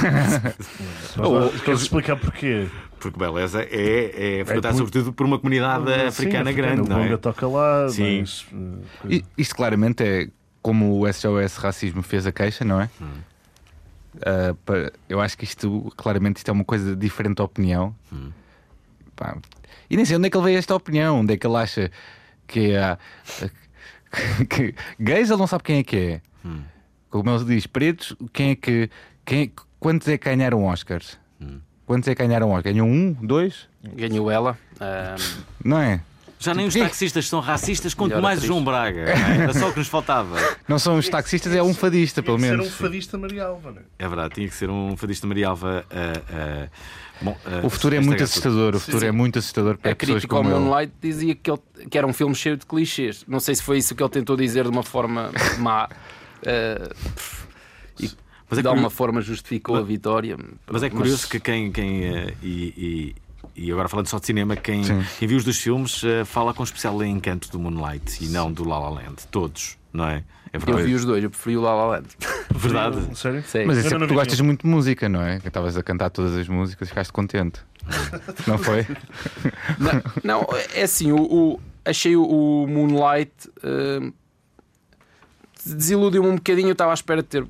Queres 1.64 1.82
explicar 1.82 2.16
porquê? 2.16 2.66
Porque 3.02 3.18
Beleza 3.18 3.62
é, 3.62 4.38
é 4.40 4.44
frequentada 4.44 4.74
muito- 4.74 4.76
sobretudo 4.86 5.12
por 5.12 5.26
uma 5.26 5.38
comunidade 5.38 5.84
Sim, 5.92 6.06
africana 6.06 6.52
grande, 6.52 6.82
O 6.82 6.88
não 6.88 7.00
é? 7.02 7.16
Toca 7.16 7.46
lá. 7.48 7.88
Sim. 7.88 8.20
mas, 8.20 8.42
uh, 8.52 9.12
I- 9.12 9.24
Isto 9.36 9.56
claramente 9.56 10.02
é 10.04 10.28
como 10.62 11.00
o 11.00 11.06
SOS 11.12 11.56
Racismo 11.56 12.02
fez 12.02 12.26
a 12.26 12.32
queixa, 12.32 12.64
não 12.64 12.80
é? 12.80 12.88
Hum. 13.00 13.10
Ah, 14.24 14.54
para- 14.64 14.92
eu 15.08 15.20
acho 15.20 15.36
que 15.36 15.44
isto, 15.44 15.92
claramente, 15.96 16.36
isto 16.36 16.48
é 16.48 16.52
uma 16.52 16.64
coisa 16.64 16.94
diferente 16.94 17.36
da 17.38 17.44
opinião. 17.44 17.94
Hum. 18.12 18.30
Pá, 19.16 19.36
e 19.90 19.96
nem 19.96 20.04
sei 20.04 20.16
onde 20.16 20.28
é 20.28 20.30
que 20.30 20.36
ele 20.36 20.44
veio 20.44 20.58
esta 20.58 20.74
opinião, 20.74 21.20
onde 21.20 21.34
é 21.34 21.36
que 21.36 21.46
ele 21.46 21.56
acha 21.56 21.90
que 22.46 22.72
é. 22.72 22.96
que 24.48 24.74
gays 25.00 25.30
ele 25.30 25.38
não 25.38 25.46
sabe 25.46 25.64
quem 25.64 25.78
é 25.78 25.82
que 25.82 25.96
é. 25.96 26.20
Hum. 26.44 26.62
Como 27.10 27.30
ele 27.30 27.44
diz, 27.44 27.66
pretos, 27.66 28.14
quem 28.32 28.50
é 28.50 28.54
que. 28.54 28.90
Quem, 29.24 29.42
é- 29.44 29.50
quantos 29.80 30.08
é 30.08 30.16
que 30.18 30.24
ganharam 30.28 30.64
Oscars? 30.64 31.18
Hum. 31.40 31.58
Quantos 31.92 32.08
é 32.08 32.14
que 32.14 32.26
ganharam 32.26 32.48
Oscars? 32.52 32.74
Ganhou 32.74 32.88
um? 32.88 33.12
Dois? 33.20 33.68
Ganhou 33.94 34.30
ela. 34.30 34.58
ah, 34.80 35.14
Não 35.62 35.78
é? 35.78 36.00
Já 36.38 36.54
nem 36.54 36.66
os 36.66 36.72
Tipo, 36.72 36.86
taxistas 36.86 37.28
são 37.28 37.38
racistas, 37.40 37.92
quanto 37.92 38.08
Melhor 38.12 38.22
mais 38.22 38.38
o 38.38 38.40
atriz. 38.40 38.48
João 38.48 38.64
Braga. 38.64 39.04
não 39.04 39.12
é? 39.28 39.36
Era 39.42 39.52
só 39.54 39.68
o 39.68 39.72
que 39.72 39.78
nos 39.78 39.88
faltava. 39.88 40.36
Não 40.66 40.78
são 40.78 40.96
os 40.96 41.06
taxistas, 41.08 41.54
é 41.54 41.62
um 41.62 41.74
fadista, 41.74 42.22
pelo 42.22 42.40
Ser 42.40 42.46
menos. 42.50 42.66
um 42.66 42.70
fadista 42.70 43.18
Maria 43.18 43.44
Alva, 43.44 43.70
não 43.72 43.78
é? 43.78 43.82
É 43.98 44.08
verdade, 44.08 44.34
tinha 44.36 44.48
que 44.48 44.54
ser 44.54 44.70
um 44.70 44.96
fadista 44.96 45.26
Marialva. 45.26 45.84
ah, 45.90 46.22
ah, 46.32 46.68
bom, 47.20 47.36
ah, 47.44 47.60
O 47.62 47.68
futuro 47.68 47.94
é 47.94 48.00
muito 48.00 48.24
assustador. 48.24 48.74
O 48.74 48.80
futuro 48.80 49.04
é 49.04 49.12
muito 49.12 49.38
assustador 49.38 49.76
para 49.76 49.92
a 49.92 49.94
pessoas 49.94 50.16
crítica 50.22 50.34
ao 50.34 50.42
como 50.42 50.54
ele. 50.54 50.64
Moonlight 50.64 50.92
dizia 51.00 51.34
que, 51.34 51.48
ele- 51.50 51.60
que 51.90 51.98
era 51.98 52.06
um 52.06 52.12
filme 52.14 52.34
cheio 52.34 52.56
de 52.56 52.64
clichês. 52.64 53.22
Não 53.28 53.38
sei 53.38 53.54
se 53.54 53.62
foi 53.62 53.78
isso 53.78 53.94
que 53.94 54.02
ele 54.02 54.10
tentou 54.10 54.34
dizer 54.36 54.64
de 54.64 54.70
uma 54.70 54.82
forma 54.82 55.30
má. 55.58 55.88
ah, 56.46 56.90
e 58.00 58.10
Mas 58.52 58.58
é 58.58 58.62
de 58.62 58.68
alguma 58.68 58.90
forma 58.90 59.20
justificou 59.20 59.76
a 59.76 59.82
vitória. 59.82 60.36
Mas 60.70 60.82
é 60.82 60.90
curioso 60.90 61.26
que 61.28 61.40
quem. 61.40 61.72
quem 61.72 62.04
eh, 62.04 62.34
e, 62.42 63.14
e- 63.16 63.22
e 63.54 63.70
agora 63.72 63.86
falando 63.88 64.06
só 64.06 64.18
de 64.18 64.24
cinema, 64.26 64.56
quem, 64.56 64.82
Sim. 64.84 65.02
quem 65.18 65.26
viu 65.28 65.36
os 65.36 65.44
dois 65.44 65.58
filmes 65.58 66.02
eh, 66.04 66.24
fala 66.24 66.54
com 66.54 66.62
especial 66.62 67.02
encanto 67.04 67.50
do 67.50 67.58
Moonlight 67.58 68.24
e 68.24 68.28
não 68.28 68.50
do 68.52 68.66
La 68.66 68.78
La 68.78 68.88
Land. 68.90 69.26
Todos, 69.30 69.76
não 69.92 70.06
é? 70.06 70.24
É 70.52 70.58
Eu 70.70 70.76
vi 70.78 70.94
os 70.94 71.04
dois, 71.04 71.22
eu 71.24 71.28
preferi 71.30 71.56
o 71.56 71.60
La 71.62 71.74
La 71.74 71.86
Land. 71.86 72.08
verdade. 72.54 73.16
Sério? 73.18 73.42
Sei. 73.46 73.64
Mas 73.66 73.78
é 73.84 73.88
porque 73.90 74.06
tu 74.06 74.14
gostas 74.14 74.40
muito 74.40 74.62
de 74.62 74.68
música, 74.68 75.08
não 75.08 75.20
é? 75.22 75.38
Que 75.40 75.48
estavas 75.48 75.76
a 75.76 75.82
cantar 75.82 76.08
todas 76.10 76.34
as 76.36 76.46
músicas 76.48 76.88
e 76.88 76.90
ficaste 76.90 77.12
contente. 77.12 77.60
não 78.46 78.56
foi? 78.58 78.86
Não, 79.78 80.02
não, 80.22 80.48
é 80.74 80.82
assim, 80.82 81.10
o, 81.12 81.20
o- 81.20 81.60
achei 81.84 82.14
o, 82.16 82.22
o 82.22 82.66
Moonlight 82.68 83.32
eh, 83.62 84.12
desiludiu-me 85.64 86.28
um 86.28 86.36
bocadinho. 86.36 86.68
Eu 86.68 86.72
estava 86.72 86.90
à 86.90 86.94
espera 86.94 87.22
de 87.22 87.28
ter 87.28 87.46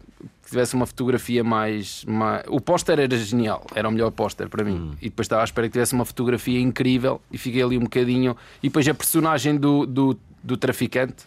tivesse 0.53 0.75
uma 0.75 0.87
fotografia 0.87 1.43
mais. 1.43 2.05
mais- 2.07 2.45
O 2.49 2.61
póster 2.61 2.99
era 3.01 3.17
genial, 3.17 3.67
era 3.75 3.89
o 3.89 3.93
melhor 3.93 4.11
póster 4.11 4.49
para 4.49 4.63
mim. 4.65 4.93
E 5.03 5.09
depois 5.09 5.27
estava 5.27 5.43
à 5.43 5.45
espera 5.45 5.67
que 5.67 5.73
tivesse 5.73 5.95
uma 5.95 6.05
fotografia 6.05 6.61
incrível 6.61 7.21
e 7.33 7.37
fiquei 7.39 7.63
ali 7.63 7.77
um 7.77 7.83
bocadinho. 7.83 8.37
E 8.63 8.69
depois 8.69 8.87
a 8.89 8.95
personagem 8.95 9.57
do, 9.57 9.85
do, 9.87 10.19
do 10.43 10.57
traficante, 10.57 11.25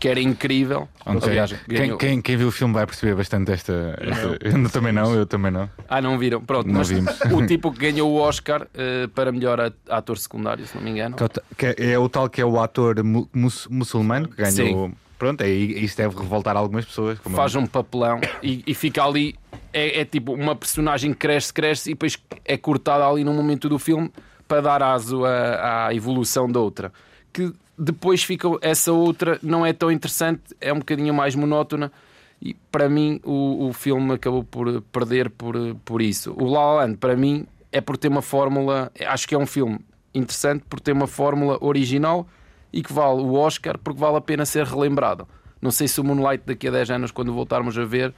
que 0.00 0.06
era 0.08 0.20
incrível. 0.20 0.88
Ok. 1.04 1.28
Aliás, 1.28 1.52
Quem, 1.68 1.96
quem, 1.96 2.22
quem 2.22 2.36
viu 2.36 2.46
o 2.48 2.52
filme 2.52 2.72
vai 2.72 2.86
perceber 2.86 3.16
bastante 3.16 3.50
esta. 3.50 3.98
esta- 4.00 4.38
Eu 4.46 4.70
também 4.70 4.92
não, 4.92 5.12
eu 5.12 5.26
também 5.26 5.50
não. 5.50 5.68
Ah, 5.88 6.00
não 6.00 6.16
viram? 6.16 6.40
Pronto, 6.40 6.68
Não 6.68 6.74
mas 6.74 6.88
vimos. 6.88 7.12
o 7.32 7.44
tipo 7.46 7.72
que 7.72 7.80
ganhou 7.80 8.08
o 8.12 8.16
Oscar 8.20 8.68
eh, 8.74 9.08
para 9.12 9.32
melhor 9.32 9.72
ator 9.88 10.16
secundário, 10.18 10.64
se 10.66 10.76
não 10.76 10.82
me 10.84 10.90
engano. 10.90 11.16
Que 11.56 11.66
é 11.66 11.98
o 11.98 12.02
é- 12.02 12.04
é 12.04 12.08
tal 12.08 12.28
que 12.30 12.40
é 12.40 12.44
o 12.46 12.60
ator 12.60 13.02
mu- 13.02 13.28
muçulmano 13.68 14.28
que 14.28 14.36
ganhou. 14.40 14.92
Pronto, 15.18 15.40
é, 15.42 15.48
isso 15.48 15.96
deve 15.96 16.16
revoltar 16.16 16.56
algumas 16.56 16.84
pessoas. 16.84 17.18
como- 17.18 17.36
faz 17.36 17.54
um 17.54 17.66
papelão 17.66 18.20
e, 18.42 18.62
e 18.66 18.74
fica 18.74 19.04
ali. 19.04 19.34
É, 19.72 20.00
é 20.00 20.04
tipo 20.04 20.32
uma 20.32 20.56
personagem 20.56 21.12
que 21.12 21.18
cresce, 21.18 21.52
cresce 21.52 21.90
e 21.90 21.94
depois 21.94 22.18
é 22.44 22.56
cortada 22.56 23.06
ali 23.06 23.22
num 23.24 23.34
momento 23.34 23.68
do 23.68 23.78
filme 23.78 24.10
para 24.46 24.62
dar 24.62 24.82
aso 24.82 25.24
à, 25.24 25.88
à 25.88 25.94
evolução 25.94 26.50
da 26.50 26.58
outra. 26.60 26.92
Que 27.32 27.52
depois 27.76 28.22
fica 28.22 28.48
essa 28.62 28.92
outra, 28.92 29.38
não 29.42 29.64
é 29.66 29.72
tão 29.72 29.90
interessante, 29.92 30.40
é 30.60 30.72
um 30.72 30.78
bocadinho 30.78 31.12
mais 31.12 31.34
monótona. 31.34 31.92
E 32.40 32.54
para 32.72 32.88
mim, 32.88 33.20
o, 33.24 33.66
o 33.68 33.72
filme 33.72 34.14
acabou 34.14 34.42
por 34.44 34.80
perder 34.92 35.28
por, 35.28 35.54
por 35.84 36.00
isso. 36.00 36.32
O 36.38 36.46
La 36.46 36.60
La 36.60 36.74
Land, 36.82 36.96
para 36.96 37.16
mim, 37.16 37.46
é 37.70 37.80
por 37.80 37.96
ter 37.98 38.08
uma 38.08 38.22
fórmula. 38.22 38.90
Acho 39.06 39.28
que 39.28 39.34
é 39.34 39.38
um 39.38 39.46
filme 39.46 39.78
interessante 40.14 40.64
por 40.68 40.80
ter 40.80 40.92
uma 40.92 41.06
fórmula 41.06 41.58
original 41.60 42.26
e 42.72 42.82
que 42.82 42.92
vale 42.92 43.20
o 43.20 43.34
Oscar 43.34 43.78
porque 43.78 44.00
vale 44.00 44.16
a 44.16 44.20
pena 44.20 44.44
ser 44.44 44.66
relembrado. 44.66 45.26
Não 45.60 45.70
sei 45.70 45.88
se 45.88 46.00
o 46.00 46.04
Moonlight 46.04 46.44
daqui 46.46 46.68
a 46.68 46.70
10 46.70 46.90
anos, 46.90 47.10
quando 47.10 47.32
voltarmos 47.32 47.76
a 47.76 47.84
ver, 47.84 48.14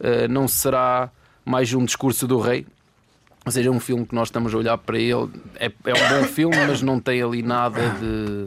eh, 0.00 0.26
não 0.26 0.48
será 0.48 1.10
mais 1.44 1.72
um 1.72 1.84
discurso 1.84 2.26
do 2.26 2.40
rei. 2.40 2.66
Ou 3.46 3.52
seja, 3.52 3.68
é 3.68 3.72
um 3.72 3.78
filme 3.78 4.06
que 4.06 4.14
nós 4.14 4.28
estamos 4.28 4.54
a 4.54 4.58
olhar 4.58 4.78
para 4.78 4.98
ele. 4.98 5.30
É, 5.56 5.66
é 5.66 5.92
um 5.92 6.20
bom 6.20 6.24
filme, 6.26 6.56
mas 6.66 6.80
não 6.80 6.98
tem 6.98 7.22
ali 7.22 7.42
nada 7.42 7.80
de. 8.00 8.46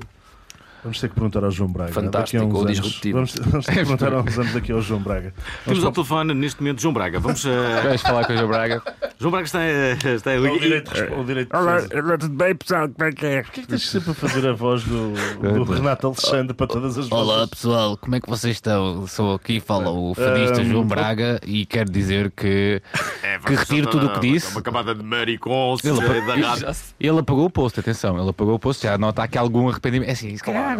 Vamos 0.87 1.01
ter 1.01 1.09
que 1.09 1.15
perguntar 1.15 1.43
ao 1.43 1.51
João 1.51 1.69
Braga. 1.69 1.91
Fantástico 1.91 2.45
ou 2.45 2.61
anos. 2.61 2.71
disruptivo. 2.79 3.17
Vamos, 3.17 3.35
vamos 3.35 3.65
ter 3.65 3.71
que 3.73 3.77
perguntar 3.79 4.13
há 4.13 4.21
uns 4.21 4.39
anos 4.39 4.55
aqui 4.55 4.71
ao 4.71 4.81
João 4.81 5.01
Braga. 5.01 5.33
Temos 5.65 5.83
ao 5.83 5.91
telefone 5.91 6.33
neste 6.33 6.61
momento 6.61 6.81
João 6.81 6.93
Braga. 6.93 7.19
Vamos. 7.19 7.45
eh, 7.45 7.81
Vais 7.83 8.01
falar 8.01 8.25
com 8.25 8.31
o 8.33 8.37
João 8.37 8.47
Braga. 8.47 8.81
João 9.19 9.31
Braga 9.31 9.45
está, 9.45 9.61
eh, 9.63 9.97
está 10.15 10.31
O 10.31 10.33
ali. 10.45 10.59
direito, 10.59 10.93
de 10.93 10.99
respo- 11.01 11.19
o 11.19 11.23
direito 11.25 11.49
de 11.57 11.65
defesa. 11.65 12.17
tudo 12.19 12.35
bem, 12.35 12.55
pessoal? 12.55 12.87
Como 12.89 13.09
é 13.09 13.11
que 13.11 13.25
é? 13.25 13.41
Porquê 13.43 13.61
que 13.61 13.67
tens 13.67 13.89
sempre 13.89 14.11
a 14.11 14.13
fazer 14.13 14.47
a 14.47 14.53
voz 14.53 14.83
do, 14.83 15.11
do 15.41 15.63
Renato 15.65 16.07
Alexandre 16.07 16.53
para 16.53 16.67
todas 16.67 16.97
as 16.97 17.11
Olá 17.11 17.35
vozes? 17.35 17.49
pessoal, 17.49 17.97
como 17.97 18.15
é 18.15 18.21
que 18.21 18.29
vocês 18.29 18.55
estão? 18.55 19.05
Sou 19.07 19.35
aqui, 19.35 19.59
fala 19.59 19.89
o 19.89 20.13
fadista 20.15 20.61
Um, 20.61 20.65
João 20.65 20.85
Braga 20.85 21.39
e 21.45 21.65
quero 21.65 21.91
dizer 21.91 22.31
que, 22.31 22.81
É, 23.23 23.39
que 23.39 23.55
retiro 23.55 23.87
tudo 23.87 24.05
o 24.07 24.13
que 24.13 24.19
disse. 24.31 24.51
Uma 24.53 24.61
camada 24.61 24.95
de 24.95 25.03
maricons 25.03 25.83
Ele, 25.83 25.99
eh, 25.99 26.73
ele 26.99 27.19
apagou 27.19 27.45
o 27.45 27.49
post, 27.49 27.79
atenção, 27.79 28.17
ele 28.19 28.29
apagou 28.29 28.55
o 28.55 28.59
post, 28.59 28.83
já 28.83 28.97
nota 28.97 29.23
aqui 29.23 29.37
algum 29.37 29.67
arrependimento. 29.69 30.09
É 30.09 30.13
assim, 30.13 30.35
se 30.37 30.43
calhar. 30.43 30.76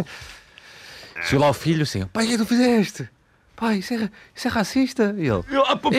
Chegou 1.23 1.45
lá 1.45 1.49
o 1.49 1.53
filho 1.53 1.83
assim, 1.83 2.05
pai, 2.07 2.25
o 2.25 2.27
que 2.27 2.33
é 2.33 2.37
que 2.37 2.43
tu 2.43 2.47
fizeste? 2.47 3.09
Pai, 3.55 3.77
isso 3.77 3.93
é, 3.95 4.09
isso 4.35 4.47
é 4.47 4.51
racista. 4.51 5.15
E 5.17 5.21
ele, 5.27 5.43
Eu, 5.49 5.63
ah, 5.65 5.75
pá, 5.75 5.89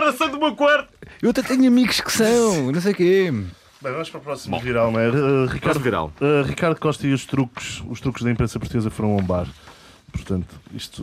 Passando 0.00 0.32
do 0.32 0.38
meu 0.38 0.54
quarto. 0.54 0.92
eu 1.22 1.30
até 1.30 1.42
tenho 1.42 1.66
amigos 1.66 2.00
que 2.00 2.12
são, 2.12 2.70
não 2.70 2.80
sei 2.80 2.92
o 2.92 2.94
quê. 2.94 3.32
Bem, 3.82 3.92
vamos 3.92 4.10
para 4.10 4.18
o 4.18 4.22
próximo 4.22 4.60
viral, 4.60 4.92
não 4.92 5.00
é? 5.00 5.08
Uh, 5.08 5.46
Ricardo, 5.46 5.60
Próximo 5.60 5.84
viral. 5.84 6.12
uh, 6.20 6.42
Ricardo 6.46 6.78
Costa 6.78 7.06
e 7.06 7.12
os 7.14 7.24
truques, 7.24 7.82
os 7.88 7.98
truques 8.02 8.22
da 8.22 8.30
imprensa 8.30 8.58
portuguesa 8.58 8.90
foram 8.90 9.16
bombar. 9.16 9.46
Portanto, 10.12 10.60
isto 10.74 11.02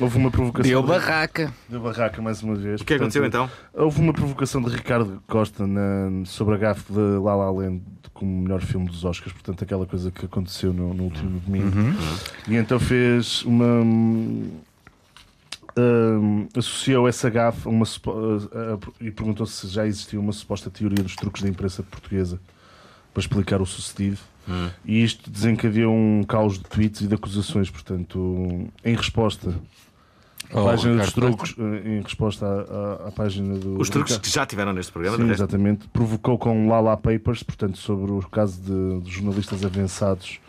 houve 0.00 0.16
uma 0.18 0.30
provocação. 0.30 0.70
Deu 0.70 0.82
de- 0.82 0.88
barraca. 0.88 1.52
Deu 1.68 1.80
barraca 1.80 2.20
mais 2.22 2.42
uma 2.42 2.54
vez. 2.54 2.80
O 2.80 2.84
que 2.84 2.94
aconteceu 2.94 3.24
então? 3.24 3.48
Houve 3.74 4.00
uma 4.00 4.12
provocação 4.12 4.60
de 4.62 4.70
Ricardo 4.74 5.22
Costa 5.26 5.66
na- 5.66 6.24
sobre 6.24 6.54
a 6.54 6.58
gafe 6.58 6.92
de 6.92 6.98
La 7.22 7.34
La 7.36 7.50
Land 7.50 7.82
como 8.14 8.42
melhor 8.42 8.60
filme 8.60 8.86
dos 8.88 9.04
Oscars, 9.04 9.32
portanto, 9.32 9.62
aquela 9.62 9.86
coisa 9.86 10.10
que 10.10 10.24
aconteceu 10.24 10.72
no, 10.72 10.92
no 10.92 11.04
último 11.04 11.38
domingo. 11.40 11.70
E 12.48 12.56
então 12.56 12.80
fez 12.80 13.42
uma. 13.44 13.64
hum, 13.64 14.50
hum, 15.76 16.48
associou 16.56 17.06
essa 17.08 17.30
gafe 17.30 17.66
a 17.68 17.70
uma, 17.70 17.84
supo- 17.84 18.12
a- 18.52 18.74
a- 18.74 19.04
e 19.04 19.10
perguntou 19.10 19.46
se 19.46 19.68
já 19.68 19.86
existia 19.86 20.18
uma 20.18 20.32
suposta 20.32 20.70
teoria 20.70 21.02
dos 21.02 21.14
truques 21.14 21.42
da 21.42 21.48
imprensa 21.48 21.82
portuguesa 21.82 22.40
para 23.12 23.20
explicar 23.20 23.60
o 23.60 23.66
sucedido. 23.66 24.18
E 24.84 25.02
isto 25.02 25.30
desencadeou 25.30 25.94
um 25.94 26.22
caos 26.24 26.54
de 26.58 26.64
tweets 26.64 27.00
e 27.02 27.06
de 27.06 27.14
acusações. 27.14 27.70
Portanto, 27.70 28.66
em 28.84 28.94
resposta 28.94 29.54
a 30.50 30.60
Oh, 30.62 30.64
página 30.64 30.96
dos 31.02 31.12
truques, 31.12 31.54
eh, 31.58 31.98
em 31.98 32.00
resposta 32.00 32.46
à, 32.46 33.04
à- 33.04 33.08
à 33.08 33.10
página 33.12 33.54
do. 33.58 33.78
Os 33.78 33.90
truques 33.90 34.12
Ricardo- 34.14 34.22
que 34.24 34.34
já 34.34 34.46
tiveram 34.46 34.72
neste 34.72 34.90
programa, 34.90 35.18
Sim, 35.18 35.30
exatamente. 35.30 35.86
Provocou 35.88 36.38
com 36.38 36.66
Lala 36.68 36.96
Papers, 36.96 37.42
portanto, 37.42 37.76
sobre 37.76 38.10
o 38.12 38.20
caso 38.22 38.58
de, 38.62 39.00
de 39.02 39.10
jornalistas 39.10 39.62
avançados, 39.62 40.40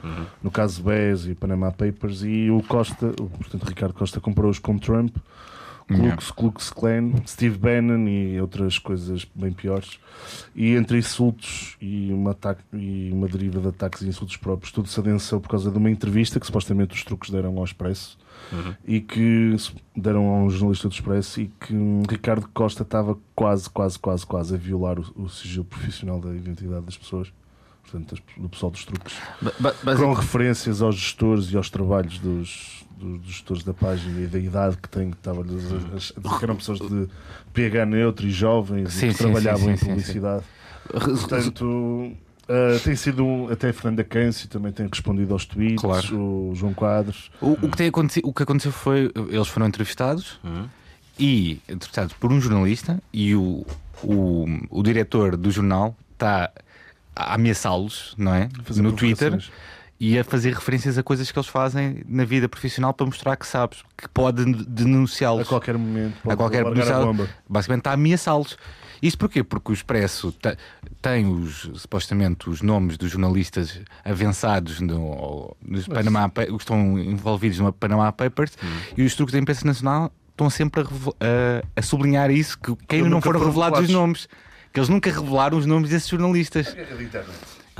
no 0.42 0.50
caso 0.50 0.82
BES 0.84 1.26
e 1.26 1.36
Panama 1.36 1.70
Papers, 1.74 2.24
e 2.24 2.50
o 2.50 2.64
Costa, 2.64 3.08
portanto, 3.12 3.66
Ricardo 3.68 3.94
Costa 3.94 4.22
comparou-os 4.22 4.58
com 4.58 4.78
Trump, 4.78 5.14
Klux, 5.96 6.32
Klux 6.32 6.70
Klan, 6.70 7.12
Steve 7.28 7.58
Bannon 7.58 8.08
e 8.08 8.40
outras 8.40 8.78
coisas 8.78 9.26
bem 9.36 9.52
piores. 9.52 10.00
E 10.56 10.76
entre 10.76 10.98
insultos 11.00 11.76
e 11.82 12.12
uma, 12.14 12.32
ataque, 12.32 12.62
e 12.74 13.10
uma 13.12 13.28
deriva 13.28 13.60
de 13.60 13.68
ataques 13.70 14.02
e 14.04 14.08
insultos 14.08 14.38
próprios, 14.38 14.72
tudo 14.72 14.88
se 14.88 15.00
adensou 15.00 15.40
por 15.42 15.50
causa 15.50 15.72
de 15.72 15.78
uma 15.78 15.90
entrevista 15.90 16.40
que 16.40 16.46
supostamente 16.46 16.94
os 16.96 17.04
truques 17.04 17.30
deram 17.32 17.58
ao 17.58 17.64
Expresso 17.64 18.18
e 18.88 19.00
que 19.02 19.56
deram 19.96 20.30
a 20.30 20.44
um 20.44 20.50
jornalista 20.50 20.88
do 20.88 20.94
Expresso 20.94 21.42
e 21.42 21.48
que 21.60 21.74
Ricardo 22.10 22.48
Costa 22.54 22.84
estava 22.84 23.18
quase, 23.36 23.70
quase, 23.70 23.98
quase, 24.00 24.26
quase 24.26 24.56
a 24.56 24.58
violar 24.58 25.00
o, 25.00 25.24
o 25.24 25.30
sigilo 25.30 25.66
profissional 25.66 26.20
da 26.20 26.34
identidade 26.34 26.86
das 26.86 26.98
pessoas, 26.98 27.32
portanto, 27.84 28.16
do 28.38 28.48
pessoal 28.50 28.72
dos 28.72 28.86
truques, 28.86 29.16
Ba- 29.60 29.96
com 29.96 30.14
referências 30.14 30.82
aos 30.82 30.96
gestores 30.96 31.52
e 31.52 31.58
aos 31.58 31.70
trabalhos 31.70 32.18
dos, 32.20 32.86
dos, 33.00 33.20
dos 33.22 33.32
gestores 33.32 33.64
da 33.64 33.74
página 33.74 34.20
e 34.22 34.28
da 34.28 34.38
idade 34.40 34.78
que 34.78 34.90
têm, 34.90 35.12
que 35.12 35.18
estavam 35.18 35.44
a 35.44 36.38
que 36.38 36.44
eram 36.44 36.56
pessoas 36.56 36.80
de 36.80 37.08
PH 37.54 37.86
neutro 37.86 38.28
e 38.28 38.32
jovens 38.32 38.94
Sim, 38.94 39.08
e 39.08 39.10
que 39.10 39.16
sim, 39.18 39.24
trabalhavam 39.24 39.66
sim, 39.66 39.72
em 39.72 39.78
sim, 39.78 39.86
sim, 39.86 39.90
publicidade. 39.92 40.44
Portanto, 40.92 41.64
uh, 41.64 42.80
tem 42.84 42.96
sido 42.96 43.24
um- 43.24 43.50
até 43.50 43.72
Fernanda 43.72 44.04
Câncio 44.04 44.48
também 44.50 44.72
tem 44.72 44.88
respondido 44.88 45.34
aos 45.34 45.46
tweets, 45.46 45.82
Claro. 45.82 46.20
o 46.20 46.54
João 46.56 46.74
Quadros. 46.74 47.32
O, 47.42 47.52
o 47.54 47.70
que 47.70 47.78
tem 47.78 47.88
acontecido, 47.88 48.28
o 48.28 48.34
que 48.34 48.44
aconteceu 48.44 48.72
foi 48.72 49.12
eles 49.30 49.48
foram 49.48 49.68
entrevistados 49.68 50.40
e 51.18 51.60
entrevistados 51.68 52.14
por 52.14 52.32
um 52.32 52.40
jornalista 52.40 53.02
e 53.14 53.36
o, 53.36 53.66
o, 54.04 54.46
o 54.70 54.84
diretor 54.84 55.36
do 55.38 55.52
jornal 55.52 55.96
está 56.14 56.52
a 57.16 57.36
ameaçá-los, 57.36 58.14
não 58.18 58.34
é? 58.34 58.50
Fazer 58.64 58.82
no 58.82 58.94
Twitter. 58.94 59.38
E 60.00 60.18
a 60.18 60.24
fazer 60.24 60.54
referências 60.54 60.98
a 60.98 61.04
coisas 61.04 61.30
que 61.30 61.38
eles 61.38 61.50
fazem 61.50 62.02
na 62.08 62.24
vida 62.24 62.48
profissional 62.48 62.94
para 62.94 63.06
mostrar 63.06 63.36
que 63.36 63.46
sabes 63.46 63.84
que 63.98 64.08
pode 64.08 64.42
A 64.44 64.46
denunciá-los. 64.68 65.48
qualquer 65.48 65.78
momento, 65.78 66.16
a 66.20 66.22
pode 66.24 66.38
qualquer 66.38 66.64
largar 66.64 66.82
a 66.82 66.86
denunciá- 66.86 67.06
bomba. 67.06 67.30
Basicamente 67.50 67.82
está 67.82 67.90
a 67.92 67.94
ameaçá-los. 67.96 68.58
Isto 69.02 69.18
porquê? 69.18 69.44
Porque 69.44 69.72
o 69.72 69.74
Expresso 69.74 70.32
te- 70.32 70.58
tem 71.02 71.26
os, 71.26 71.70
supostamente 71.76 72.50
os 72.50 72.62
nomes 72.62 72.98
dos 72.98 73.12
jornalistas 73.12 73.80
avançados 74.06 74.80
no, 74.82 75.56
nos 75.62 75.88
Panama, 75.88 76.28
Pa- 76.30 76.46
que 76.46 76.54
estão 76.56 76.98
envolvidos 77.00 77.60
no 77.60 77.72
Panama 77.74 78.12
Papers 78.12 78.54
Hum. 78.64 78.68
e 78.98 79.04
os 79.04 79.16
truques 79.16 79.34
da 79.34 79.40
imprensa 79.40 79.66
nacional 79.66 80.12
estão 80.32 80.50
sempre 80.50 80.82
a, 80.82 80.86
a- 80.86 81.64
a 81.76 81.82
sublinhar 81.82 82.30
isso, 82.32 82.58
que, 82.58 82.74
que 82.88 82.96
ainda 82.98 83.10
não 83.10 83.22
foram 83.22 83.44
revelados 83.46 83.82
os 83.82 83.90
nomes. 83.90 84.28
Que 84.72 84.80
eles 84.80 84.88
nunca 84.90 85.12
revelaram 85.12 85.58
os 85.58 85.66
nomes 85.66 85.90
desses 85.90 86.08
jornalistas. 86.08 86.74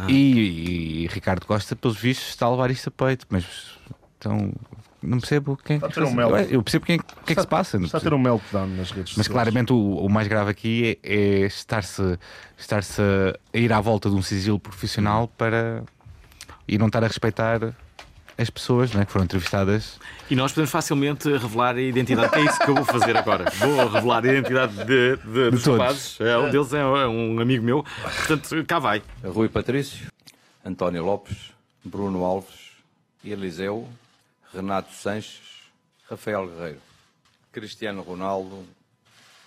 E, 0.08 1.04
e 1.04 1.08
Ricardo 1.08 1.46
Costa, 1.46 1.76
pelos 1.76 1.98
vistos, 1.98 2.30
está 2.30 2.46
a 2.46 2.52
levar 2.52 2.72
isto 2.72 2.90
a 2.90 2.92
peito, 2.92 3.26
mas 3.30 3.46
então 4.18 4.54
não 5.02 5.20
percebo 5.20 5.58
quem 5.58 5.78
Está 5.78 5.88
a 5.88 5.92
ter 5.92 6.04
um 6.04 6.14
mel. 6.14 6.38
Eu 6.38 6.62
percebo 6.62 6.86
quem, 6.86 6.98
o 6.98 7.24
que 7.26 7.34
é 7.34 7.36
que 7.36 7.42
se 7.42 7.48
passa. 7.48 7.78
Está 7.78 7.98
a 7.98 8.02
ter 8.02 8.14
um 8.14 8.20
meltdown 8.20 8.68
nas 8.68 8.92
redes 8.92 9.16
Mas 9.16 9.26
sociais. 9.26 9.28
claramente 9.28 9.72
o, 9.74 9.98
o 9.98 10.10
mais 10.10 10.28
grave 10.28 10.52
aqui 10.52 11.00
é, 11.04 11.14
é 11.14 11.46
estar-se 11.46 12.20
estar 12.58 12.82
a 12.82 13.58
ir 13.58 13.72
à 13.72 13.80
volta 13.80 14.10
de 14.10 14.16
um 14.16 14.22
sigilo 14.22 14.60
profissional 14.60 15.28
para 15.28 15.84
e 16.68 16.78
não 16.78 16.88
estar 16.88 17.04
a 17.04 17.08
respeitar 17.08 17.74
as 18.40 18.50
pessoas 18.50 18.94
não 18.94 19.02
é, 19.02 19.06
que 19.06 19.12
foram 19.12 19.26
entrevistadas. 19.26 20.00
E 20.30 20.36
nós 20.36 20.54
podemos 20.54 20.72
facilmente 20.72 21.30
revelar 21.30 21.76
a 21.76 21.82
identidade. 21.82 22.34
É 22.38 22.46
isso 22.46 22.58
que 22.58 22.70
eu 22.70 22.76
vou 22.76 22.86
fazer 22.86 23.18
agora. 23.18 23.52
Vou 23.52 23.88
revelar 23.90 24.24
a 24.24 24.28
identidade 24.30 24.78
de, 24.86 25.18
de, 25.18 25.52
dos 25.52 25.64
todos. 25.64 25.80
rapazes. 25.80 26.22
É, 26.22 26.38
um 26.38 26.50
deles 26.50 26.72
é 26.74 26.86
um 26.86 27.40
amigo 27.42 27.66
meu. 27.66 27.84
Portanto, 27.84 28.66
cá 28.66 28.80
vai. 28.80 29.04
Rui 29.24 29.50
Patrício, 29.50 30.08
António 30.64 31.04
Lopes, 31.04 31.52
Bruno 31.84 32.24
Alves, 32.24 32.72
Eliseu, 33.26 33.86
Renato 34.54 34.94
Sanches, 34.94 35.42
Rafael 36.10 36.48
Guerreiro, 36.48 36.80
Cristiano 37.52 38.02
Ronaldo 38.02 38.66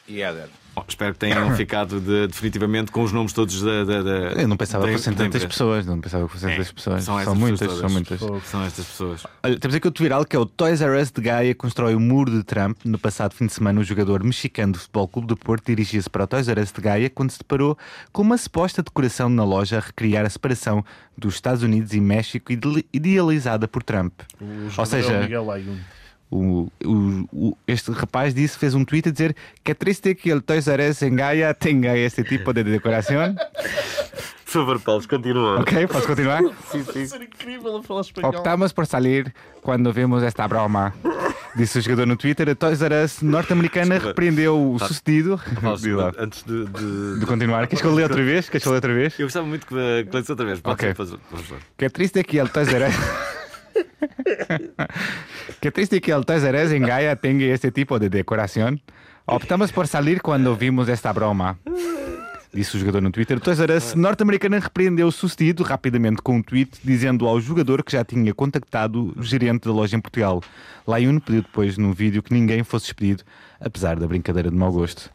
e 0.07 0.21
Éder. 0.21 0.51
Bom, 0.75 0.85
espero 0.89 1.13
que 1.13 1.19
tenham 1.19 1.53
ficado 1.57 2.01
de- 2.01 2.27
definitivamente 2.29 2.91
com 2.91 3.03
os 3.03 3.13
nomes 3.13 3.33
todos 3.33 3.61
da. 3.63 3.85
da, 3.85 4.03
da 4.03 4.13
Eu 4.41 4.49
não 4.49 4.57
pensava 4.57 4.87
que 4.87 4.93
fossem 4.93 5.13
tantas 5.13 5.45
pessoas, 5.45 5.85
não 5.85 6.01
pensava 6.01 6.27
que 6.27 6.33
fossem 6.33 6.49
É, 6.51 6.53
tantas 6.57 6.73
pessoas. 6.73 7.05
são 7.05 7.23
São, 7.25 7.35
muitas, 7.35 7.61
pessoas 7.61 7.81
são 7.81 7.91
muitas. 7.91 8.21
São 8.49 8.65
estas 8.65 8.87
pessoas. 8.87 9.27
Olha, 9.43 9.59
temos 9.59 9.75
aqui 9.75 9.87
outro 9.87 10.03
viral 10.03 10.25
que 10.25 10.35
é 10.35 10.39
o 10.39 10.47
Toys 10.47 10.81
R 10.81 11.01
Us 11.01 11.11
de 11.11 11.21
Gaia 11.21 11.55
constrói 11.55 11.95
o 11.95 12.01
muro 12.01 12.31
de 12.31 12.43
Trump. 12.43 12.79
No 12.85 12.99
passado 12.99 13.35
fim 13.35 13.47
de 13.47 13.53
semana, 13.53 13.81
o 13.81 13.85
jogador 13.85 14.25
mexicano 14.25 14.73
do 14.73 14.79
Futebol 14.79 15.09
Clube 15.09 15.29
do 15.29 15.37
Porto 15.37 15.67
dirigia-se 15.67 16.09
para 16.09 16.25
o 16.25 16.27
Toys 16.27 16.49
R 16.49 16.61
Us 16.61 16.73
de 16.73 16.81
Gaia 16.81 17.11
quando 17.11 17.31
se 17.31 17.39
deparou 17.39 17.77
com 18.11 18.23
uma 18.23 18.39
suposta 18.39 18.83
decoração 18.83 19.29
na 19.29 19.45
loja 19.45 19.77
a 19.77 19.81
recriar 19.81 20.25
a 20.25 20.31
separação 20.31 20.83
dos 21.19 21.35
Estados 21.35 21.63
Unidos 21.63 21.93
e 21.93 22.01
México 22.01 22.51
ide- 22.51 22.87
idealizada 22.93 23.69
por 23.69 23.83
Trump. 23.83 24.13
O 24.41 24.69
Ou 24.79 24.87
seja, 24.87 25.21
Miguel 25.21 25.51
Ayun. 25.51 25.77
O, 26.33 26.69
o- 26.85 27.29
o- 27.33 27.57
este 27.67 27.91
rapaz 27.93 28.35
disse, 28.35 28.59
fez 28.59 28.75
um 28.75 28.85
tweet 28.85 29.09
a 29.09 29.13
dizer 29.13 29.37
que 29.63 29.73
é 29.73 29.75
triste 29.75 30.15
que 30.15 30.33
o 30.33 30.41
Toys 30.41 30.67
R 30.67 30.89
Us 30.89 31.03
em 31.03 31.15
Gaia 31.15 31.53
tenha 31.55 31.97
este 31.97 32.25
tipo 32.25 32.53
de 32.53 32.65
decoração. 32.65 33.35
Por 34.45 34.53
favor, 34.61 34.81
Paulo, 34.81 35.09
continua. 35.09 35.61
Ok, 35.61 35.87
posso 35.87 36.07
continuar? 36.07 36.43
Ser 36.71 37.23
incrível 37.23 37.77
a 37.77 37.83
falar 37.83 38.03
espanhol. 38.03 38.31
Optamos 38.35 38.73
por 38.73 38.87
salir 38.87 39.33
quando 39.63 39.91
vimos 39.93 40.23
esta 40.23 40.47
broma. 40.47 40.93
Disse 41.57 41.79
o 41.79 41.83
jogador 41.83 42.07
no 42.07 42.17
Twitter. 42.17 42.49
A 42.51 42.55
Toys 42.55 42.81
R 42.83 43.03
Us 43.05 43.23
norte-americana 43.23 43.99
repreendeu 43.99 44.73
o 44.75 44.79
sucedido. 44.79 45.41
Paulo, 45.61 46.13
antes 46.19 46.43
de, 46.45 46.65
de- 46.67 47.21
De 47.21 47.27
continuar, 47.27 47.67
queres 47.67 47.81
que 47.81 47.87
eu 47.87 47.95
leia 47.95 48.07
outra 48.09 48.23
vez? 48.23 48.49
Queres 48.49 48.63
que 48.63 48.69
eu 48.69 48.73
leia 48.73 48.79
outra 48.79 48.95
vez? 48.95 49.19
Eu 49.19 49.27
gostava 49.27 49.47
muito 49.47 49.67
que, 49.67 50.05
que 50.11 50.17
lesse 50.17 50.31
outra 50.31 50.47
vez. 50.47 50.61
Pode 50.61 50.75
Ok. 50.75 50.89
ser, 50.89 50.95
por 51.19 51.39
favor. 51.39 51.59
Qué 51.79 51.89
triste 51.91 52.23
que 52.25 52.39
el 52.39 52.49
Toys 52.51 52.69
R 52.69 52.87
Us. 52.89 52.95
Qué 55.61 55.71
triste 55.71 56.01
que 56.01 56.13
el 56.13 56.21
Us 56.21 56.73
en 56.73 56.83
Gaia 56.83 57.17
tenga 57.17 57.45
este 57.47 57.71
tipo 57.71 57.99
de 57.99 58.09
decoración. 58.09 58.81
Optamos 59.25 59.73
por 59.73 59.87
salir 59.87 60.21
quando 60.21 60.57
vimos 60.57 60.89
esta 60.89 61.13
broma. 61.13 61.59
Disse 62.53 62.77
o 62.77 62.81
jogador 62.81 63.01
no 63.01 63.11
Twitter. 63.11 63.39
O 63.39 63.41
Toys 63.41 63.95
norte-americana 63.95 64.59
repreendeu 64.59 65.07
o 65.07 65.13
sucedido 65.13 65.63
rapidamente 65.63 66.21
com 66.21 66.37
um 66.37 66.43
tweet 66.43 66.79
dizendo 66.85 67.27
ao 67.27 67.41
jogador 67.41 67.83
que 67.83 67.93
já 67.93 68.05
tinha 68.05 68.35
contactado 68.35 69.15
o 69.17 69.23
gerente 69.23 69.65
da 69.65 69.73
loja 69.73 69.97
em 69.97 70.01
Portugal. 70.01 70.43
Laiun 70.87 71.19
pediu 71.19 71.43
depois 71.43 71.79
no 71.79 71.95
vídeo 71.95 72.23
que 72.23 72.35
ninguém 72.35 72.63
fosse 72.63 72.87
despedido, 72.87 73.25
apesar 73.59 73.99
da 73.99 74.07
brincadeira 74.07 74.51
de 74.51 74.57
mau 74.57 74.71
gosto. 74.71 75.11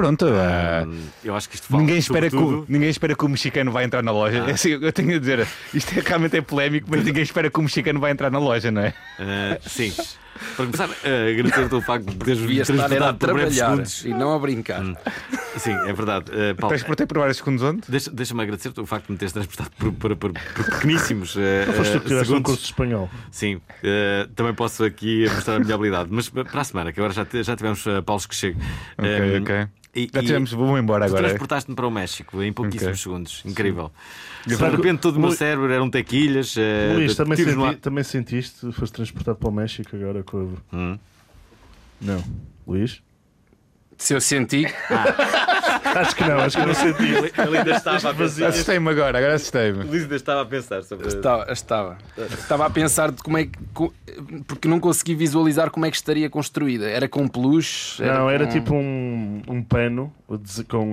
Pronto, 0.00 0.26
ah, 0.26 0.84
Hum, 0.86 0.98
Eu 1.22 1.34
acho 1.36 1.48
que 1.48 1.56
isto 1.56 1.66
fala 1.66 1.80
Ninguém 1.82 1.98
espera, 1.98 2.30
que, 2.30 2.36
ninguém 2.68 2.88
espera 2.88 3.14
que 3.14 3.24
o 3.24 3.28
mexicano 3.28 3.70
vai 3.70 3.84
entrar 3.84 4.02
na 4.02 4.12
loja. 4.12 4.44
É 4.48 4.52
assim, 4.52 4.70
eu 4.70 4.92
tenho 4.92 5.16
a 5.16 5.18
dizer, 5.18 5.46
isto 5.74 5.98
é, 5.98 6.02
realmente 6.04 6.36
é 6.36 6.40
polémico, 6.40 6.86
mas 6.90 7.04
ninguém 7.04 7.22
espera 7.22 7.50
que 7.50 7.58
o 7.58 7.62
mexicano 7.62 8.00
vai 8.00 8.10
entrar 8.12 8.30
na 8.30 8.38
loja, 8.38 8.70
não 8.70 8.80
é? 8.82 8.94
Ah, 9.18 9.58
sim. 9.66 9.92
Para 10.56 10.64
começar, 10.64 10.88
ah, 10.88 11.30
agradecer-te 11.30 11.74
o 11.74 11.82
facto 11.82 12.06
de 12.06 12.16
teres 12.16 12.40
estar 12.40 12.72
a 12.72 12.88
transportado 12.88 13.18
por 13.18 13.34
breves 13.34 13.56
trabalhar 13.56 13.70
segundos. 13.86 14.04
e 14.06 14.08
não 14.08 14.32
a 14.34 14.38
brincar. 14.38 14.82
Sim, 15.58 15.72
é 15.86 15.92
verdade. 15.92 16.30
Ah, 16.32 16.54
Paulo, 16.54 16.74
Transportei 16.74 17.06
por 17.06 17.18
vários 17.18 17.36
segundos 17.36 17.62
onde? 17.62 17.82
deixa- 17.86 18.10
deixa-me 18.10 18.42
agradecer-te 18.42 18.80
o 18.80 18.86
facto 18.86 19.06
de 19.06 19.12
me 19.12 19.18
teres 19.18 19.32
transportado 19.34 19.70
por, 19.78 19.92
por, 19.92 20.16
por, 20.16 20.32
por 20.32 20.64
pequeníssimos 20.64 21.36
ah, 21.36 21.72
Foste 21.74 21.92
tu 21.92 21.96
ah, 21.98 22.00
que 22.00 22.06
tiraste 22.06 22.14
um 22.14 22.26
segundos. 22.36 22.42
curso 22.52 22.60
de 22.62 22.66
espanhol. 22.68 23.10
Sim, 23.30 23.60
eh, 23.82 24.26
também 24.34 24.54
posso 24.54 24.82
aqui 24.82 25.28
mostrar 25.34 25.56
a 25.56 25.60
minha 25.60 25.74
habilidade. 25.74 26.08
Mas 26.10 26.30
para 26.30 26.60
a 26.60 26.64
semana, 26.64 26.90
que 26.92 27.00
agora 27.00 27.12
já, 27.12 27.26
já 27.42 27.54
tivemos 27.54 27.84
uh, 27.84 28.02
Paulos 28.02 28.24
que 28.24 28.34
chega. 28.34 28.56
Ok, 28.96 29.10
Eh, 29.10 29.40
ok. 29.42 29.68
E, 29.94 30.08
Já 30.12 30.20
tivemos, 30.20 30.52
vou 30.52 30.78
embora 30.78 31.06
tu 31.06 31.10
agora. 31.10 31.28
transportaste-me 31.28 31.74
para 31.74 31.86
o 31.86 31.90
México 31.90 32.40
em 32.42 32.52
pouquíssimos 32.52 32.92
Ok. 32.92 33.02
segundos. 33.02 33.42
Incrível. 33.44 33.90
De 34.46 34.54
repente 34.54 35.00
todo 35.00 35.16
o 35.16 35.20
meu 35.20 35.32
cérebro 35.32 35.72
eram 35.72 35.90
tequilhas. 35.90 36.54
eh, 36.56 36.92
Luís, 36.94 37.10
de- 37.10 37.16
também, 37.16 37.36
senti, 37.36 37.54
no 37.56 37.74
também 37.76 38.04
sentiste? 38.04 38.70
Foste 38.72 38.92
transportado 38.94 39.38
para 39.38 39.48
o 39.48 39.52
México 39.52 39.94
agora 39.96 40.22
com 40.22 40.56
a... 40.72 40.76
Hum. 40.76 40.98
Não. 42.00 42.22
Luís? 42.66 43.02
Se 43.98 44.14
eu 44.14 44.20
senti, 44.20 44.64
Acho 45.94 46.16
que 46.16 46.24
não, 46.24 46.38
acho 46.38 46.58
que 46.58 46.66
não 46.66 46.74
senti. 46.74 47.02
Ele 47.02 47.32
ele 47.36 47.58
ainda 47.58 47.70
estava 47.72 48.10
a 48.10 48.14
pensar. 48.14 48.46
Assustei-me 48.48 48.88
agora, 48.90 49.18
agora 49.18 49.34
assustei-me. 49.34 49.84
Luís 49.84 50.02
ainda 50.02 50.16
estava 50.16 50.42
a 50.42 50.44
pensar 50.46 50.82
sobre. 50.82 51.08
estava, 51.08 51.52
estava, 51.52 51.98
estava 52.16 52.66
a 52.66 52.70
pensar 52.70 53.10
de 53.10 53.22
como 53.22 53.38
é 53.38 53.44
que. 53.46 53.52
Porque 54.46 54.68
não 54.68 54.78
consegui 54.80 55.14
visualizar 55.14 55.70
como 55.70 55.86
é 55.86 55.90
que 55.90 55.96
estaria 55.96 56.28
construída. 56.28 56.88
Era 56.88 57.08
com 57.08 57.26
peluche? 57.28 58.02
Não, 58.02 58.28
era 58.30 58.46
com- 58.46 58.52
tipo 58.52 58.74
um, 58.74 59.42
um 59.48 59.62
pano 59.62 60.12
com 60.68 60.92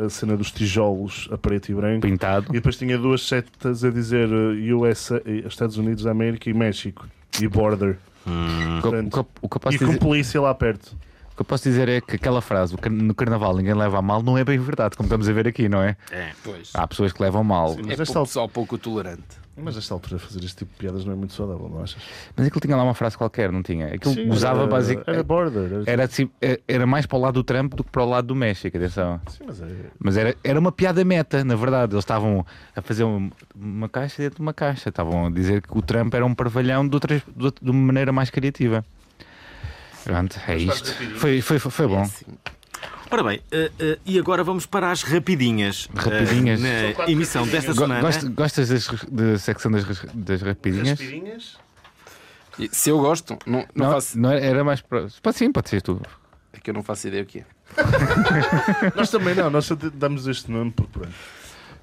a, 0.00 0.06
a 0.06 0.10
cena 0.10 0.36
dos 0.36 0.50
tijolos 0.50 1.28
a 1.32 1.38
preto 1.38 1.70
e 1.70 1.74
branco. 1.74 2.02
Pintado. 2.02 2.46
E 2.50 2.52
depois 2.54 2.76
tinha 2.76 2.96
duas 2.98 3.22
setas 3.26 3.84
a 3.84 3.90
dizer 3.90 4.28
eh, 4.30 4.72
USA, 4.72 5.20
eh, 5.26 5.44
Estados 5.46 5.76
Unidos 5.76 6.04
da 6.04 6.10
América 6.10 6.48
e 6.50 6.54
México. 6.54 7.06
E 7.40 7.48
border. 7.48 7.96
O 8.26 9.08
que, 9.10 9.18
o 9.18 9.26
o 9.42 9.48
posso 9.48 9.76
E 9.76 9.78
com 9.78 9.86
dizer, 9.86 9.98
polícia 9.98 10.40
lá 10.40 10.54
perto. 10.54 10.96
O 11.36 11.38
que 11.38 11.42
eu 11.42 11.44
posso 11.44 11.64
dizer 11.64 11.86
é 11.86 12.00
que 12.00 12.16
aquela 12.16 12.40
frase, 12.40 12.74
no 12.90 13.14
carnaval 13.14 13.54
ninguém 13.54 13.74
leva 13.74 13.98
a 13.98 14.02
mal, 14.02 14.22
não 14.22 14.38
é 14.38 14.42
bem 14.44 14.58
verdade, 14.58 14.96
como 14.96 15.06
estamos 15.06 15.28
a 15.28 15.32
ver 15.34 15.46
aqui, 15.46 15.68
não 15.68 15.82
é? 15.82 15.94
É. 16.10 16.30
Pois. 16.42 16.70
Há 16.72 16.88
pessoas 16.88 17.12
que 17.12 17.20
levam 17.22 17.44
mal. 17.44 17.76
Mas 17.76 18.00
É 18.00 18.04
pouco, 18.04 18.18
altura- 18.20 18.26
só 18.26 18.48
pouco 18.48 18.78
tolerante. 18.78 19.44
Mas 19.58 19.74
nesta 19.74 19.92
altura 19.94 20.18
fazer 20.18 20.40
este 20.44 20.56
tipo 20.58 20.72
de 20.72 20.78
piadas 20.78 21.04
não 21.06 21.12
é 21.14 21.16
muito 21.16 21.32
saudável, 21.32 21.66
não 21.68 21.82
achas? 21.82 21.96
Mas 22.36 22.46
aquilo 22.46 22.60
tinha 22.60 22.76
lá 22.76 22.82
uma 22.84 22.92
frase 22.92 23.16
qualquer, 23.16 23.50
não 23.50 23.62
tinha? 23.62 23.86
Aquilo 23.86 24.12
Sim, 24.12 24.28
usava 24.30 24.60
era, 24.60 24.66
basicamente. 24.68 25.08
Era 25.10 25.22
border. 25.22 25.72
Era, 25.72 25.82
Era, 25.90 26.04
assim, 26.04 26.30
é- 26.42 26.60
era 26.68 26.86
mais 26.86 27.06
para 27.06 27.16
o 27.16 27.20
lado 27.22 27.34
do 27.34 27.44
Trump 27.44 27.72
do 27.74 27.82
que 27.82 27.90
para 27.90 28.02
o 28.04 28.08
lado 28.08 28.26
do 28.26 28.34
México, 28.34 28.76
atenção. 28.76 29.18
Sim, 29.28 29.44
mas 29.46 29.60
é. 29.62 29.66
Mas 29.98 30.16
era, 30.18 30.36
era 30.44 30.60
uma 30.60 30.70
piada 30.70 31.02
meta, 31.06 31.42
na 31.42 31.54
verdade. 31.54 31.94
Eles 31.94 32.02
estavam 32.04 32.44
a 32.74 32.82
fazer 32.82 33.04
um- 33.04 33.30
uma 33.54 33.88
caixa 33.88 34.22
dentro 34.22 34.36
de 34.36 34.42
uma 34.42 34.52
caixa. 34.52 34.90
Estavam 34.90 35.26
a 35.26 35.30
dizer 35.30 35.62
que 35.62 35.76
o 35.76 35.80
Trump 35.80 36.12
era 36.12 36.24
um 36.26 36.34
parvalhão 36.34 36.86
de, 36.86 36.94
outras- 36.94 37.22
de 37.34 37.44
outra- 37.44 37.64
de 37.64 37.70
uma 37.70 37.80
maneira 37.86 38.12
mais 38.12 38.28
criativa. 38.28 38.84
Pronto, 40.06 40.38
é 40.46 40.56
isto. 40.56 40.94
Foi, 41.16 41.40
foi, 41.42 41.58
foi, 41.58 41.86
bom. 41.86 42.02
Assim, 42.02 42.24
Ora 43.10 43.22
bem, 43.22 43.40
eh, 43.52 43.70
eh, 43.78 43.98
e 44.06 44.18
agora 44.18 44.42
vamos 44.42 44.66
para 44.66 44.90
as 44.90 45.02
rapidinhas. 45.02 45.88
eh, 45.94 46.00
Rapidinhas. 46.00 46.60
na 46.60 47.08
emissão 47.10 47.46
desta 47.46 47.72
Go- 47.72 47.80
semana. 47.82 48.00
gost- 48.00 48.28
gostas 48.30 48.68
das, 48.68 48.88
da 49.08 49.38
secção 49.38 49.70
das, 49.70 49.84
das 50.14 50.42
rapidinhas? 50.42 50.98
e 52.58 52.68
Se 52.72 52.90
eu 52.90 52.98
gosto, 52.98 53.36
não, 53.46 53.60
não, 53.74 53.86
Não, 53.86 53.92
faço. 53.92 54.18
não 54.18 54.30
era, 54.32 54.40
era 54.44 54.64
mais. 54.64 54.80
Para... 54.80 55.06
Pode 55.22 55.36
sim, 55.36 55.52
pode 55.52 55.68
ser 55.68 55.82
tu. 55.82 56.00
É 56.52 56.58
que 56.58 56.70
eu 56.70 56.74
não 56.74 56.82
faço 56.82 57.06
ideia 57.08 57.22
o 57.22 57.26
que 57.26 57.40
é. 57.40 57.44
Nós 58.96 59.10
também 59.10 59.34
não, 59.34 59.50
nós 59.50 59.66
só 59.66 59.74
damos 59.94 60.26
este 60.26 60.50
nome 60.50 60.70
por 60.70 60.86
pronto. 60.86 61.08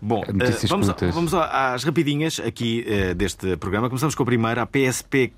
Bom, 0.02 0.22
eh, 0.28 0.68
vamos, 0.68 0.88
curtas. 0.88 1.14
vamos 1.16 1.34
às 1.34 1.84
rapidinhas 1.86 2.40
aqui 2.40 2.84
eh, 2.88 3.14
deste 3.14 3.56
programa. 3.58 3.88
Começamos 3.88 4.14
com 4.16 4.24
a 4.24 4.26
primeira. 4.26 4.62
A 4.62 4.66
PSP 4.66 5.32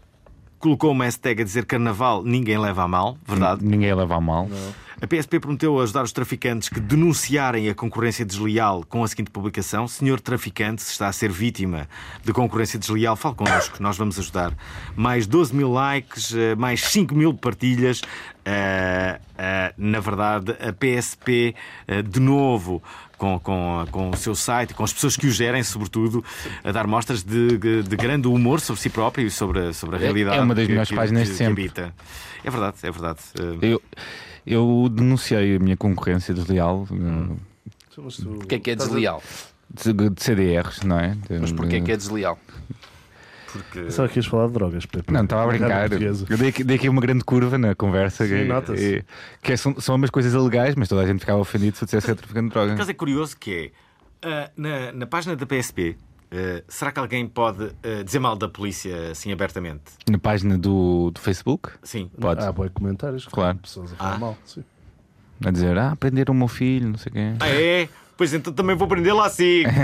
colocou 0.60 0.92
uma 0.92 1.06
hashtag 1.06 1.42
a 1.42 1.46
dizer 1.46 1.66
carnaval 1.66 2.24
ninguém 2.24 2.58
leva 2.58 2.84
a 2.84 2.88
mal, 2.88 3.18
verdade? 3.28 3.64
Ninguém 3.64 3.94
leva 3.94 4.16
a 4.16 4.22
mal. 4.22 4.50
A 5.02 5.06
PSP 5.06 5.42
prometeu 5.42 5.78
ajudar 5.82 6.04
os 6.04 6.14
traficantes 6.14 6.70
que 6.70 6.80
denunciarem 6.80 7.68
a 7.68 7.76
concorrência 7.76 8.26
desleal 8.26 8.84
com 8.88 9.04
a 9.04 9.08
seguinte 9.08 9.30
publicação: 9.30 9.88
Senhor 9.88 10.22
traficante, 10.22 10.82
se 10.82 10.92
está 10.92 11.08
a 11.08 11.12
ser 11.12 11.30
vítima 11.30 11.88
de 12.24 12.32
concorrência 12.32 12.80
desleal, 12.80 13.16
fale 13.16 13.36
connosco, 13.36 13.84
nós 13.84 13.98
vamos 13.98 14.18
ajudar. 14.18 14.54
Mais 14.96 15.28
12 15.28 15.54
mil 15.54 15.72
likes, 15.72 16.34
eh, 16.34 16.56
mais 16.56 16.82
5 16.82 17.14
mil 17.14 17.34
partilhas. 17.34 18.02
Eh, 18.48 19.20
eh, 19.40 19.74
na 19.76 20.00
verdade, 20.00 20.52
a 20.60 20.72
PSP, 20.72 21.56
eh, 21.88 22.02
de 22.04 22.20
novo, 22.20 22.82
com, 23.18 23.40
com, 23.40 23.86
com 23.90 24.10
o 24.12 24.16
seu 24.16 24.36
site, 24.36 24.74
com 24.76 24.84
as 24.84 24.94
pessoas 24.94 25.18
que 25.18 25.26
o 25.26 25.32
gerem, 25.32 25.64
sobretudo, 25.64 26.24
a 26.64 26.72
dar 26.72 26.86
mostras 26.86 27.24
de, 27.24 27.58
de- 27.58 27.82
de 27.84 27.96
grande 27.96 28.28
humor 28.28 28.60
sobre 28.62 28.80
si 28.82 28.90
próprio 28.90 29.26
e 29.26 29.32
sobre, 29.32 29.60
a- 29.70 29.74
sobre 29.74 29.96
a 29.96 30.00
É- 30.00 30.02
realidade. 30.04 30.38
é 30.38 30.42
uma 30.42 30.54
das 30.54 30.66
que- 30.66 30.70
melhores 30.72 30.90
que- 30.90 30.96
páginas 30.96 31.24
que- 31.24 31.28
de 31.30 31.32
que 31.32 31.38
sempre. 31.38 31.64
habita. 31.64 31.94
É 32.44 32.50
verdade, 32.52 32.76
é 32.84 32.92
verdade. 32.92 33.20
Eu, 33.64 33.82
eu 34.46 34.90
denunciei 34.92 35.56
a 35.56 35.60
minha 35.60 35.76
concorrência 35.76 36.32
desleal 36.34 36.88
Hum. 36.92 37.38
O 37.98 38.40
que 38.46 38.56
é 38.56 38.60
que 38.60 38.70
é 38.70 38.74
estás 38.74 38.90
a- 38.92 38.94
desleal? 38.94 39.24
de, 39.74 39.94
de 40.12 40.22
CDRs, 40.24 40.86
não 40.86 41.00
é? 41.00 41.16
De- 41.30 41.40
Mas 41.40 41.52
porquê 41.52 41.78
é 41.78 41.82
que 41.82 41.92
é 41.92 41.98
desleal? 41.98 42.38
Porque... 43.64 43.82
Pensava 43.82 44.08
que 44.10 44.20
ias 44.20 44.26
falar 44.26 44.48
de 44.48 44.54
drogas, 44.54 44.86
Pepe. 44.86 45.12
Não, 45.14 45.24
estava 45.24 45.44
a 45.44 45.48
brincar. 45.48 45.92
Eu 45.92 46.38
dei 46.38 46.50
aqui, 46.50 46.64
dei 46.64 46.76
aqui 46.78 46.90
uma 46.90 47.02
grande 47.02 47.24
curva 47.24 47.58
na 47.58 47.74
conversa. 47.76 48.26
Sim, 48.28 48.36
que, 48.36 48.44
nota-se. 48.46 48.96
e- 48.98 49.04
que 49.42 49.52
é- 49.54 49.58
são, 49.58 49.80
são 49.80 49.96
umas 49.96 50.10
coisas 50.10 50.34
ilegais, 50.34 50.76
mas 50.76 50.88
toda 50.88 51.02
a 51.02 51.08
gente 51.08 51.20
ficava 51.20 51.40
ofendido 51.40 51.76
se 51.78 51.84
eu 51.84 51.86
dissesse 51.86 52.06
que 52.06 52.12
era 52.12 52.18
traficante 52.18 52.48
de 52.48 52.52
Por 52.54 52.60
droga. 52.60 52.74
acaso 52.74 52.92
é 52.92 52.94
curioso 52.94 53.38
que 53.38 53.72
é 54.22 54.28
ah, 54.28 54.52
na, 54.58 54.92
na 54.92 55.06
página 55.08 55.36
da 55.36 55.46
PSP. 55.46 55.98
ah, 56.32 56.64
será 56.68 56.92
que 56.92 57.00
alguém 57.00 57.28
pode 57.28 57.64
ah, 57.84 58.04
dizer 58.04 58.20
mal 58.20 58.36
da 58.36 58.48
polícia 58.50 59.12
assim 59.12 59.32
abertamente? 59.32 59.84
Na 60.10 60.18
página 60.18 60.58
do, 60.58 61.12
do 61.12 61.20
Facebook, 61.20 61.70
Sim. 61.84 62.10
pode. 62.20 62.44
Há 62.44 62.52
boi 62.52 62.70
comentários. 62.70 63.26
Claro. 63.26 63.58
Pessoas 63.60 63.94
a 63.94 63.96
falar 63.96 64.16
Ah. 64.16 64.18
mal. 64.20 64.38
Sim. 64.46 64.64
A 65.44 65.52
dizer, 65.52 65.78
ah, 65.78 65.96
prenderam 66.00 66.34
o 66.34 66.38
meu 66.38 66.48
filho, 66.48 66.88
não 66.90 66.98
sei 66.98 67.10
o 67.10 67.14
quê. 67.14 67.34
Ah, 67.42 67.50
é? 67.50 67.90
Pois 68.18 68.34
então 68.34 68.54
também 68.54 68.76
vou 68.76 68.88
prender 68.88 69.14
lá 69.14 69.26
assim. 69.26 69.64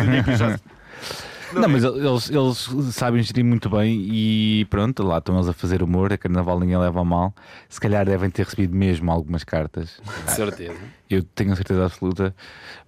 Já- 1.53 1.59
Não, 1.59 1.63
é? 1.63 1.67
mas 1.67 1.83
eles, 1.83 2.29
eles 2.29 2.95
sabem 2.95 3.21
gerir 3.21 3.43
muito 3.45 3.69
bem 3.69 3.99
e 4.11 4.65
pronto, 4.69 5.03
lá 5.03 5.17
estão 5.17 5.35
eles 5.35 5.47
a 5.47 5.53
fazer 5.53 5.81
humor, 5.83 6.11
a 6.13 6.17
carnaval 6.17 6.59
ninguém 6.59 6.77
leva 6.77 7.01
a 7.01 7.03
mal. 7.05 7.33
Se 7.69 7.79
calhar 7.79 8.05
devem 8.05 8.29
ter 8.29 8.43
recebido 8.45 8.75
mesmo 8.75 9.11
algumas 9.11 9.43
cartas. 9.43 10.01
De 10.25 10.31
certeza. 10.31 10.75
Eu 11.14 11.24
tenho 11.24 11.51
a 11.51 11.55
certeza 11.55 11.86
absoluta. 11.86 12.34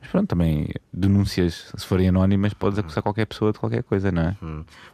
Mas 0.01 0.09
pronto, 0.09 0.27
também 0.27 0.67
denúncias, 0.91 1.71
se 1.75 1.85
forem 1.85 2.07
anónimas, 2.09 2.53
podes 2.53 2.79
acusar 2.79 3.03
qualquer 3.03 3.25
pessoa 3.25 3.51
de 3.51 3.59
qualquer 3.59 3.83
coisa, 3.83 4.11
não 4.11 4.21
é? 4.21 4.37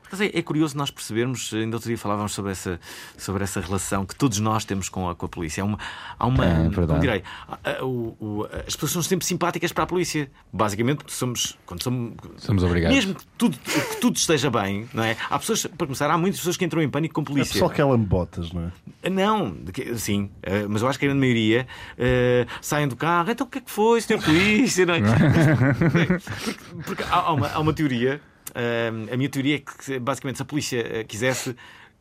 Acaso 0.06 0.24
é, 0.24 0.32
é 0.34 0.42
curioso 0.42 0.76
nós 0.76 0.90
percebermos, 0.90 1.54
ainda 1.54 1.76
outro 1.76 1.88
dia 1.88 1.98
falávamos 1.98 2.32
sobre 2.32 2.52
essa, 2.52 2.80
sobre 3.16 3.44
essa 3.44 3.62
relação 3.62 4.04
que 4.08 4.16
todos 4.16 4.40
nós 4.40 4.66
temos 4.66 4.90
com 4.90 5.08
a, 5.08 5.16
com 5.16 5.28
a 5.28 5.30
polícia. 5.30 5.62
Há 5.62 5.66
uma. 5.66 5.78
Há 6.18 6.26
uma 6.26 6.46
É, 6.46 6.56
como 6.58 6.70
verdade. 6.72 7.02
direi, 7.02 7.24
a- 7.48 7.58
a- 7.80 7.86
o- 7.86 8.18
o- 8.20 8.48
as 8.68 8.74
pessoas 8.76 8.92
são 8.94 9.04
sempre 9.04 9.24
simpáticas 9.28 9.72
para 9.72 9.84
a 9.84 9.88
polícia. 9.88 10.30
Basicamente, 10.52 11.04
somos. 11.08 11.56
Quando 11.68 11.84
somos, 11.84 12.14
Somos 12.38 12.64
obrigados. 12.64 12.96
Mesmo 12.98 13.14
que 13.14 13.24
tudo, 13.38 13.56
que 13.60 13.96
tudo 14.02 14.16
esteja 14.16 14.50
bem, 14.50 14.90
não 14.96 15.04
é? 15.04 15.16
Há 15.30 15.38
pessoas, 15.38 15.68
para 15.68 15.86
começar, 15.86 16.10
há 16.10 16.18
muitas 16.18 16.40
pessoas 16.40 16.58
que 16.58 16.66
entram 16.66 16.82
em 16.82 16.90
pânico 16.90 17.14
com 17.14 17.22
É 17.22 17.26
polícia. 17.26 17.54
pessoal 17.54 17.70
que 17.70 17.80
ela 17.82 17.96
me 17.96 18.06
botas, 18.06 18.52
não 18.52 18.72
é? 19.04 19.10
Não, 19.12 19.56
sim, 19.98 20.30
eh, 20.42 20.66
mas 20.68 20.82
eu 20.82 20.88
acho 20.88 20.98
que 20.98 21.06
a 21.06 21.08
grande 21.10 21.20
maioria 21.22 21.68
eh, 22.00 22.48
saem 22.62 22.88
do 22.88 22.96
carro. 22.96 23.19
Então 23.28 23.46
o 23.48 23.50
que 23.50 23.58
é 23.60 23.62
que 23.62 23.72
foi, 23.72 24.02
senhor 24.02 24.22
polícia? 24.24 24.86
Não 24.86 24.94
é? 24.96 25.00
porque 26.86 27.04
há, 27.10 27.34
uma, 27.34 27.48
há 27.50 27.60
uma 27.60 27.74
teoria. 27.74 28.22
eh, 28.56 28.92
a 29.14 29.18
minha 29.18 29.30
teoria 29.30 29.56
é 29.58 29.60
que 29.60 30.00
basicamente 30.00 30.38
se 30.38 30.42
a 30.44 30.46
polícia 30.46 30.80
eh, 30.80 31.04
quisesse. 31.04 31.56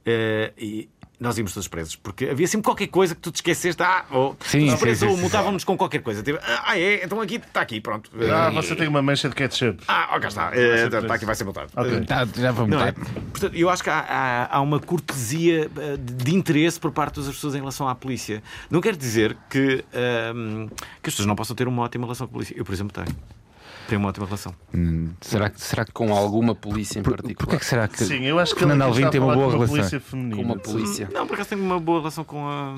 eh, 0.07 0.53
e 0.59 0.89
nós 1.21 1.37
íamos 1.37 1.53
todos 1.53 1.67
presos, 1.67 1.97
porque 1.97 2.27
havia 2.27 2.47
sempre 2.47 2.65
qualquer 2.65 2.87
coisa 2.87 3.15
que 3.15 3.21
tu 3.21 3.33
te 3.33 3.37
esqueceste. 3.37 3.83
Ah, 3.83 4.05
ou 4.11 4.37
Sim, 4.45 4.73
os 4.73 4.79
presos 4.79 5.01
sim, 5.01 5.07
sim, 5.07 5.11
ou 5.11 5.17
sim. 5.17 5.23
multavam-nos 5.23 5.65
com 5.65 5.77
qualquer 5.77 6.01
coisa. 6.01 6.23
Tipo, 6.23 6.39
ah, 6.43 6.79
é? 6.79 7.05
Então 7.05 7.21
aqui 7.21 7.37
está 7.37 7.61
aqui, 7.61 7.81
pronto. 7.81 8.11
Ah, 8.33 8.51
E- 8.51 8.55
você 8.55 8.77
tem 8.77 8.87
uma 8.87 9.03
mancha 9.03 9.29
de 9.29 9.35
ketchup. 9.35 9.83
Ah, 9.89 10.11
ó, 10.13 10.21
cá 10.21 10.29
está. 10.29 10.51
Eh, 10.57 10.87
Está 10.87 11.15
aqui, 11.15 11.25
vai 11.25 11.35
ser 11.35 11.45
multado. 11.45 11.71
Ok. 11.77 12.05
Tá, 12.05 12.27
já 12.37 12.53
vamos 12.53 12.71
Não 12.71 12.85
é? 12.85 12.93
tá. 12.93 13.01
Portanto, 13.33 13.55
eu 13.57 13.69
acho 13.69 13.83
que 13.83 13.91
há, 13.91 13.99
há- 13.99 14.57
há 14.57 14.61
uma 14.61 14.79
cortesia 14.79 15.71
eh, 15.77 15.97
de, 15.99 16.35
interesse 16.35 16.79
por 16.79 16.93
parte 16.93 17.17
das 17.21 17.29
pessoas 17.29 17.55
em 17.55 17.59
relação 17.59 17.89
à 17.89 17.95
polícia. 17.95 18.43
Não 18.71 18.81
quer 18.81 18.95
dizer 18.97 19.37
que, 19.51 19.85
ahm, 19.93 20.69
que 21.03 21.09
as 21.09 21.15
pessoas 21.15 21.27
não 21.27 21.35
possam 21.35 21.57
ter 21.57 21.67
uma 21.67 21.83
ótima 21.83 22.05
relação 22.05 22.27
com 22.27 22.33
a 22.33 22.35
polícia. 22.35 22.55
Eu, 22.57 22.65
por 22.65 22.73
exemplo, 22.73 22.93
tenho. 23.05 23.17
Tenho 23.89 24.01
uma 24.01 24.11
ótima 24.11 24.27
relação. 24.27 24.55
Hum, 24.75 25.09
Será 25.21 25.49
que. 25.49 25.59
Será 25.61 25.83
que 25.83 25.93
Com 25.93 26.15
alguma 26.15 26.55
polícia 26.55 27.01
em 27.01 27.03
por, 27.03 27.13
particular. 27.17 27.37
porquê 27.39 27.57
que 27.57 27.65
será 27.65 27.89
que. 27.89 28.05
Sim, 28.05 28.23
eu 28.27 28.39
acho 28.39 28.53
que 28.53 28.61
Fernando 28.61 28.83
Alvim 28.83 29.09
tem 29.09 29.19
uma 29.19 29.35
boa 29.35 29.51
relação. 29.51 29.75
polícia 29.77 29.99
feminina. 29.99 30.37
Com 30.37 30.43
uma 30.43 30.59
polícia. 30.59 31.09
Não, 31.13 31.27
por 31.27 31.35
acaso 31.35 31.49
tenho 31.49 31.63
uma 31.63 31.81
boa 31.81 32.01
relação 32.01 32.23
com 32.23 32.47
a, 32.47 32.77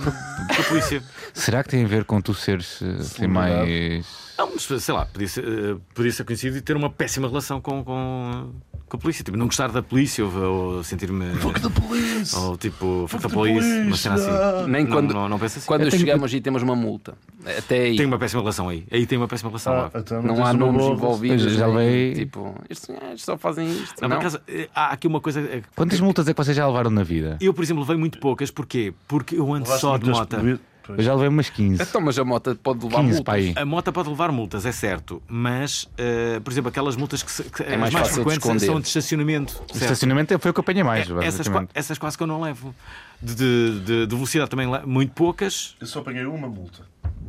com 0.54 0.62
a 0.62 0.64
polícia. 0.66 1.02
Será 1.34 1.64
que 1.64 1.68
tem 1.70 1.84
a 1.84 1.88
ver 1.88 2.04
com 2.04 2.20
tu 2.20 2.32
seres 2.32 2.80
eh, 2.80 2.96
assim 3.00 3.26
mais. 3.26 4.06
Não, 4.38 4.50
mas 4.54 4.62
sei 4.82 4.94
lá, 4.94 5.04
podia 5.04 5.28
ser, 5.28 5.44
eh, 5.44 5.76
podia 5.92 6.12
ser 6.12 6.24
conhecido 6.24 6.56
e 6.56 6.60
ter 6.60 6.76
uma 6.76 6.88
péssima 6.88 7.26
relação 7.26 7.60
com, 7.60 7.82
com, 7.84 8.52
com 8.90 8.96
a 8.96 9.00
polícia. 9.00 9.24
Tipo, 9.24 9.38
não 9.38 9.46
gostar 9.46 9.68
da 9.72 9.82
polícia 9.82 10.24
ou, 10.24 10.32
ou 10.76 10.84
sentir-me. 10.84 11.34
Fuck 11.36 11.60
the 11.60 11.68
police! 11.70 12.36
Ou 12.36 12.56
tipo, 12.58 13.06
fuck 13.08 13.22
the 13.22 13.28
the 13.28 13.34
police, 13.34 13.60
police, 13.60 13.86
uma 13.86 13.96
cena 13.96 14.14
assim. 14.16 14.70
Nem 14.70 14.84
Não, 14.84 14.90
quando, 14.92 15.14
não, 15.14 15.28
não 15.28 15.38
penso 15.38 15.58
assim. 15.58 15.66
quando 15.66 15.82
Eu 15.82 15.90
tenho- 15.90 16.00
chegamos 16.00 16.34
e 16.34 16.40
temos 16.40 16.62
uma 16.62 16.76
multa. 16.76 17.14
Até 17.56 17.78
aí. 17.84 17.96
Tem 17.96 18.04
uma 18.04 18.18
péssima 18.18 18.42
relação 18.42 18.68
aí. 18.68 18.84
Aí 18.90 19.06
tem 19.06 19.16
uma 19.16 19.28
péssima 19.28 19.48
relação 19.50 19.72
Ah, 19.72 19.76
lá. 19.82 19.90
então 19.94 20.22
Não 20.22 20.44
há 20.44 20.52
nomes 20.52 20.82
boa- 20.82 20.92
envolvidos. 20.94 21.52
Já 21.54 21.66
levei- 21.66 22.14
Tipo, 22.14 22.54
estes 22.68 22.94
gajos 22.94 23.22
só 23.24 23.38
fazem 23.38 23.70
isto. 23.70 24.00
Não, 24.02 24.08
Não, 24.10 24.18
acaso, 24.18 24.40
eh, 24.46 24.68
há 24.74 24.88
aqui 24.92 25.06
uma 25.06 25.20
coisa. 25.20 25.40
eh, 25.40 25.62
Quantas 25.74 26.00
multas 26.00 26.28
é 26.28 26.34
que 26.34 26.36
vocês 26.44 26.56
já 26.56 26.66
levaram 26.66 26.90
na 26.90 27.02
vida? 27.02 27.38
Eu, 27.40 27.54
por 27.54 27.62
exemplo, 27.64 27.82
levei 27.82 27.96
muito 27.96 28.18
poucas. 28.18 28.50
Porquê? 28.50 28.92
Porque 29.08 29.36
eu 29.36 29.52
ando 29.52 29.68
só 29.78 29.96
de 29.96 30.10
moto. 30.10 30.36
Eu 30.96 31.02
já 31.04 31.12
levei 31.14 31.28
umas 31.28 31.48
15. 31.50 31.82
Então, 31.82 32.00
mas 32.00 32.18
a 32.18 32.24
moto 32.24 32.54
pode 32.62 32.84
levar 32.84 33.00
15 33.02 33.14
multas. 33.16 33.34
aí. 33.34 33.52
A 33.56 33.64
moto 33.64 33.92
pode 33.92 34.08
levar 34.08 34.32
multas, 34.32 34.64
é 34.66 34.72
certo, 34.72 35.22
mas, 35.28 35.88
eh, 35.98 36.40
por 36.40 36.50
exemplo, 36.52 36.68
aquelas 36.68 36.96
multas 36.96 37.22
que, 37.22 37.30
se- 37.30 37.44
que 37.44 37.62
É 37.62 37.74
as 37.74 37.80
mais 37.80 37.92
mais 37.92 38.08
fácil 38.08 38.24
de 38.24 38.30
frequentes 38.30 38.44
esconder. 38.44 38.66
são 38.66 38.80
de 38.80 38.86
estacionamento. 38.86 39.52
Certo? 39.52 39.76
estacionamento 39.82 40.38
foi 40.38 40.50
o 40.50 40.54
que 40.54 40.60
eu 40.60 40.62
apanhei 40.62 40.82
mais. 40.82 41.10
É, 41.10 41.24
essas, 41.26 41.46
essas 41.74 41.98
quase 41.98 42.16
que 42.16 42.22
eu 42.22 42.26
não 42.26 42.40
levo. 42.40 42.74
De, 43.22 43.34
de- 43.34 43.80
de- 43.80 44.06
de 44.06 44.14
velocidade 44.14 44.48
também, 44.50 44.66
muito 44.86 45.12
poucas. 45.12 45.76
Eu 45.80 45.86
só 45.86 45.98
apanhei 46.00 46.24
uma 46.24 46.48
multa. 46.48 46.80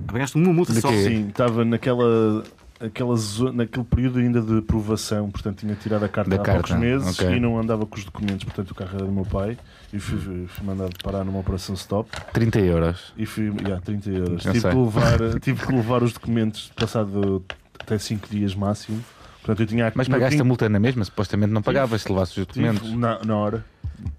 Apanhaste 0.07 0.37
uma 0.37 0.53
multa 0.53 0.73
De 0.73 0.81
só. 0.81 0.87
quê? 0.89 1.03
Sim, 1.03 1.27
estava 1.27 1.63
naquela, 1.65 2.43
aquela 2.83 3.15
zo- 3.15 3.51
naquele 3.53 3.85
período 3.85 4.19
ainda 4.19 4.41
de 4.41 4.57
aprovação, 4.59 5.29
portanto 5.29 5.59
tinha 5.59 5.75
tirado 5.75 6.03
a 6.05 6.09
carta 6.09 6.29
Da 6.29 6.37
há 6.37 6.39
carta, 6.39 6.61
poucos 6.67 6.75
meses 6.81 7.19
ok. 7.19 7.35
e 7.35 7.39
não 7.39 7.59
andava 7.59 7.85
com 7.85 7.95
os 7.95 8.03
documentos, 8.05 8.43
portanto 8.43 8.71
o 8.71 8.75
carro 8.75 8.95
era 8.95 9.05
do 9.05 9.11
meu 9.11 9.25
pai 9.25 9.57
e 9.93 9.99
fui, 9.99 10.17
fui 10.47 10.65
mandado 10.65 10.91
parar 11.03 11.23
numa 11.23 11.39
operação 11.39 11.75
stop 11.75 12.09
30 12.33 12.59
euros. 12.59 13.13
e 13.17 13.25
fui, 13.25 13.45
yeah, 13.61 13.79
30 13.81 14.09
euros. 14.09 14.45
Eu 14.45 14.51
Tive 14.53 14.59
sei. 14.61 14.71
que, 14.71 14.77
levar, 14.77 15.19
tive 15.39 15.65
que 15.65 15.71
levar 15.73 16.03
os 16.03 16.13
documentos 16.13 16.71
passado 16.75 17.43
até 17.79 17.97
5 17.97 18.27
dias 18.29 18.55
máximo. 18.55 19.03
Portanto, 19.41 19.61
eu 19.61 19.65
tinha 19.67 19.91
Mas 19.95 20.07
pagaste 20.07 20.35
tinha- 20.35 20.43
a 20.43 20.45
multa 20.45 20.69
na 20.69 20.79
mesma? 20.79 21.03
Supostamente 21.03 21.51
não 21.51 21.63
pagavas 21.63 22.03
se 22.03 22.09
levasses 22.09 22.37
os 22.37 22.45
tive- 22.45 22.67
documentos. 22.67 22.93
na, 22.93 23.19
na 23.25 23.35
hora. 23.35 23.65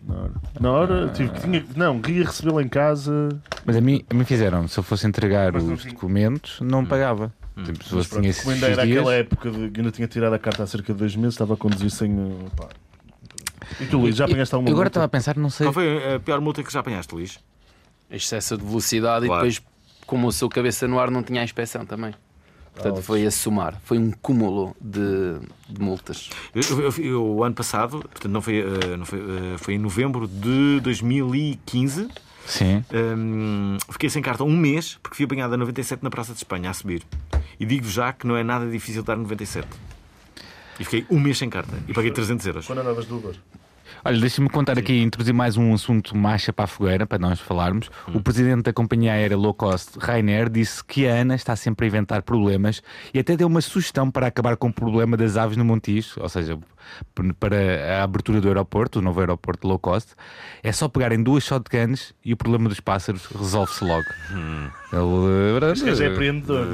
Na 0.06 0.14
hora, 0.16 0.30
na 0.60 0.70
hora 0.72 1.08
tive 1.14 1.30
que 1.30 1.40
tinha, 1.40 1.64
não, 1.76 2.00
queria 2.00 2.24
recebê-lo 2.24 2.60
em 2.60 2.68
casa. 2.68 3.28
Mas 3.64 3.76
a 3.76 3.80
mim, 3.80 4.04
a 4.10 4.14
mim 4.14 4.24
fizeram, 4.24 4.66
se 4.66 4.78
eu 4.78 4.82
fosse 4.82 5.06
entregar 5.06 5.52
Mas 5.52 5.62
os 5.64 5.84
documentos, 5.84 6.60
não 6.60 6.84
pagava. 6.84 7.32
Tipo, 7.54 7.70
eu 7.70 7.88
pronto, 7.88 8.08
tinha 8.20 8.30
esses 8.30 8.42
como 8.42 8.54
ainda 8.54 8.66
era 8.68 8.84
dias, 8.86 8.98
aquela 8.98 9.14
época 9.14 9.50
de 9.50 9.70
que 9.70 9.80
ainda 9.80 9.90
tinha 9.92 10.08
tirado 10.08 10.32
a 10.34 10.38
carta 10.38 10.62
há 10.62 10.66
cerca 10.66 10.92
de 10.92 10.98
dois 10.98 11.14
meses, 11.14 11.34
estava 11.34 11.54
a 11.54 11.56
conduzir 11.56 11.90
sem. 11.90 12.14
pá. 12.56 12.68
E 13.80 13.86
tu, 13.86 13.98
Luís, 13.98 14.16
já 14.16 14.24
apanhaste 14.24 14.54
alguma 14.54 14.68
Eu 14.70 14.74
agora 14.74 14.86
multa? 14.86 14.90
estava 14.98 15.04
a 15.06 15.08
pensar, 15.08 15.36
não 15.36 15.50
sei. 15.50 15.66
Qual 15.66 15.74
foi 15.74 16.14
a 16.14 16.20
pior 16.20 16.40
multa 16.40 16.62
que 16.62 16.72
já 16.72 16.80
apanhaste, 16.80 17.14
Luís? 17.14 17.38
Excesso 18.10 18.56
de 18.58 18.64
velocidade 18.64 19.26
Claro. 19.26 19.46
e 19.46 19.50
depois, 19.50 19.66
como 20.06 20.26
o 20.26 20.32
seu 20.32 20.48
cabeça 20.48 20.86
no 20.88 20.98
ar 20.98 21.10
não 21.10 21.22
tinha 21.22 21.40
a 21.40 21.44
inspeção 21.44 21.84
também. 21.86 22.14
Portanto, 22.74 22.98
Ah, 23.00 23.02
foi 23.02 23.26
a 23.26 23.30
somar. 23.30 23.78
Foi 23.84 23.98
um 23.98 24.10
cúmulo 24.10 24.74
de, 24.80 25.38
de 25.68 25.80
multas. 25.80 26.30
Eu, 26.54 26.62
eu- 26.62 26.80
eu- 26.90 27.04
eu, 27.04 27.24
o 27.36 27.44
ano 27.44 27.54
passado, 27.54 27.98
portanto, 28.00 28.28
não 28.28 28.40
foi, 28.40 28.60
eh, 28.60 28.96
não 28.96 29.04
foi, 29.04 29.18
eh, 29.20 29.58
foi 29.58 29.74
em 29.74 29.78
novembro 29.78 30.26
de 30.26 30.80
2015. 30.80 32.08
Sim. 32.46 32.84
hum, 32.92 33.76
fiquei 33.90 34.10
sem 34.10 34.22
carta 34.22 34.44
um 34.44 34.56
mês 34.56 34.98
porque 35.02 35.16
fui 35.16 35.24
apanhado 35.24 35.54
a 35.54 35.56
97 35.56 36.02
na 36.02 36.10
Praça 36.10 36.32
de 36.32 36.38
Espanha 36.38 36.70
a 36.70 36.74
subir. 36.74 37.02
E 37.58 37.64
digo 37.64 37.88
já 37.88 38.12
que 38.12 38.26
não 38.26 38.36
é 38.36 38.42
nada 38.42 38.68
difícil 38.68 39.02
dar 39.02 39.16
97. 39.16 39.66
E 40.80 40.84
fiquei 40.84 41.06
um 41.10 41.20
mês 41.20 41.38
sem 41.38 41.48
carta 41.48 41.78
e 41.86 41.92
paguei 41.92 42.10
300 42.10 42.46
euros. 42.46 42.66
Quando 42.66 42.80
andavas 42.80 43.06
de 43.06 43.12
Uber? 43.12 43.34
Olha, 44.04 44.18
deixa-me 44.18 44.48
contar 44.48 44.76
aqui, 44.76 45.00
introduzir 45.00 45.32
mais 45.32 45.56
um 45.56 45.72
assunto 45.72 46.16
marcha 46.16 46.52
para 46.52 46.64
a 46.64 46.68
fogueira, 46.68 47.06
para 47.06 47.18
nós 47.18 47.38
falarmos. 47.38 47.88
Hum. 48.08 48.16
O 48.16 48.22
presidente 48.22 48.62
da 48.62 48.72
companhia 48.72 49.12
aérea 49.12 49.36
low 49.36 49.54
cost, 49.54 49.96
Rainer, 49.96 50.48
disse 50.50 50.82
que 50.84 51.06
a 51.06 51.20
ANA 51.20 51.36
está 51.36 51.54
sempre 51.54 51.86
a 51.86 51.88
inventar 51.88 52.22
problemas 52.22 52.82
e 53.14 53.20
até 53.20 53.36
deu 53.36 53.46
uma 53.46 53.60
sugestão 53.60 54.10
para 54.10 54.26
acabar 54.26 54.56
com 54.56 54.68
o 54.68 54.72
problema 54.72 55.16
das 55.16 55.36
aves 55.36 55.56
no 55.56 55.64
Montijo, 55.64 56.20
ou 56.20 56.28
seja, 56.28 56.58
para 57.38 58.00
a 58.00 58.02
abertura 58.02 58.40
do 58.40 58.48
aeroporto, 58.48 58.98
o 58.98 59.02
novo 59.02 59.20
aeroporto 59.20 59.68
low 59.68 59.78
cost. 59.78 60.14
É 60.64 60.72
só 60.72 60.88
pegarem 60.88 61.22
duas 61.22 61.44
shotguns 61.44 62.12
e 62.24 62.32
o 62.32 62.36
problema 62.36 62.68
dos 62.68 62.80
pássaros 62.80 63.26
resolve-se 63.26 63.84
logo. 63.84 64.06
Hum. 64.32 64.81
Ele... 64.92 66.02
É 66.02 66.06
empreendedor, 66.12 66.66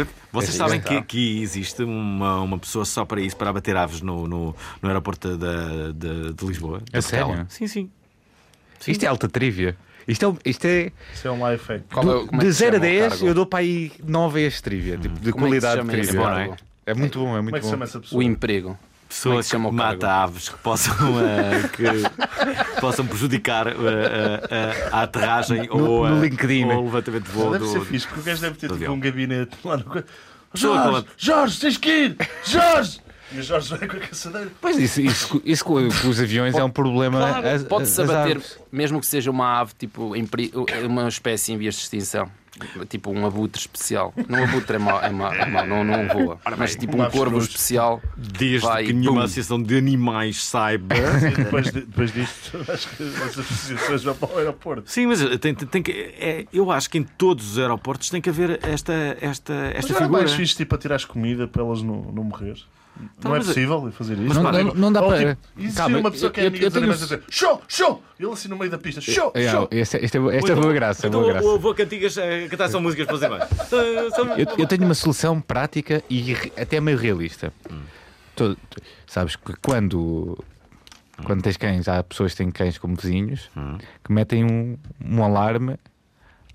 é? 0.00 0.06
Vocês 0.32 0.54
É, 0.54 0.58
sabem 0.58 0.80
que, 0.80 1.02
que 1.02 1.40
existe 1.42 1.82
uma, 1.84 2.40
uma 2.40 2.58
pessoa 2.58 2.84
só 2.84 3.04
para 3.04 3.20
isso, 3.20 3.36
para 3.36 3.50
abater 3.50 3.76
aves 3.76 4.00
no, 4.00 4.26
no, 4.26 4.56
no 4.82 4.88
aeroporto 4.88 5.36
da- 5.36 5.92
de, 5.92 6.32
de 6.32 6.46
Lisboa? 6.46 6.82
É 6.92 6.98
de 6.98 7.04
sério? 7.04 7.46
Sim, 7.48 7.66
sim. 7.68 7.90
Isto 8.86 9.04
é 9.04 9.06
alta 9.06 9.28
trivia. 9.28 9.76
Isto 10.08 10.36
é, 10.44 10.50
isto 10.50 10.64
é 10.64 10.90
Isso 11.14 11.28
é 11.28 11.30
um 11.30 11.50
life 11.50 11.64
hack. 11.68 11.82
É 11.82 11.94
como 11.94 12.10
é 12.10 12.24
de 12.24 12.46
que 12.46 12.52
se 12.52 12.58
0 12.58 12.70
a 12.70 12.72
chama 12.72 12.76
o 12.76 12.80
10, 12.90 13.08
cargo? 13.10 13.26
eu 13.28 13.34
dou 13.34 13.46
para 13.46 13.58
aí 13.60 13.92
9 14.04 14.40
a 14.42 14.46
este 14.48 14.62
trivia, 14.62 14.96
tipo, 14.98 15.20
de 15.20 15.30
Como 15.32 15.44
é 15.44 15.48
qualidade 15.48 15.76
chama 15.80 15.92
de 15.92 16.00
trivia. 16.02 16.58
É 16.86 16.94
muito 16.94 17.18
bom, 17.20 17.28
é 17.28 17.30
Como 17.36 17.42
muito 17.42 17.56
é 17.56 17.58
que 17.60 17.64
se 17.64 17.68
bom. 17.68 17.70
chama 17.74 17.84
essa 17.84 18.00
pessoa? 18.00 18.18
O 18.18 18.22
emprego. 18.22 18.78
É 19.10 19.36
que 19.36 19.42
se 19.42 19.50
chama 19.50 19.68
o 19.68 19.70
que 19.72 19.76
mata 19.76 20.08
aves 20.10 20.48
que 20.48 20.58
possam, 20.58 20.94
eh, 21.20 21.68
que 21.68 22.80
possam 22.80 23.06
prejudicar 23.06 23.66
eh, 23.66 23.72
eh, 24.50 24.88
a 24.92 25.02
aterragem 25.02 25.66
No- 25.66 25.90
ou, 25.90 26.08
no 26.08 26.22
LinkedIn. 26.22 26.64
ou 26.70 26.82
o 26.82 26.84
levantamento 26.84 27.24
de 27.24 27.30
voo 27.30 27.50
Deve 27.52 27.64
do. 27.64 27.70
ser 27.72 27.80
fixe, 27.82 28.06
porque 28.06 28.20
o 28.20 28.22
gajo 28.24 28.40
deve 28.40 28.54
ter 28.54 28.60
tipo 28.66 28.74
avião. 28.74 28.94
um 28.94 29.00
gabinete 29.00 29.56
lá 29.64 29.76
no. 29.76 30.04
Jorge, 30.54 31.06
Jorge, 31.16 31.60
tens 31.60 31.76
que 31.76 31.88
ir! 31.90 32.16
Jorge! 32.44 33.00
E 33.32 33.38
o 33.38 33.42
Jorge 33.44 33.76
vai 33.76 33.86
com 33.88 33.96
a 33.96 34.00
caçadeira. 34.00 34.50
Pois 34.60 34.76
isso, 34.76 35.00
isso, 35.00 35.40
isso 35.44 35.64
com, 35.64 35.74
com 35.88 36.08
os 36.08 36.18
aviões 36.20 36.56
é 36.56 36.64
um 36.64 36.70
problema. 36.70 37.38
as- 37.38 37.62
Pode-se 37.62 38.02
abater, 38.02 38.40
mesmo 38.72 38.98
que 39.00 39.06
seja 39.06 39.30
uma 39.30 39.60
ave, 39.60 39.72
tipo, 39.78 40.12
uma 40.84 41.06
espécie 41.08 41.52
em 41.52 41.56
vias 41.56 41.74
de 41.76 41.82
extinção. 41.82 42.28
Tipo 42.88 43.10
um 43.10 43.26
abutre 43.26 43.60
especial. 43.60 44.12
Não 44.28 44.44
abutre 44.44 44.76
é 44.76 44.78
mau, 44.78 45.00
é 45.02 45.10
mau, 45.10 45.32
é 45.32 45.46
mau, 45.46 45.66
não, 45.66 45.84
não 45.84 46.08
voa. 46.08 46.38
Mas 46.58 46.76
tipo 46.76 47.00
um 47.00 47.08
corvo 47.10 47.38
especial. 47.38 48.00
Desde 48.16 48.66
Vai, 48.66 48.84
que 48.84 48.92
nenhuma 48.92 49.20
pum. 49.20 49.24
associação 49.24 49.62
de 49.62 49.76
animais 49.76 50.42
saiba. 50.44 50.94
E 51.30 51.34
depois, 51.44 51.72
de- 51.72 51.80
depois 51.82 52.12
disto, 52.12 52.58
acho 52.70 52.88
que 52.96 53.02
as 53.02 53.38
associações 53.38 54.02
vão 54.02 54.14
para 54.14 54.34
o 54.34 54.38
aeroporto. 54.38 54.90
Sim, 54.90 55.06
mas 55.06 55.20
tem, 55.38 55.54
tem- 55.54 55.66
tem 55.68 55.82
que, 55.82 55.90
é- 55.92 56.46
eu 56.52 56.70
acho 56.70 56.88
que 56.90 56.98
em 56.98 57.02
todos 57.02 57.52
os 57.52 57.58
aeroportos 57.58 58.10
tem 58.10 58.20
que 58.20 58.28
haver 58.30 58.58
esta, 58.62 58.92
esta, 59.20 59.52
Mas 59.54 59.74
esta 59.76 59.92
era 59.92 60.02
figura. 60.02 60.08
mais 60.22 60.32
fixe 60.32 60.56
tipo, 60.56 60.74
a 60.74 60.78
tirar 60.78 60.96
as 60.96 61.04
comida 61.04 61.46
para 61.48 61.62
elas 61.62 61.82
não, 61.82 62.02
não 62.12 62.24
morrer. 62.24 62.56
Então, 63.18 63.30
não 63.30 63.34
é 63.34 63.38
mas- 63.38 63.46
possível 63.48 63.92
fazer 63.92 64.18
isso? 64.18 64.34
Não- 64.42 64.52
não- 64.52 64.74
não 64.74 64.92
dá 64.92 65.00
Ou, 65.02 65.08
para- 65.08 65.34
Tipo, 65.34 65.38
e 65.56 65.70
se 65.70 65.76
Calma, 65.76 65.98
uma 65.98 66.10
pessoa 66.10 66.30
que 66.30 66.40
é 66.40 66.44
eu- 66.44 66.48
amiga 66.48 66.64
eu 66.66 66.68
dos 66.70 66.74
tenho- 66.74 66.84
animais 66.92 67.02
a 67.02 67.16
dizer 67.16 67.22
show, 67.30 67.62
show! 67.66 68.02
Ele 68.18 68.30
assim 68.30 68.48
no 68.48 68.56
meio 68.58 68.70
da 68.70 68.78
pista, 68.78 69.00
show, 69.00 69.32
É, 69.34 69.50
show! 69.50 69.68
esta, 69.70 69.96
esta, 70.04 70.18
esta 70.34 70.52
é 70.52 70.54
boa 70.54 70.72
graça. 70.72 71.06
é 71.06 71.08
Então 71.08 71.20
boa 71.20 71.30
o 71.30 71.34
graça. 71.34 71.54
avô 71.54 71.74
cantigas 71.74 72.18
a 72.18 72.22
cantar 72.48 72.68
só 72.68 72.80
músicas 72.80 73.06
para 73.06 73.14
os 73.16 73.22
irmãos. 73.22 73.40
Eu, 74.38 74.46
eu 74.58 74.66
tenho 74.66 74.84
uma 74.84 74.94
solução 74.94 75.40
prática 75.40 76.02
e 76.10 76.34
até 76.56 76.80
meio 76.80 76.98
realista. 76.98 77.52
Tu- 78.36 78.54
tu- 78.68 78.82
sabes 79.06 79.36
que 79.36 79.54
quando, 79.62 80.38
quando 81.24 81.42
tens 81.42 81.56
cães, 81.56 81.88
há 81.88 82.02
pessoas 82.02 82.32
que 82.32 82.38
têm 82.38 82.50
cães 82.50 82.78
como 82.78 82.94
vizinhos 82.96 83.50
que 84.04 84.12
metem 84.12 84.44
um, 84.44 84.76
um 85.04 85.22
alarme 85.24 85.76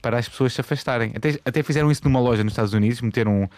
para 0.01 0.19
as 0.19 0.29
pessoas 0.29 0.53
se 0.53 0.61
afastarem. 0.61 1.13
Até, 1.15 1.39
até 1.43 1.63
fizeram 1.63 1.89
isso 1.91 2.01
numa 2.03 2.19
loja 2.19 2.43
nos 2.43 2.53
Estados 2.53 2.73
Unidos, 2.73 3.01
meteram 3.01 3.49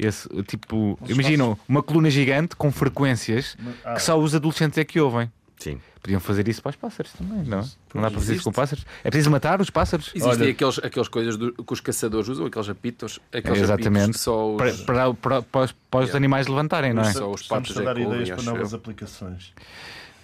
esse 0.00 0.28
tipo. 0.44 0.98
Imaginam 1.08 1.58
uma 1.68 1.82
coluna 1.82 2.10
gigante 2.10 2.56
com 2.56 2.70
frequências 2.72 3.56
Ah. 3.84 3.94
que 3.94 4.02
só 4.02 4.18
os 4.18 4.34
adolescentes 4.34 4.78
é 4.78 4.84
que 4.84 4.98
ouvem. 5.00 5.30
Sim. 5.58 5.78
Podiam 6.02 6.18
fazer 6.20 6.48
isso 6.48 6.62
para 6.62 6.70
os 6.70 6.76
pássaros 6.76 7.12
também, 7.12 7.42
não? 7.44 7.60
Não 7.94 8.00
dá 8.00 8.10
para 8.10 8.18
fazer 8.18 8.34
isso 8.36 8.44
com 8.44 8.50
pássaros? 8.52 8.86
É 9.04 9.10
preciso 9.10 9.30
matar 9.30 9.60
os 9.60 9.68
pássaros? 9.68 10.10
Existem 10.14 10.30
Olha- 10.44 10.50
aqueles, 10.52 10.78
aqueles 10.78 11.08
coisas 11.08 11.36
do- 11.36 11.52
que 11.52 11.72
os 11.74 11.80
caçadores 11.80 12.28
usam, 12.30 12.46
aqueles 12.46 12.68
apitos, 12.70 13.20
aqueles 13.30 13.44
É, 13.44 13.64
apitos 13.64 13.86
exatamente. 13.86 14.12
que 14.12 14.18
só 14.18 14.54
os, 14.54 14.56
Para, 14.56 14.72
para, 14.72 15.14
para, 15.14 15.42
para 15.42 15.60
os, 15.66 15.72
para 15.90 16.00
os 16.00 16.04
Yeah. 16.06 16.16
animais 16.16 16.46
levantarem, 16.46 16.94
não 16.94 17.02
é? 17.02 17.12
Só 17.12 17.30
os 17.30 17.42
Estamos 17.42 17.76
a 17.76 17.82
é 17.82 17.84
dar 17.84 17.98
ideias 17.98 18.30
para 18.30 18.42
novas 18.42 18.72
eu. 18.72 18.78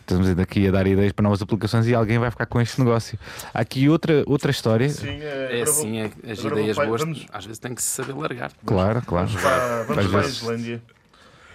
Estamos 0.09 0.29
aqui 0.39 0.69
a 0.69 0.71
dar 0.71 0.87
ideias 0.87 1.11
para 1.11 1.25
novas 1.25 1.43
aplicações 1.43 1.85
e 1.89 1.93
alguém 1.95 2.17
vai 2.17 2.31
ficar 2.31 2.47
com 2.47 2.61
este 2.61 2.79
negócio. 2.79 3.19
Há 3.53 3.59
aqui 3.61 3.89
outra, 3.89 4.23
outra 4.29 4.53
história. 4.53 4.89
Sim, 4.89 5.09
é, 5.21 5.59
É 5.59 5.63
assim, 5.63 5.91
vou- 6.01 6.11
é- 6.29 6.31
as 6.33 6.39
vou 6.41 6.53
ideias 6.53 6.77
para- 6.77 6.87
boas 6.87 7.01
vamos- 7.01 7.27
às 7.33 7.45
vezes 7.45 7.59
tem 7.59 7.75
que 7.75 7.83
se 7.83 7.89
saber 7.89 8.13
largar. 8.15 8.53
Claro, 8.65 9.03
claro. 9.03 9.27
Vamos 9.27 9.43
para, 9.43 9.83
vamos 9.83 10.07
para 10.07 10.21
a 10.21 10.25
Islândia. 10.27 10.83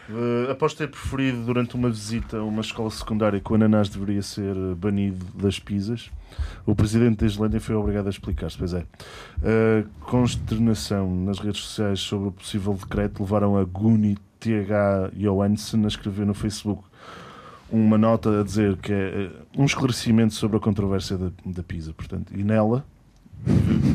Eh, 0.09 0.51
após 0.51 0.73
ter 0.73 0.89
preferido 0.89 1.45
durante 1.45 1.75
uma 1.75 1.89
visita 1.89 2.39
a 2.39 2.43
uma 2.43 2.59
escola 2.59 2.91
secundária 2.91 3.39
que 3.39 3.49
o 3.49 3.55
ananás 3.55 3.87
deveria 3.87 4.21
ser 4.21 4.53
eh, 4.53 4.75
banido 4.75 5.25
das 5.33 5.57
pizzas, 5.57 6.11
o 6.65 6.75
presidente 6.75 7.19
da 7.19 7.25
Islândia 7.27 7.61
foi 7.61 7.75
obrigado 7.75 8.07
a 8.07 8.09
explicar-se. 8.09 8.57
Pois 8.57 8.73
é. 8.73 8.83
A 9.41 10.05
consternação 10.05 11.09
nas 11.15 11.39
redes 11.39 11.61
sociais 11.61 12.01
sobre 12.01 12.27
o 12.27 12.31
possível 12.33 12.73
decreto 12.73 13.21
levaram 13.23 13.55
a 13.57 13.63
Guni 13.63 14.17
TH 14.41 15.11
Johansen 15.15 15.85
a 15.85 15.87
escrever 15.87 16.25
no 16.25 16.33
Facebook 16.33 16.83
uma 17.71 17.97
nota 17.97 18.41
a 18.41 18.43
dizer 18.43 18.77
que 18.77 18.91
é 18.91 18.95
eh, 18.95 19.31
um 19.57 19.65
esclarecimento 19.65 20.33
sobre 20.33 20.57
a 20.57 20.59
controvérsia 20.59 21.17
da, 21.17 21.31
da 21.45 21.63
pizza. 21.63 21.93
Portanto, 21.93 22.33
e 22.35 22.43
nela 22.43 22.85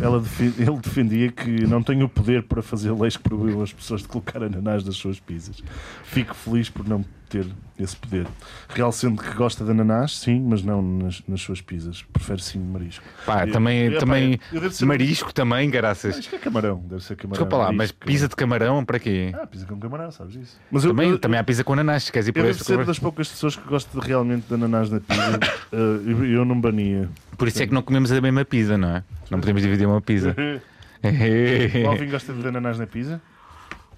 ela 0.02 0.22
ele 0.58 0.80
defendia 0.82 1.30
que 1.30 1.66
não 1.66 1.82
tem 1.82 2.02
o 2.02 2.08
poder 2.08 2.42
para 2.42 2.62
fazer 2.62 2.90
leis 2.92 3.16
que 3.16 3.22
proíbam 3.22 3.62
as 3.62 3.72
pessoas 3.72 4.02
de 4.02 4.08
colocar 4.08 4.42
ananás 4.42 4.84
nas 4.84 4.96
suas 4.96 5.20
pizzas. 5.20 5.62
Fico 6.02 6.34
feliz 6.34 6.68
por 6.68 6.86
não 6.86 7.04
ter 7.28 7.46
esse 7.78 7.94
poder. 7.96 8.26
Realçando 8.70 9.22
que 9.22 9.34
gosta 9.34 9.64
de 9.64 9.70
ananás, 9.70 10.16
sim, 10.18 10.40
mas 10.40 10.62
não 10.62 10.80
nas, 10.80 11.22
nas 11.28 11.40
suas 11.40 11.60
pizzas. 11.60 12.02
Prefere 12.12 12.42
sim 12.42 12.58
marisco. 12.58 13.04
Pá, 13.26 13.46
Eu- 13.46 13.52
também, 13.52 13.78
eu- 13.92 13.98
também 13.98 14.40
eu 14.52 14.86
marisco 14.86 15.32
também, 15.32 15.68
graças. 15.68 16.18
Isto 16.18 16.34
é 16.36 16.38
camarão, 16.38 16.78
deve 16.88 17.02
ser 17.04 17.16
camarão. 17.16 17.42
Desculpa 17.44 17.56
lá, 17.64 17.72
mas 17.72 17.92
pizza 17.92 18.28
de 18.28 18.36
camarão 18.36 18.84
para 18.84 18.98
quê? 18.98 19.32
Ah, 19.34 19.46
pizza 19.46 19.66
com 19.66 19.78
camarão, 19.78 20.10
sabes 20.10 20.36
isso? 20.36 20.58
Mas 20.70 20.82
Também, 20.84 21.16
também 21.18 21.38
há 21.38 21.44
pizza 21.44 21.62
com 21.62 21.72
ananás, 21.74 22.04
se 22.04 22.12
queres 22.12 22.28
ir 22.28 22.32
por 22.32 22.38
eu 22.40 22.46
devo 22.46 22.64
ser 22.64 22.84
das 22.84 22.98
poucas 22.98 23.28
pessoas 23.28 23.56
que 23.56 23.68
gostam 23.68 24.00
de- 24.00 24.06
realmente 24.06 24.46
de 24.48 24.54
ananás 24.54 24.90
na 24.90 25.00
pizza. 25.00 25.40
Eh, 25.72 26.32
eu, 26.36 26.44
não 26.44 26.58
bania. 26.60 27.08
Por 27.36 27.48
isso 27.48 27.60
é 27.60 27.66
que 27.66 27.74
não 27.74 27.82
comemos 27.82 28.12
a 28.12 28.20
mesma 28.20 28.44
pizza, 28.44 28.78
não 28.78 28.88
é? 28.96 29.04
Não 29.28 29.40
podemos 29.40 29.60
dividir 29.62 29.84
uma 29.86 30.00
pizza. 30.00 30.34
Alvin 31.86 32.08
gosta 32.10 32.32
de 32.32 32.48
ananás 32.48 32.78
na 32.78 32.86
pizza? 32.86 33.20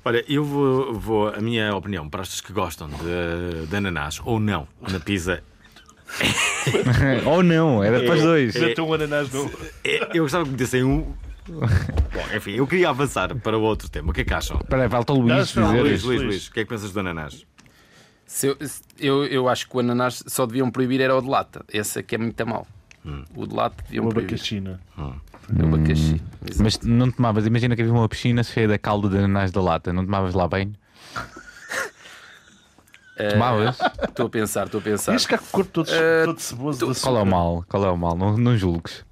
Olha, 0.05 0.25
eu 0.29 0.45
vou, 0.45 0.95
vou- 0.95 1.29
a 1.29 1.41
minha 1.41 1.75
opinião 1.75 2.09
para 2.09 2.23
as 2.23 2.29
pessoas 2.29 2.41
que 2.47 2.53
gostam 2.53 2.89
de, 2.89 3.67
de 3.67 3.77
ananás 3.77 4.21
ou 4.25 4.39
não 4.41 4.67
na 4.91 4.99
pizza. 5.01 5.43
Ou 7.27 7.43
não, 7.43 7.85
era 7.85 8.01
para 8.03 8.15
os 8.15 8.23
dois. 8.23 8.55
Mete 8.57 8.81
um 8.81 8.95
ananás 8.95 9.31
no... 9.31 9.45
é- 9.85 10.09
eu 10.15 10.23
gostava 10.25 10.45
que 10.45 10.51
me 10.53 10.57
dissem 10.57 10.83
um. 10.83 11.03
Bom, 11.47 12.35
enfim, 12.35 12.53
eu 12.53 12.67
queria 12.67 12.89
avançar 12.89 13.35
para 13.37 13.59
o 13.59 13.61
outro 13.63 13.91
tema. 13.91 14.11
O 14.11 14.13
que 14.15 14.23
é 14.23 14.25
que 14.25 14.33
acham? 14.33 14.59
Espera 14.59 14.85
aí, 14.85 14.89
falta 14.89 15.13
o 15.13 15.21
Luís 15.21 15.55
Não, 15.55 15.63
não, 15.65 15.71
dizer. 15.73 15.83
Luís, 15.83 16.03
Luís, 16.05 16.23
Luís, 16.23 16.47
o 16.49 16.53
que 16.53 16.61
é 16.61 16.65
que 16.65 16.71
pensas 16.71 16.93
do 16.93 17.01
ananás? 17.01 17.45
Se 18.25 18.47
eu, 18.47 18.57
se- 18.67 18.83
eu, 18.99 19.25
eu 19.27 19.49
acho 19.51 19.69
que 19.69 19.77
o 19.77 19.81
ananás 19.81 20.23
só 20.27 20.47
deviam 20.47 20.71
proibir 20.71 21.01
era 21.03 21.15
o 21.15 21.21
de 21.21 21.29
lata. 21.29 21.63
Esse 21.71 21.99
aqui 21.99 22.15
é 22.15 22.19
muito 22.19 22.47
mal. 22.47 22.67
O 23.37 23.47
de 23.47 23.55
lata 23.55 23.83
deviam 23.85 24.07
O 24.07 24.09
proibir. 24.09 24.33
abacaxina. 24.35 24.81
O 25.57 25.65
abacaxi. 25.67 26.21
Exato. 26.47 26.63
Mas 26.63 26.81
não 26.81 27.11
tomavas, 27.11 27.47
imagina 27.47 27.75
que 27.77 27.83
havia 27.83 27.93
uma 27.95 28.09
piscina 28.09 28.43
cheia 28.43 28.69
da 28.69 28.79
calda 28.79 29.09
de 29.09 29.19
ananás 29.19 29.51
da 29.51 29.61
lata, 29.63 29.93
não 29.93 30.05
tomavas 30.05 30.35
lá 30.35 30.49
bem? 30.49 30.75
Eh, 33.21 33.33
Tomavas? 33.33 33.77
Estou 34.09 34.27
a 34.27 34.31
pensar, 34.31 34.67
estou 34.67 34.79
a 34.79 34.83
pensar. 34.85 35.15
Isto 35.17 35.29
cá 35.29 35.39
corpo 35.51 35.69
todo, 35.73 35.89
Eh, 35.91 36.25
todo 36.25 36.39
ceboso 36.39 36.93
de 36.95 37.01
Qual 37.01 37.17
é 37.19 37.23
o 37.23 37.27
mal? 37.27 37.65
Qual 37.69 37.85
é 37.85 37.91
o 37.91 37.97
mal? 37.97 38.17
Não, 38.17 38.39
não 38.39 38.57
julgues. 38.57 39.05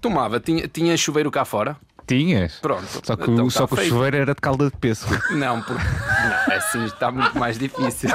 Tomava, 0.00 0.40
tinha, 0.40 0.66
tinha 0.66 0.96
chuveiro 0.96 1.30
cá 1.30 1.44
fora. 1.44 1.76
Tinhas? 2.06 2.54
Pronto. 2.60 2.86
Só 3.04 3.14
que, 3.14 3.30
Então 3.30 3.44
o- 3.44 3.50
só 3.50 3.66
tá 3.66 3.76
que 3.76 3.82
o 3.82 3.86
chuveiro 3.86 4.16
era 4.16 4.34
de 4.34 4.40
calda 4.40 4.70
de 4.70 4.76
pêssego. 4.78 5.14
Não, 5.34 5.60
porque. 5.60 5.82
Não, 6.22 6.56
assim 6.56 6.84
está 6.84 7.10
muito 7.10 7.38
mais 7.38 7.58
difícil. 7.58 8.10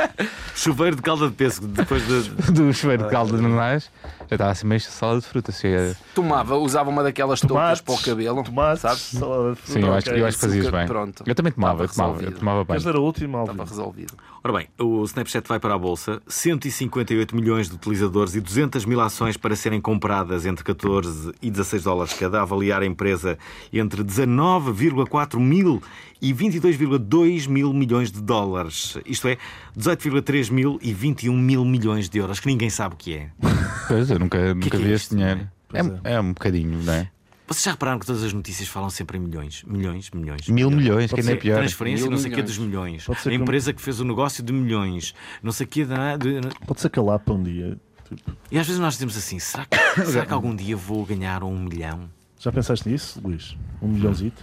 Chuveiro 0.54 0.96
de 0.96 1.02
calda 1.02 1.28
de 1.28 1.34
pêssego 1.34 1.66
depois 1.66 2.06
de. 2.06 2.30
Do 2.52 2.72
chuveiro 2.72 3.04
de 3.04 3.10
calda 3.10 3.38
de 3.38 3.44
ananás 3.44 3.90
já 4.32 4.36
estava 4.36 4.50
assim 4.50 4.66
meio 4.66 4.80
salada 4.80 5.20
de 5.20 5.26
fruta. 5.26 5.52
Cheia... 5.52 5.94
Tomava, 6.14 6.56
usava 6.56 6.88
uma 6.88 7.02
daquelas 7.02 7.40
toucas 7.40 7.82
para 7.82 7.94
o 7.94 7.98
cabelo. 7.98 8.42
Tomates, 8.42 8.80
sabes? 8.80 9.02
salada 9.02 9.50
de 9.50 9.56
fruta. 9.56 9.72
Sim, 9.72 9.86
eu 9.86 9.94
acho, 9.94 10.10
eu 10.10 10.26
acho 10.26 10.38
que 10.38 10.44
fazias 10.46 10.70
bem. 10.70 10.86
pronto. 10.86 11.24
Eu 11.26 11.34
também 11.34 11.52
tomava, 11.52 11.84
eu 11.84 11.88
tomava, 11.88 12.22
eu 12.22 12.32
tomava 12.32 12.58
bem. 12.60 12.66
Queres 12.68 12.84
dar 12.84 12.96
a 12.96 13.00
última, 13.00 13.38
Alvin? 13.38 13.52
Estava 13.52 13.68
resolvido. 13.68 14.14
Ora 14.42 14.54
bem, 14.54 14.68
o 14.80 15.04
Snapchat 15.04 15.46
vai 15.46 15.60
para 15.60 15.74
a 15.74 15.78
bolsa, 15.78 16.20
158 16.26 17.36
milhões 17.36 17.68
de 17.68 17.74
utilizadores 17.74 18.34
e 18.34 18.40
200 18.40 18.84
mil 18.86 19.00
ações 19.00 19.36
para 19.36 19.54
serem 19.54 19.80
compradas 19.80 20.46
entre 20.46 20.64
14 20.64 21.32
e 21.40 21.50
16 21.50 21.84
dólares 21.84 22.12
cada, 22.14 22.40
avaliar 22.40 22.82
a 22.82 22.86
empresa 22.86 23.38
entre 23.72 24.02
19,4 24.02 25.38
mil 25.38 25.80
e 26.22 26.32
22,2 26.32 27.48
mil 27.48 27.72
milhões 27.74 28.10
de 28.12 28.22
dólares. 28.22 28.96
Isto 29.04 29.28
é, 29.28 29.36
18,3 29.76 30.50
mil 30.52 30.78
e 30.80 30.92
21 30.94 31.36
mil 31.36 31.64
milhões 31.64 32.08
de 32.08 32.18
euros, 32.18 32.38
que 32.40 32.46
ninguém 32.46 32.70
sabe 32.70 32.94
o 32.94 32.96
que 32.98 33.14
é. 33.14 33.30
Pois, 33.88 34.08
eu 34.10 34.18
nunca, 34.18 34.54
nunca 34.54 34.70
que 34.70 34.76
é 34.76 34.78
vi 34.78 34.84
isto, 34.92 34.94
esse 35.06 35.16
dinheiro. 35.16 35.48
Pois 35.68 35.86
É, 36.04 36.14
é 36.14 36.20
um 36.20 36.28
bocadinho, 36.32 36.82
não 36.82 36.92
é? 36.92 37.10
Vocês 37.48 37.64
já 37.64 37.72
repararam 37.72 37.98
que 37.98 38.06
todas 38.06 38.22
as 38.22 38.32
notícias 38.32 38.68
falam 38.68 38.88
sempre 38.88 39.18
em 39.18 39.20
milhões? 39.20 39.62
Milhões, 39.66 40.10
milhões. 40.12 40.48
Mil 40.48 40.70
milhões, 40.70 41.12
que 41.12 41.20
ainda 41.20 41.32
é 41.32 41.36
pior. 41.36 41.58
Transferência, 41.58 42.04
Mil 42.04 42.12
não 42.12 42.18
sei 42.18 42.30
o 42.30 42.34
que 42.34 42.40
dos 42.42 42.56
milhões. 42.56 43.04
Pode 43.04 43.20
ser 43.20 43.28
A 43.28 43.32
que- 43.32 43.36
empresa 43.38 43.72
que 43.74 43.82
fez 43.82 44.00
o 44.00 44.04
negócio 44.04 44.42
de 44.42 44.52
milhões. 44.52 45.12
Não 45.42 45.52
sei 45.52 45.66
o 45.66 45.68
que. 45.68 45.84
Da, 45.84 46.16
de- 46.16 46.40
Pode 46.66 46.80
ser 46.80 46.88
que 46.88 46.98
a 46.98 47.02
Lapa 47.02 47.32
um 47.34 47.42
dia. 47.42 47.78
tipo, 48.08 48.32
E 48.50 48.58
às 48.58 48.66
vezes 48.66 48.80
nós 48.80 48.94
dizemos 48.94 49.16
assim: 49.18 49.38
será 49.38 49.66
que, 49.66 49.76
será 50.06 50.24
que 50.24 50.32
algum 50.32 50.54
dia 50.54 50.76
vou 50.76 51.04
ganhar 51.04 51.42
um 51.42 51.58
milhão? 51.58 52.08
Já 52.38 52.50
pensaste 52.52 52.88
nisso, 52.88 53.20
Luís? 53.22 53.54
Um 53.82 53.88
milhãozito? 53.88 54.42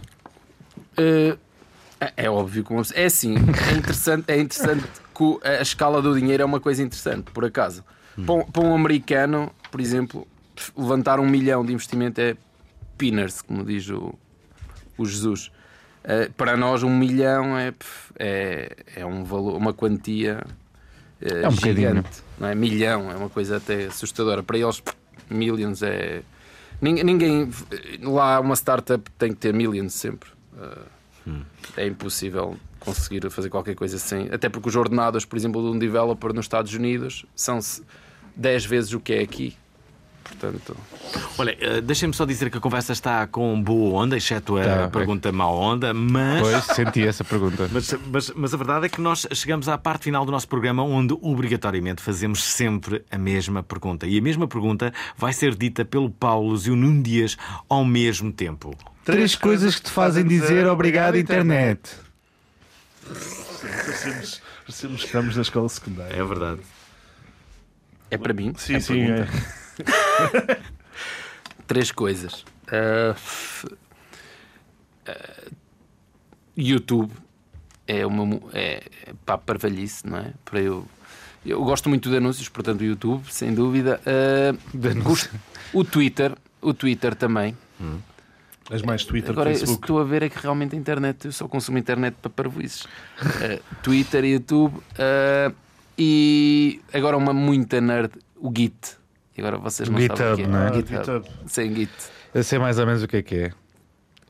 Eh, 0.98 1.36
é- 2.00 2.14
é 2.26 2.30
óbvio 2.30 2.64
que 2.64 2.72
uma 2.74 2.84
É 2.94 3.06
assim, 3.06 3.36
é 3.36 3.78
interessante, 3.78 4.26
é 4.28 4.40
interessante 4.40 4.84
que 5.16 5.40
a 5.48 5.62
escala 5.62 6.02
do 6.02 6.18
dinheiro 6.18 6.44
é 6.44 6.46
uma 6.46 6.60
coisa 6.60 6.82
interessante, 6.82 7.32
por 7.32 7.44
acaso. 7.46 7.84
Para, 8.26 8.34
um, 8.36 8.44
para 8.46 8.62
um 8.64 8.76
americano, 8.76 9.52
por 9.72 9.80
exemplo, 9.80 10.28
levantar 10.78 11.20
um 11.20 11.28
milhão 11.28 11.66
de 11.66 11.72
investimento 11.74 12.20
é 12.20 12.36
peanuts, 12.98 13.42
como 13.42 13.64
diz 13.64 13.90
o, 13.90 14.14
o 14.98 15.06
Jesus. 15.06 15.52
Eh, 16.04 16.30
para 16.36 16.58
nós, 16.58 16.84
um 16.84 16.90
milhão 16.98 17.58
é, 17.58 17.74
é, 18.18 18.76
é 18.98 19.06
um 19.06 19.24
valor, 19.24 19.56
uma 19.56 19.74
quantia 19.74 20.44
eh, 21.22 21.44
É 21.44 21.48
um 21.48 21.52
bocadinho. 21.52 21.76
gigante. 21.90 22.24
Não 22.38 22.48
é? 22.50 22.56
Milhão 22.56 23.12
é 23.12 23.16
uma 23.16 23.30
coisa 23.30 23.58
até 23.58 23.86
assustadora. 23.86 24.42
Para 24.44 24.58
eles, 24.58 24.82
millions 25.30 25.82
é. 25.84 26.22
Ninguém, 26.82 27.04
ninguém- 27.04 27.50
lá 28.02 28.40
uma 28.40 28.56
startup 28.56 29.10
tem 29.18 29.30
que 29.32 29.38
ter 29.38 29.54
millions 29.54 29.94
sempre. 29.94 30.30
Uh, 30.54 30.80
É 31.76 31.86
impossível 31.88 32.58
conseguir 32.80 33.30
fazer 33.30 33.50
qualquer 33.50 33.76
coisa 33.76 33.98
sem. 33.98 34.30
Até 34.32 34.50
porque 34.50 34.70
os 34.70 34.76
ordenados, 34.76 35.26
por 35.26 35.38
exemplo, 35.38 35.62
de 35.62 35.76
um 35.76 35.80
developer 35.80 36.34
nos 36.34 36.46
Estados 36.46 36.74
Unidos 36.74 37.26
são 37.36 37.60
10 38.36 38.66
vezes 38.66 38.94
o 38.94 39.00
que 39.00 39.14
é 39.14 39.22
aqui. 39.22 39.56
Portanto, 40.30 40.78
Olha, 41.38 41.58
eh, 41.60 41.82
deixem-me 41.82 42.14
só 42.14 42.24
dizer 42.26 42.50
que 42.50 42.58
a 42.58 42.62
conversa 42.62 42.94
está 42.94 43.26
com 43.28 43.62
boa 43.62 44.02
onda, 44.04 44.16
exceto 44.16 44.58
a 44.58 44.64
Tá, 44.64 44.90
pergunta 44.90 45.32
má 45.32 45.48
onda, 45.50 45.94
mas. 45.94 46.42
Pois, 46.42 46.64
senti 46.76 47.06
essa 47.06 47.24
pergunta. 47.24 47.68
Mas, 47.74 47.94
mas, 48.12 48.32
mas 48.36 48.54
a 48.54 48.58
verdade 48.58 48.86
é 48.86 48.90
que 48.90 49.02
nós 49.02 49.28
chegamos 49.34 49.68
à 49.68 49.78
parte 49.78 50.04
final 50.06 50.26
do 50.26 50.32
nosso 50.32 50.48
programa 50.48 50.84
onde 50.84 51.14
obrigatoriamente 51.22 52.02
fazemos 52.02 52.44
sempre 52.44 53.04
a 53.12 53.18
mesma 53.18 53.62
pergunta. 53.64 54.06
E 54.08 54.18
a 54.18 54.22
mesma 54.22 54.48
pergunta 54.48 54.94
vai 55.18 55.34
ser 55.34 55.56
dita 55.56 55.84
pelo 55.84 56.10
Paulo 56.10 56.58
e 56.66 56.70
o 56.70 56.76
Nuno 56.76 57.02
Dias 57.04 57.36
ao 57.68 57.84
mesmo 57.84 58.32
tempo. 58.32 58.76
Três 59.04 59.36
coisas 59.36 59.76
que 59.76 59.84
te 59.84 59.92
fazem 59.92 60.24
dizer 60.26 60.68
obrigado, 60.68 61.18
internet. 61.18 61.80
Parecemos, 63.62 64.42
parecemos 64.66 65.00
que 65.02 65.06
estamos 65.08 65.36
na 65.36 65.42
escola 65.42 65.70
secundária. 65.70 66.16
É 66.16 66.24
verdade. 66.24 66.60
é 68.12 68.18
para 68.18 68.34
mim. 68.34 68.54
Sim, 68.58 68.76
a 68.76 68.82
sim, 68.82 68.94
pergunta. 69.06 69.30
é. 69.56 69.60
Três 71.68 71.92
coisas. 71.92 72.46
Uh, 72.68 73.16
uh, 75.08 75.52
YouTube 76.58 77.12
é 77.88 78.06
uma 78.06 78.40
é, 78.54 78.84
é 79.06 79.14
para 79.26 79.36
a 79.36 79.38
parvalhice, 79.38 80.08
não 80.08 80.18
é? 80.18 80.34
Para 80.46 80.62
eu, 80.62 80.86
eu 81.46 81.64
gosto 81.64 81.90
muito 81.90 82.10
de 82.10 82.18
anúncios, 82.18 82.50
portanto, 82.50 82.82
o 82.82 82.84
YouTube, 82.84 83.24
sem 83.32 83.54
dúvida. 83.54 84.00
Uh, 84.06 84.58
o 85.74 85.84
Twitter, 85.84 86.36
o 86.62 86.74
Twitter 86.74 87.16
também. 87.16 87.56
És 88.70 88.84
mais 88.84 89.04
Twitter 89.04 89.32
Agora, 89.32 89.50
que 89.50 89.56
se 89.56 89.62
Facebook. 89.62 89.84
estou 89.84 90.00
a 90.00 90.04
ver 90.04 90.24
é 90.24 90.30
que 90.30 90.38
realmente 90.40 90.76
a 90.76 90.78
internet, 90.78 91.26
eu 91.26 91.32
só 91.32 91.48
consumo 91.48 91.78
internet 91.78 92.16
para 92.22 92.30
parvoices. 92.30 92.84
Uh, 92.84 93.60
Twitter, 93.82 94.24
YouTube 94.26 94.76
uh, 94.76 95.56
e 95.98 96.80
agora 96.94 97.18
uma 97.18 97.34
muita 97.34 97.82
nerd, 97.82 98.12
o 98.38 98.52
Git. 98.56 98.99
E 99.40 99.42
agora 99.42 99.58
vocês 99.58 99.88
não 99.88 99.98
sabem 100.00 100.12
o 100.12 100.16
GitHub, 100.18 100.36
que 100.36 100.42
é. 100.44 100.48
não 100.48 100.60
é? 100.60 100.68
Ah, 100.68 100.74
GitHub. 100.74 100.98
GitHub. 101.00 101.28
Sem 101.48 101.74
Git. 101.76 101.92
Eu 102.34 102.44
sei 102.44 102.60
mais 102.60 102.78
ou 102.78 102.86
menos 102.86 103.02
o 103.04 103.08
que 103.08 103.18
é 103.18 103.22
que 103.24 103.36
é. 103.36 103.52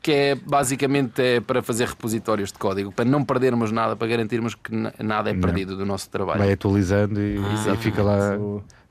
Que 0.02 0.12
é 0.12 0.34
basicamente 0.34 1.20
é 1.20 1.40
para 1.40 1.62
fazer 1.62 1.86
repositórios 1.88 2.50
de 2.52 2.58
código, 2.58 2.90
para 2.90 3.04
não 3.04 3.22
perdermos 3.22 3.70
nada, 3.70 3.94
para 3.96 4.06
garantirmos 4.08 4.54
que 4.54 4.74
na- 4.74 4.94
nada 5.00 5.28
é 5.28 5.34
Não. 5.34 5.40
perdido 5.40 5.76
do 5.76 5.84
nosso 5.84 6.08
trabalho. 6.08 6.38
Vai 6.38 6.52
atualizando 6.52 7.20
e, 7.20 7.36
e 7.36 7.76
fica 7.76 8.02
lá. 8.02 8.34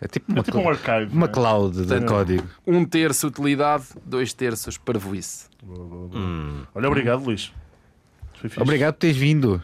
É 0.02 0.08
tipo 0.08 0.32
uma, 0.32 0.42
É 0.42 0.44
tipo 0.44 0.58
um 0.60 0.70
archive. 0.70 1.12
uma 1.12 1.22
não 1.22 1.24
é? 1.26 1.28
cloud 1.30 1.84
de 1.86 2.06
código. 2.06 2.48
Um 2.68 2.86
terço 2.86 3.28
utilidade, 3.28 3.86
dois 4.06 4.34
terços 4.34 4.78
parvoíce. 4.78 5.48
Boa, 5.64 5.84
boa, 5.88 6.08
boa. 6.10 6.68
Olha, 6.76 6.88
obrigado, 6.88 7.24
Luís. 7.24 7.52
Obrigado 8.58 8.94
por 8.94 9.00
teres 9.00 9.18
vindo. 9.18 9.62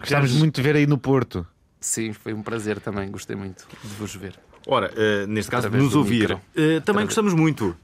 Gostávamos 0.00 0.32
muito 0.36 0.54
de 0.56 0.62
ver 0.62 0.74
aí 0.76 0.86
no 0.86 0.96
Porto. 0.96 1.46
Sim, 1.80 2.12
foi 2.12 2.32
um 2.32 2.42
prazer 2.42 2.80
também, 2.80 3.10
gostei 3.10 3.36
muito 3.36 3.64
de 3.82 3.88
vos 3.94 4.14
ver. 4.14 4.34
Ora, 4.70 4.92
eh, 4.94 5.24
neste 5.26 5.50
caso, 5.50 5.66
Através 5.66 5.82
nos 5.82 5.94
ouvir. 5.94 6.38
Eh, 6.54 6.80
também 6.80 7.06
gostamos 7.06 7.32
muito. 7.32 7.74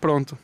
Pronto. 0.00 0.36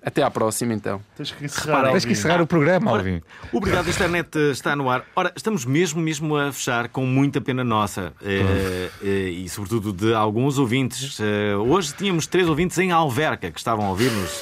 Até 0.00 0.22
à 0.22 0.30
próxima, 0.30 0.72
então. 0.72 1.02
Tens 1.16 1.32
que 1.32 1.44
encerrar. 1.44 1.66
Reparem, 1.76 1.92
Tens 1.92 2.04
que 2.04 2.12
encerrar 2.12 2.40
o 2.40 2.46
programa, 2.46 2.92
Alvin. 2.92 3.20
Obrigado, 3.52 3.90
internet 3.90 4.28
eh, 4.38 4.52
está 4.52 4.76
no 4.76 4.88
ar. 4.88 5.04
Ora, 5.14 5.32
estamos 5.34 5.64
mesmo, 5.64 6.00
mesmo 6.00 6.36
a 6.36 6.52
fechar 6.52 6.88
com 6.88 7.04
muita 7.04 7.40
pena 7.40 7.64
nossa 7.64 8.12
eh, 8.22 8.90
eh, 9.02 9.28
e, 9.30 9.48
sobretudo, 9.48 9.92
de 9.92 10.14
alguns 10.14 10.56
ouvintes. 10.56 11.18
Eh, 11.20 11.56
hoje 11.56 11.92
tínhamos 11.98 12.28
três 12.28 12.48
ouvintes 12.48 12.78
em 12.78 12.92
Alverca 12.92 13.50
que 13.50 13.58
estavam 13.58 13.86
a 13.86 13.90
ouvir-nos 13.90 14.40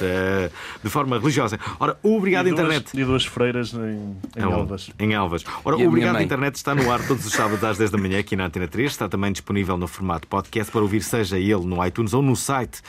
de 0.83 0.89
forma 0.91 1.17
religiosa. 1.17 1.59
Ora, 1.79 1.97
obrigado, 2.03 2.47
E 2.47 2.51
duas- 2.51 2.61
internet. 2.63 2.91
E 2.93 3.03
duas 3.03 3.25
freiras 3.25 3.73
em, 3.73 4.15
em 4.37 4.41
Não, 4.41 4.51
Elvas. 4.59 4.91
Em 4.99 5.13
Elvas. 5.13 5.43
Ora, 5.65 5.75
obrigado, 5.75 6.21
internet 6.21 6.55
está 6.55 6.75
no 6.75 6.91
ar 6.91 7.05
todos 7.07 7.25
os 7.25 7.33
sábados 7.33 7.63
às 7.63 7.79
10 7.79 7.89
da 7.89 7.97
manhã 7.97 8.19
aqui 8.19 8.35
na 8.35 8.45
Antena 8.45 8.67
3. 8.67 8.91
Está 8.91 9.09
também 9.09 9.31
disponível 9.31 9.75
no 9.75 9.87
formato 9.87 10.27
podcast 10.27 10.71
para 10.71 10.81
ouvir, 10.81 11.01
seja 11.01 11.37
ele 11.39 11.65
no 11.65 11.83
iTunes 11.85 12.13
ou 12.13 12.21
no 12.21 12.35
site. 12.35 12.79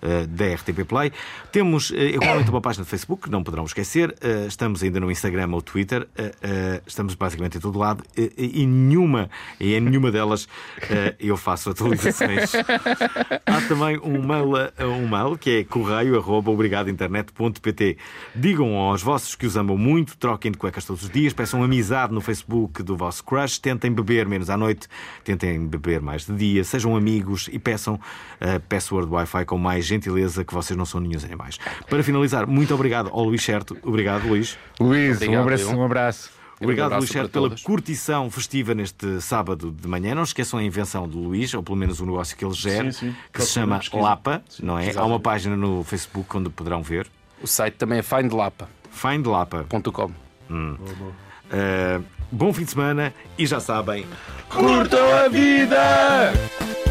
Eh, 0.00 0.26
Da 0.26 0.54
RTP 0.54 0.84
Play. 0.86 1.10
Temos 1.50 1.92
eh, 1.92 2.14
igualmente 2.14 2.48
uma 2.50 2.60
página 2.60 2.84
de 2.84 2.90
Facebook, 2.90 3.24
que 3.24 3.30
não 3.30 3.42
poderão 3.42 3.64
esquecer. 3.64 4.14
Eh, 4.20 4.46
Estamos 4.46 4.80
ainda 4.82 5.00
no 5.00 5.10
Instagram 5.10 5.48
ou 5.52 5.60
Twitter. 5.60 6.06
Estamos 6.86 7.14
basicamente 7.14 7.58
em 7.58 7.60
todo 7.60 7.78
lado. 7.78 8.02
E 8.16 8.64
nenhuma, 8.66 9.28
e 9.58 9.74
em 9.74 9.80
nenhuma 9.80 10.10
delas 10.10 10.46
eu 11.18 11.36
faço 11.36 11.70
atualizações. 11.70 12.52
Há 13.46 13.60
também 13.68 13.98
um 13.98 14.26
mail, 14.26 14.48
um 14.80 15.06
mail 15.08 15.38
que 15.38 15.50
é 15.50 15.64
correio.obrigadointernet.pt. 15.64 17.96
Digam 18.34 18.76
aos 18.76 19.02
vossos 19.02 19.34
que 19.34 19.46
os 19.46 19.56
amam 19.56 19.78
muito, 19.78 20.16
troquem 20.16 20.52
de 20.52 20.58
cuecas 20.58 20.84
todos 20.84 21.04
os 21.04 21.10
dias, 21.10 21.32
peçam 21.32 21.62
amizade 21.62 22.12
no 22.12 22.20
Facebook 22.20 22.82
do 22.82 22.96
vosso 22.96 23.24
crush, 23.24 23.58
tentem 23.58 23.92
beber 23.92 24.26
menos 24.26 24.50
à 24.50 24.56
noite, 24.56 24.88
tentem 25.24 25.66
beber 25.66 26.00
mais 26.00 26.26
de 26.26 26.34
dia, 26.34 26.64
sejam 26.64 26.96
amigos 26.96 27.48
e 27.52 27.58
peçam 27.58 28.00
a 28.40 28.58
password 28.60 29.10
Wi-Fi 29.10 29.44
com 29.44 29.58
mais 29.58 29.87
gentileza 29.88 30.44
que 30.44 30.52
vocês 30.54 30.76
não 30.76 30.84
são 30.84 31.00
nenhum 31.00 31.18
animais. 31.24 31.58
Para 31.88 32.02
finalizar, 32.02 32.46
muito 32.46 32.74
obrigado 32.74 33.08
ao 33.10 33.24
Luís 33.24 33.42
Certo. 33.42 33.76
Obrigado, 33.82 34.26
Luís. 34.28 34.56
Luís, 34.78 35.16
Obrigado, 35.16 35.38
um 35.38 35.42
abraço. 35.42 35.70
Um 35.76 35.84
abraço. 35.84 36.30
Obrigado, 36.60 36.86
abraço 36.86 37.00
Luís 37.02 37.10
Certo, 37.10 37.30
pela 37.30 37.48
todos. 37.48 37.62
curtição 37.62 38.28
festiva 38.30 38.74
neste 38.74 39.20
sábado 39.20 39.70
de 39.70 39.86
manhã. 39.86 40.14
Não 40.14 40.24
esqueçam 40.24 40.58
a 40.58 40.62
invenção 40.62 41.08
do 41.08 41.18
Luís, 41.18 41.54
ou 41.54 41.62
pelo 41.62 41.76
menos 41.76 42.00
o 42.00 42.06
negócio 42.06 42.36
que 42.36 42.44
ele 42.44 42.54
gera, 42.54 42.90
Sim, 42.92 43.10
sim. 43.10 43.16
que 43.32 43.42
se 43.42 43.52
chama. 43.52 43.80
Lapa, 43.92 44.42
não 44.62 44.78
é? 44.78 44.86
Há 44.86 44.90
exato. 44.90 45.06
uma 45.06 45.20
página 45.20 45.56
no 45.56 45.84
Facebook 45.84 46.36
onde 46.36 46.50
poderão 46.50 46.82
ver. 46.82 47.06
O 47.40 47.46
site 47.46 47.74
também 47.74 47.98
é 47.98 48.02
findlapa.com. 48.02 48.66
Find 48.90 49.26
Lapa. 49.26 49.66
Uh, 50.50 52.04
bom 52.32 52.52
fim 52.52 52.64
de 52.64 52.70
semana 52.72 53.14
e 53.38 53.46
já 53.46 53.60
sabem, 53.60 54.04
Curtam 54.50 55.12
a 55.24 55.28
vida! 55.28 56.87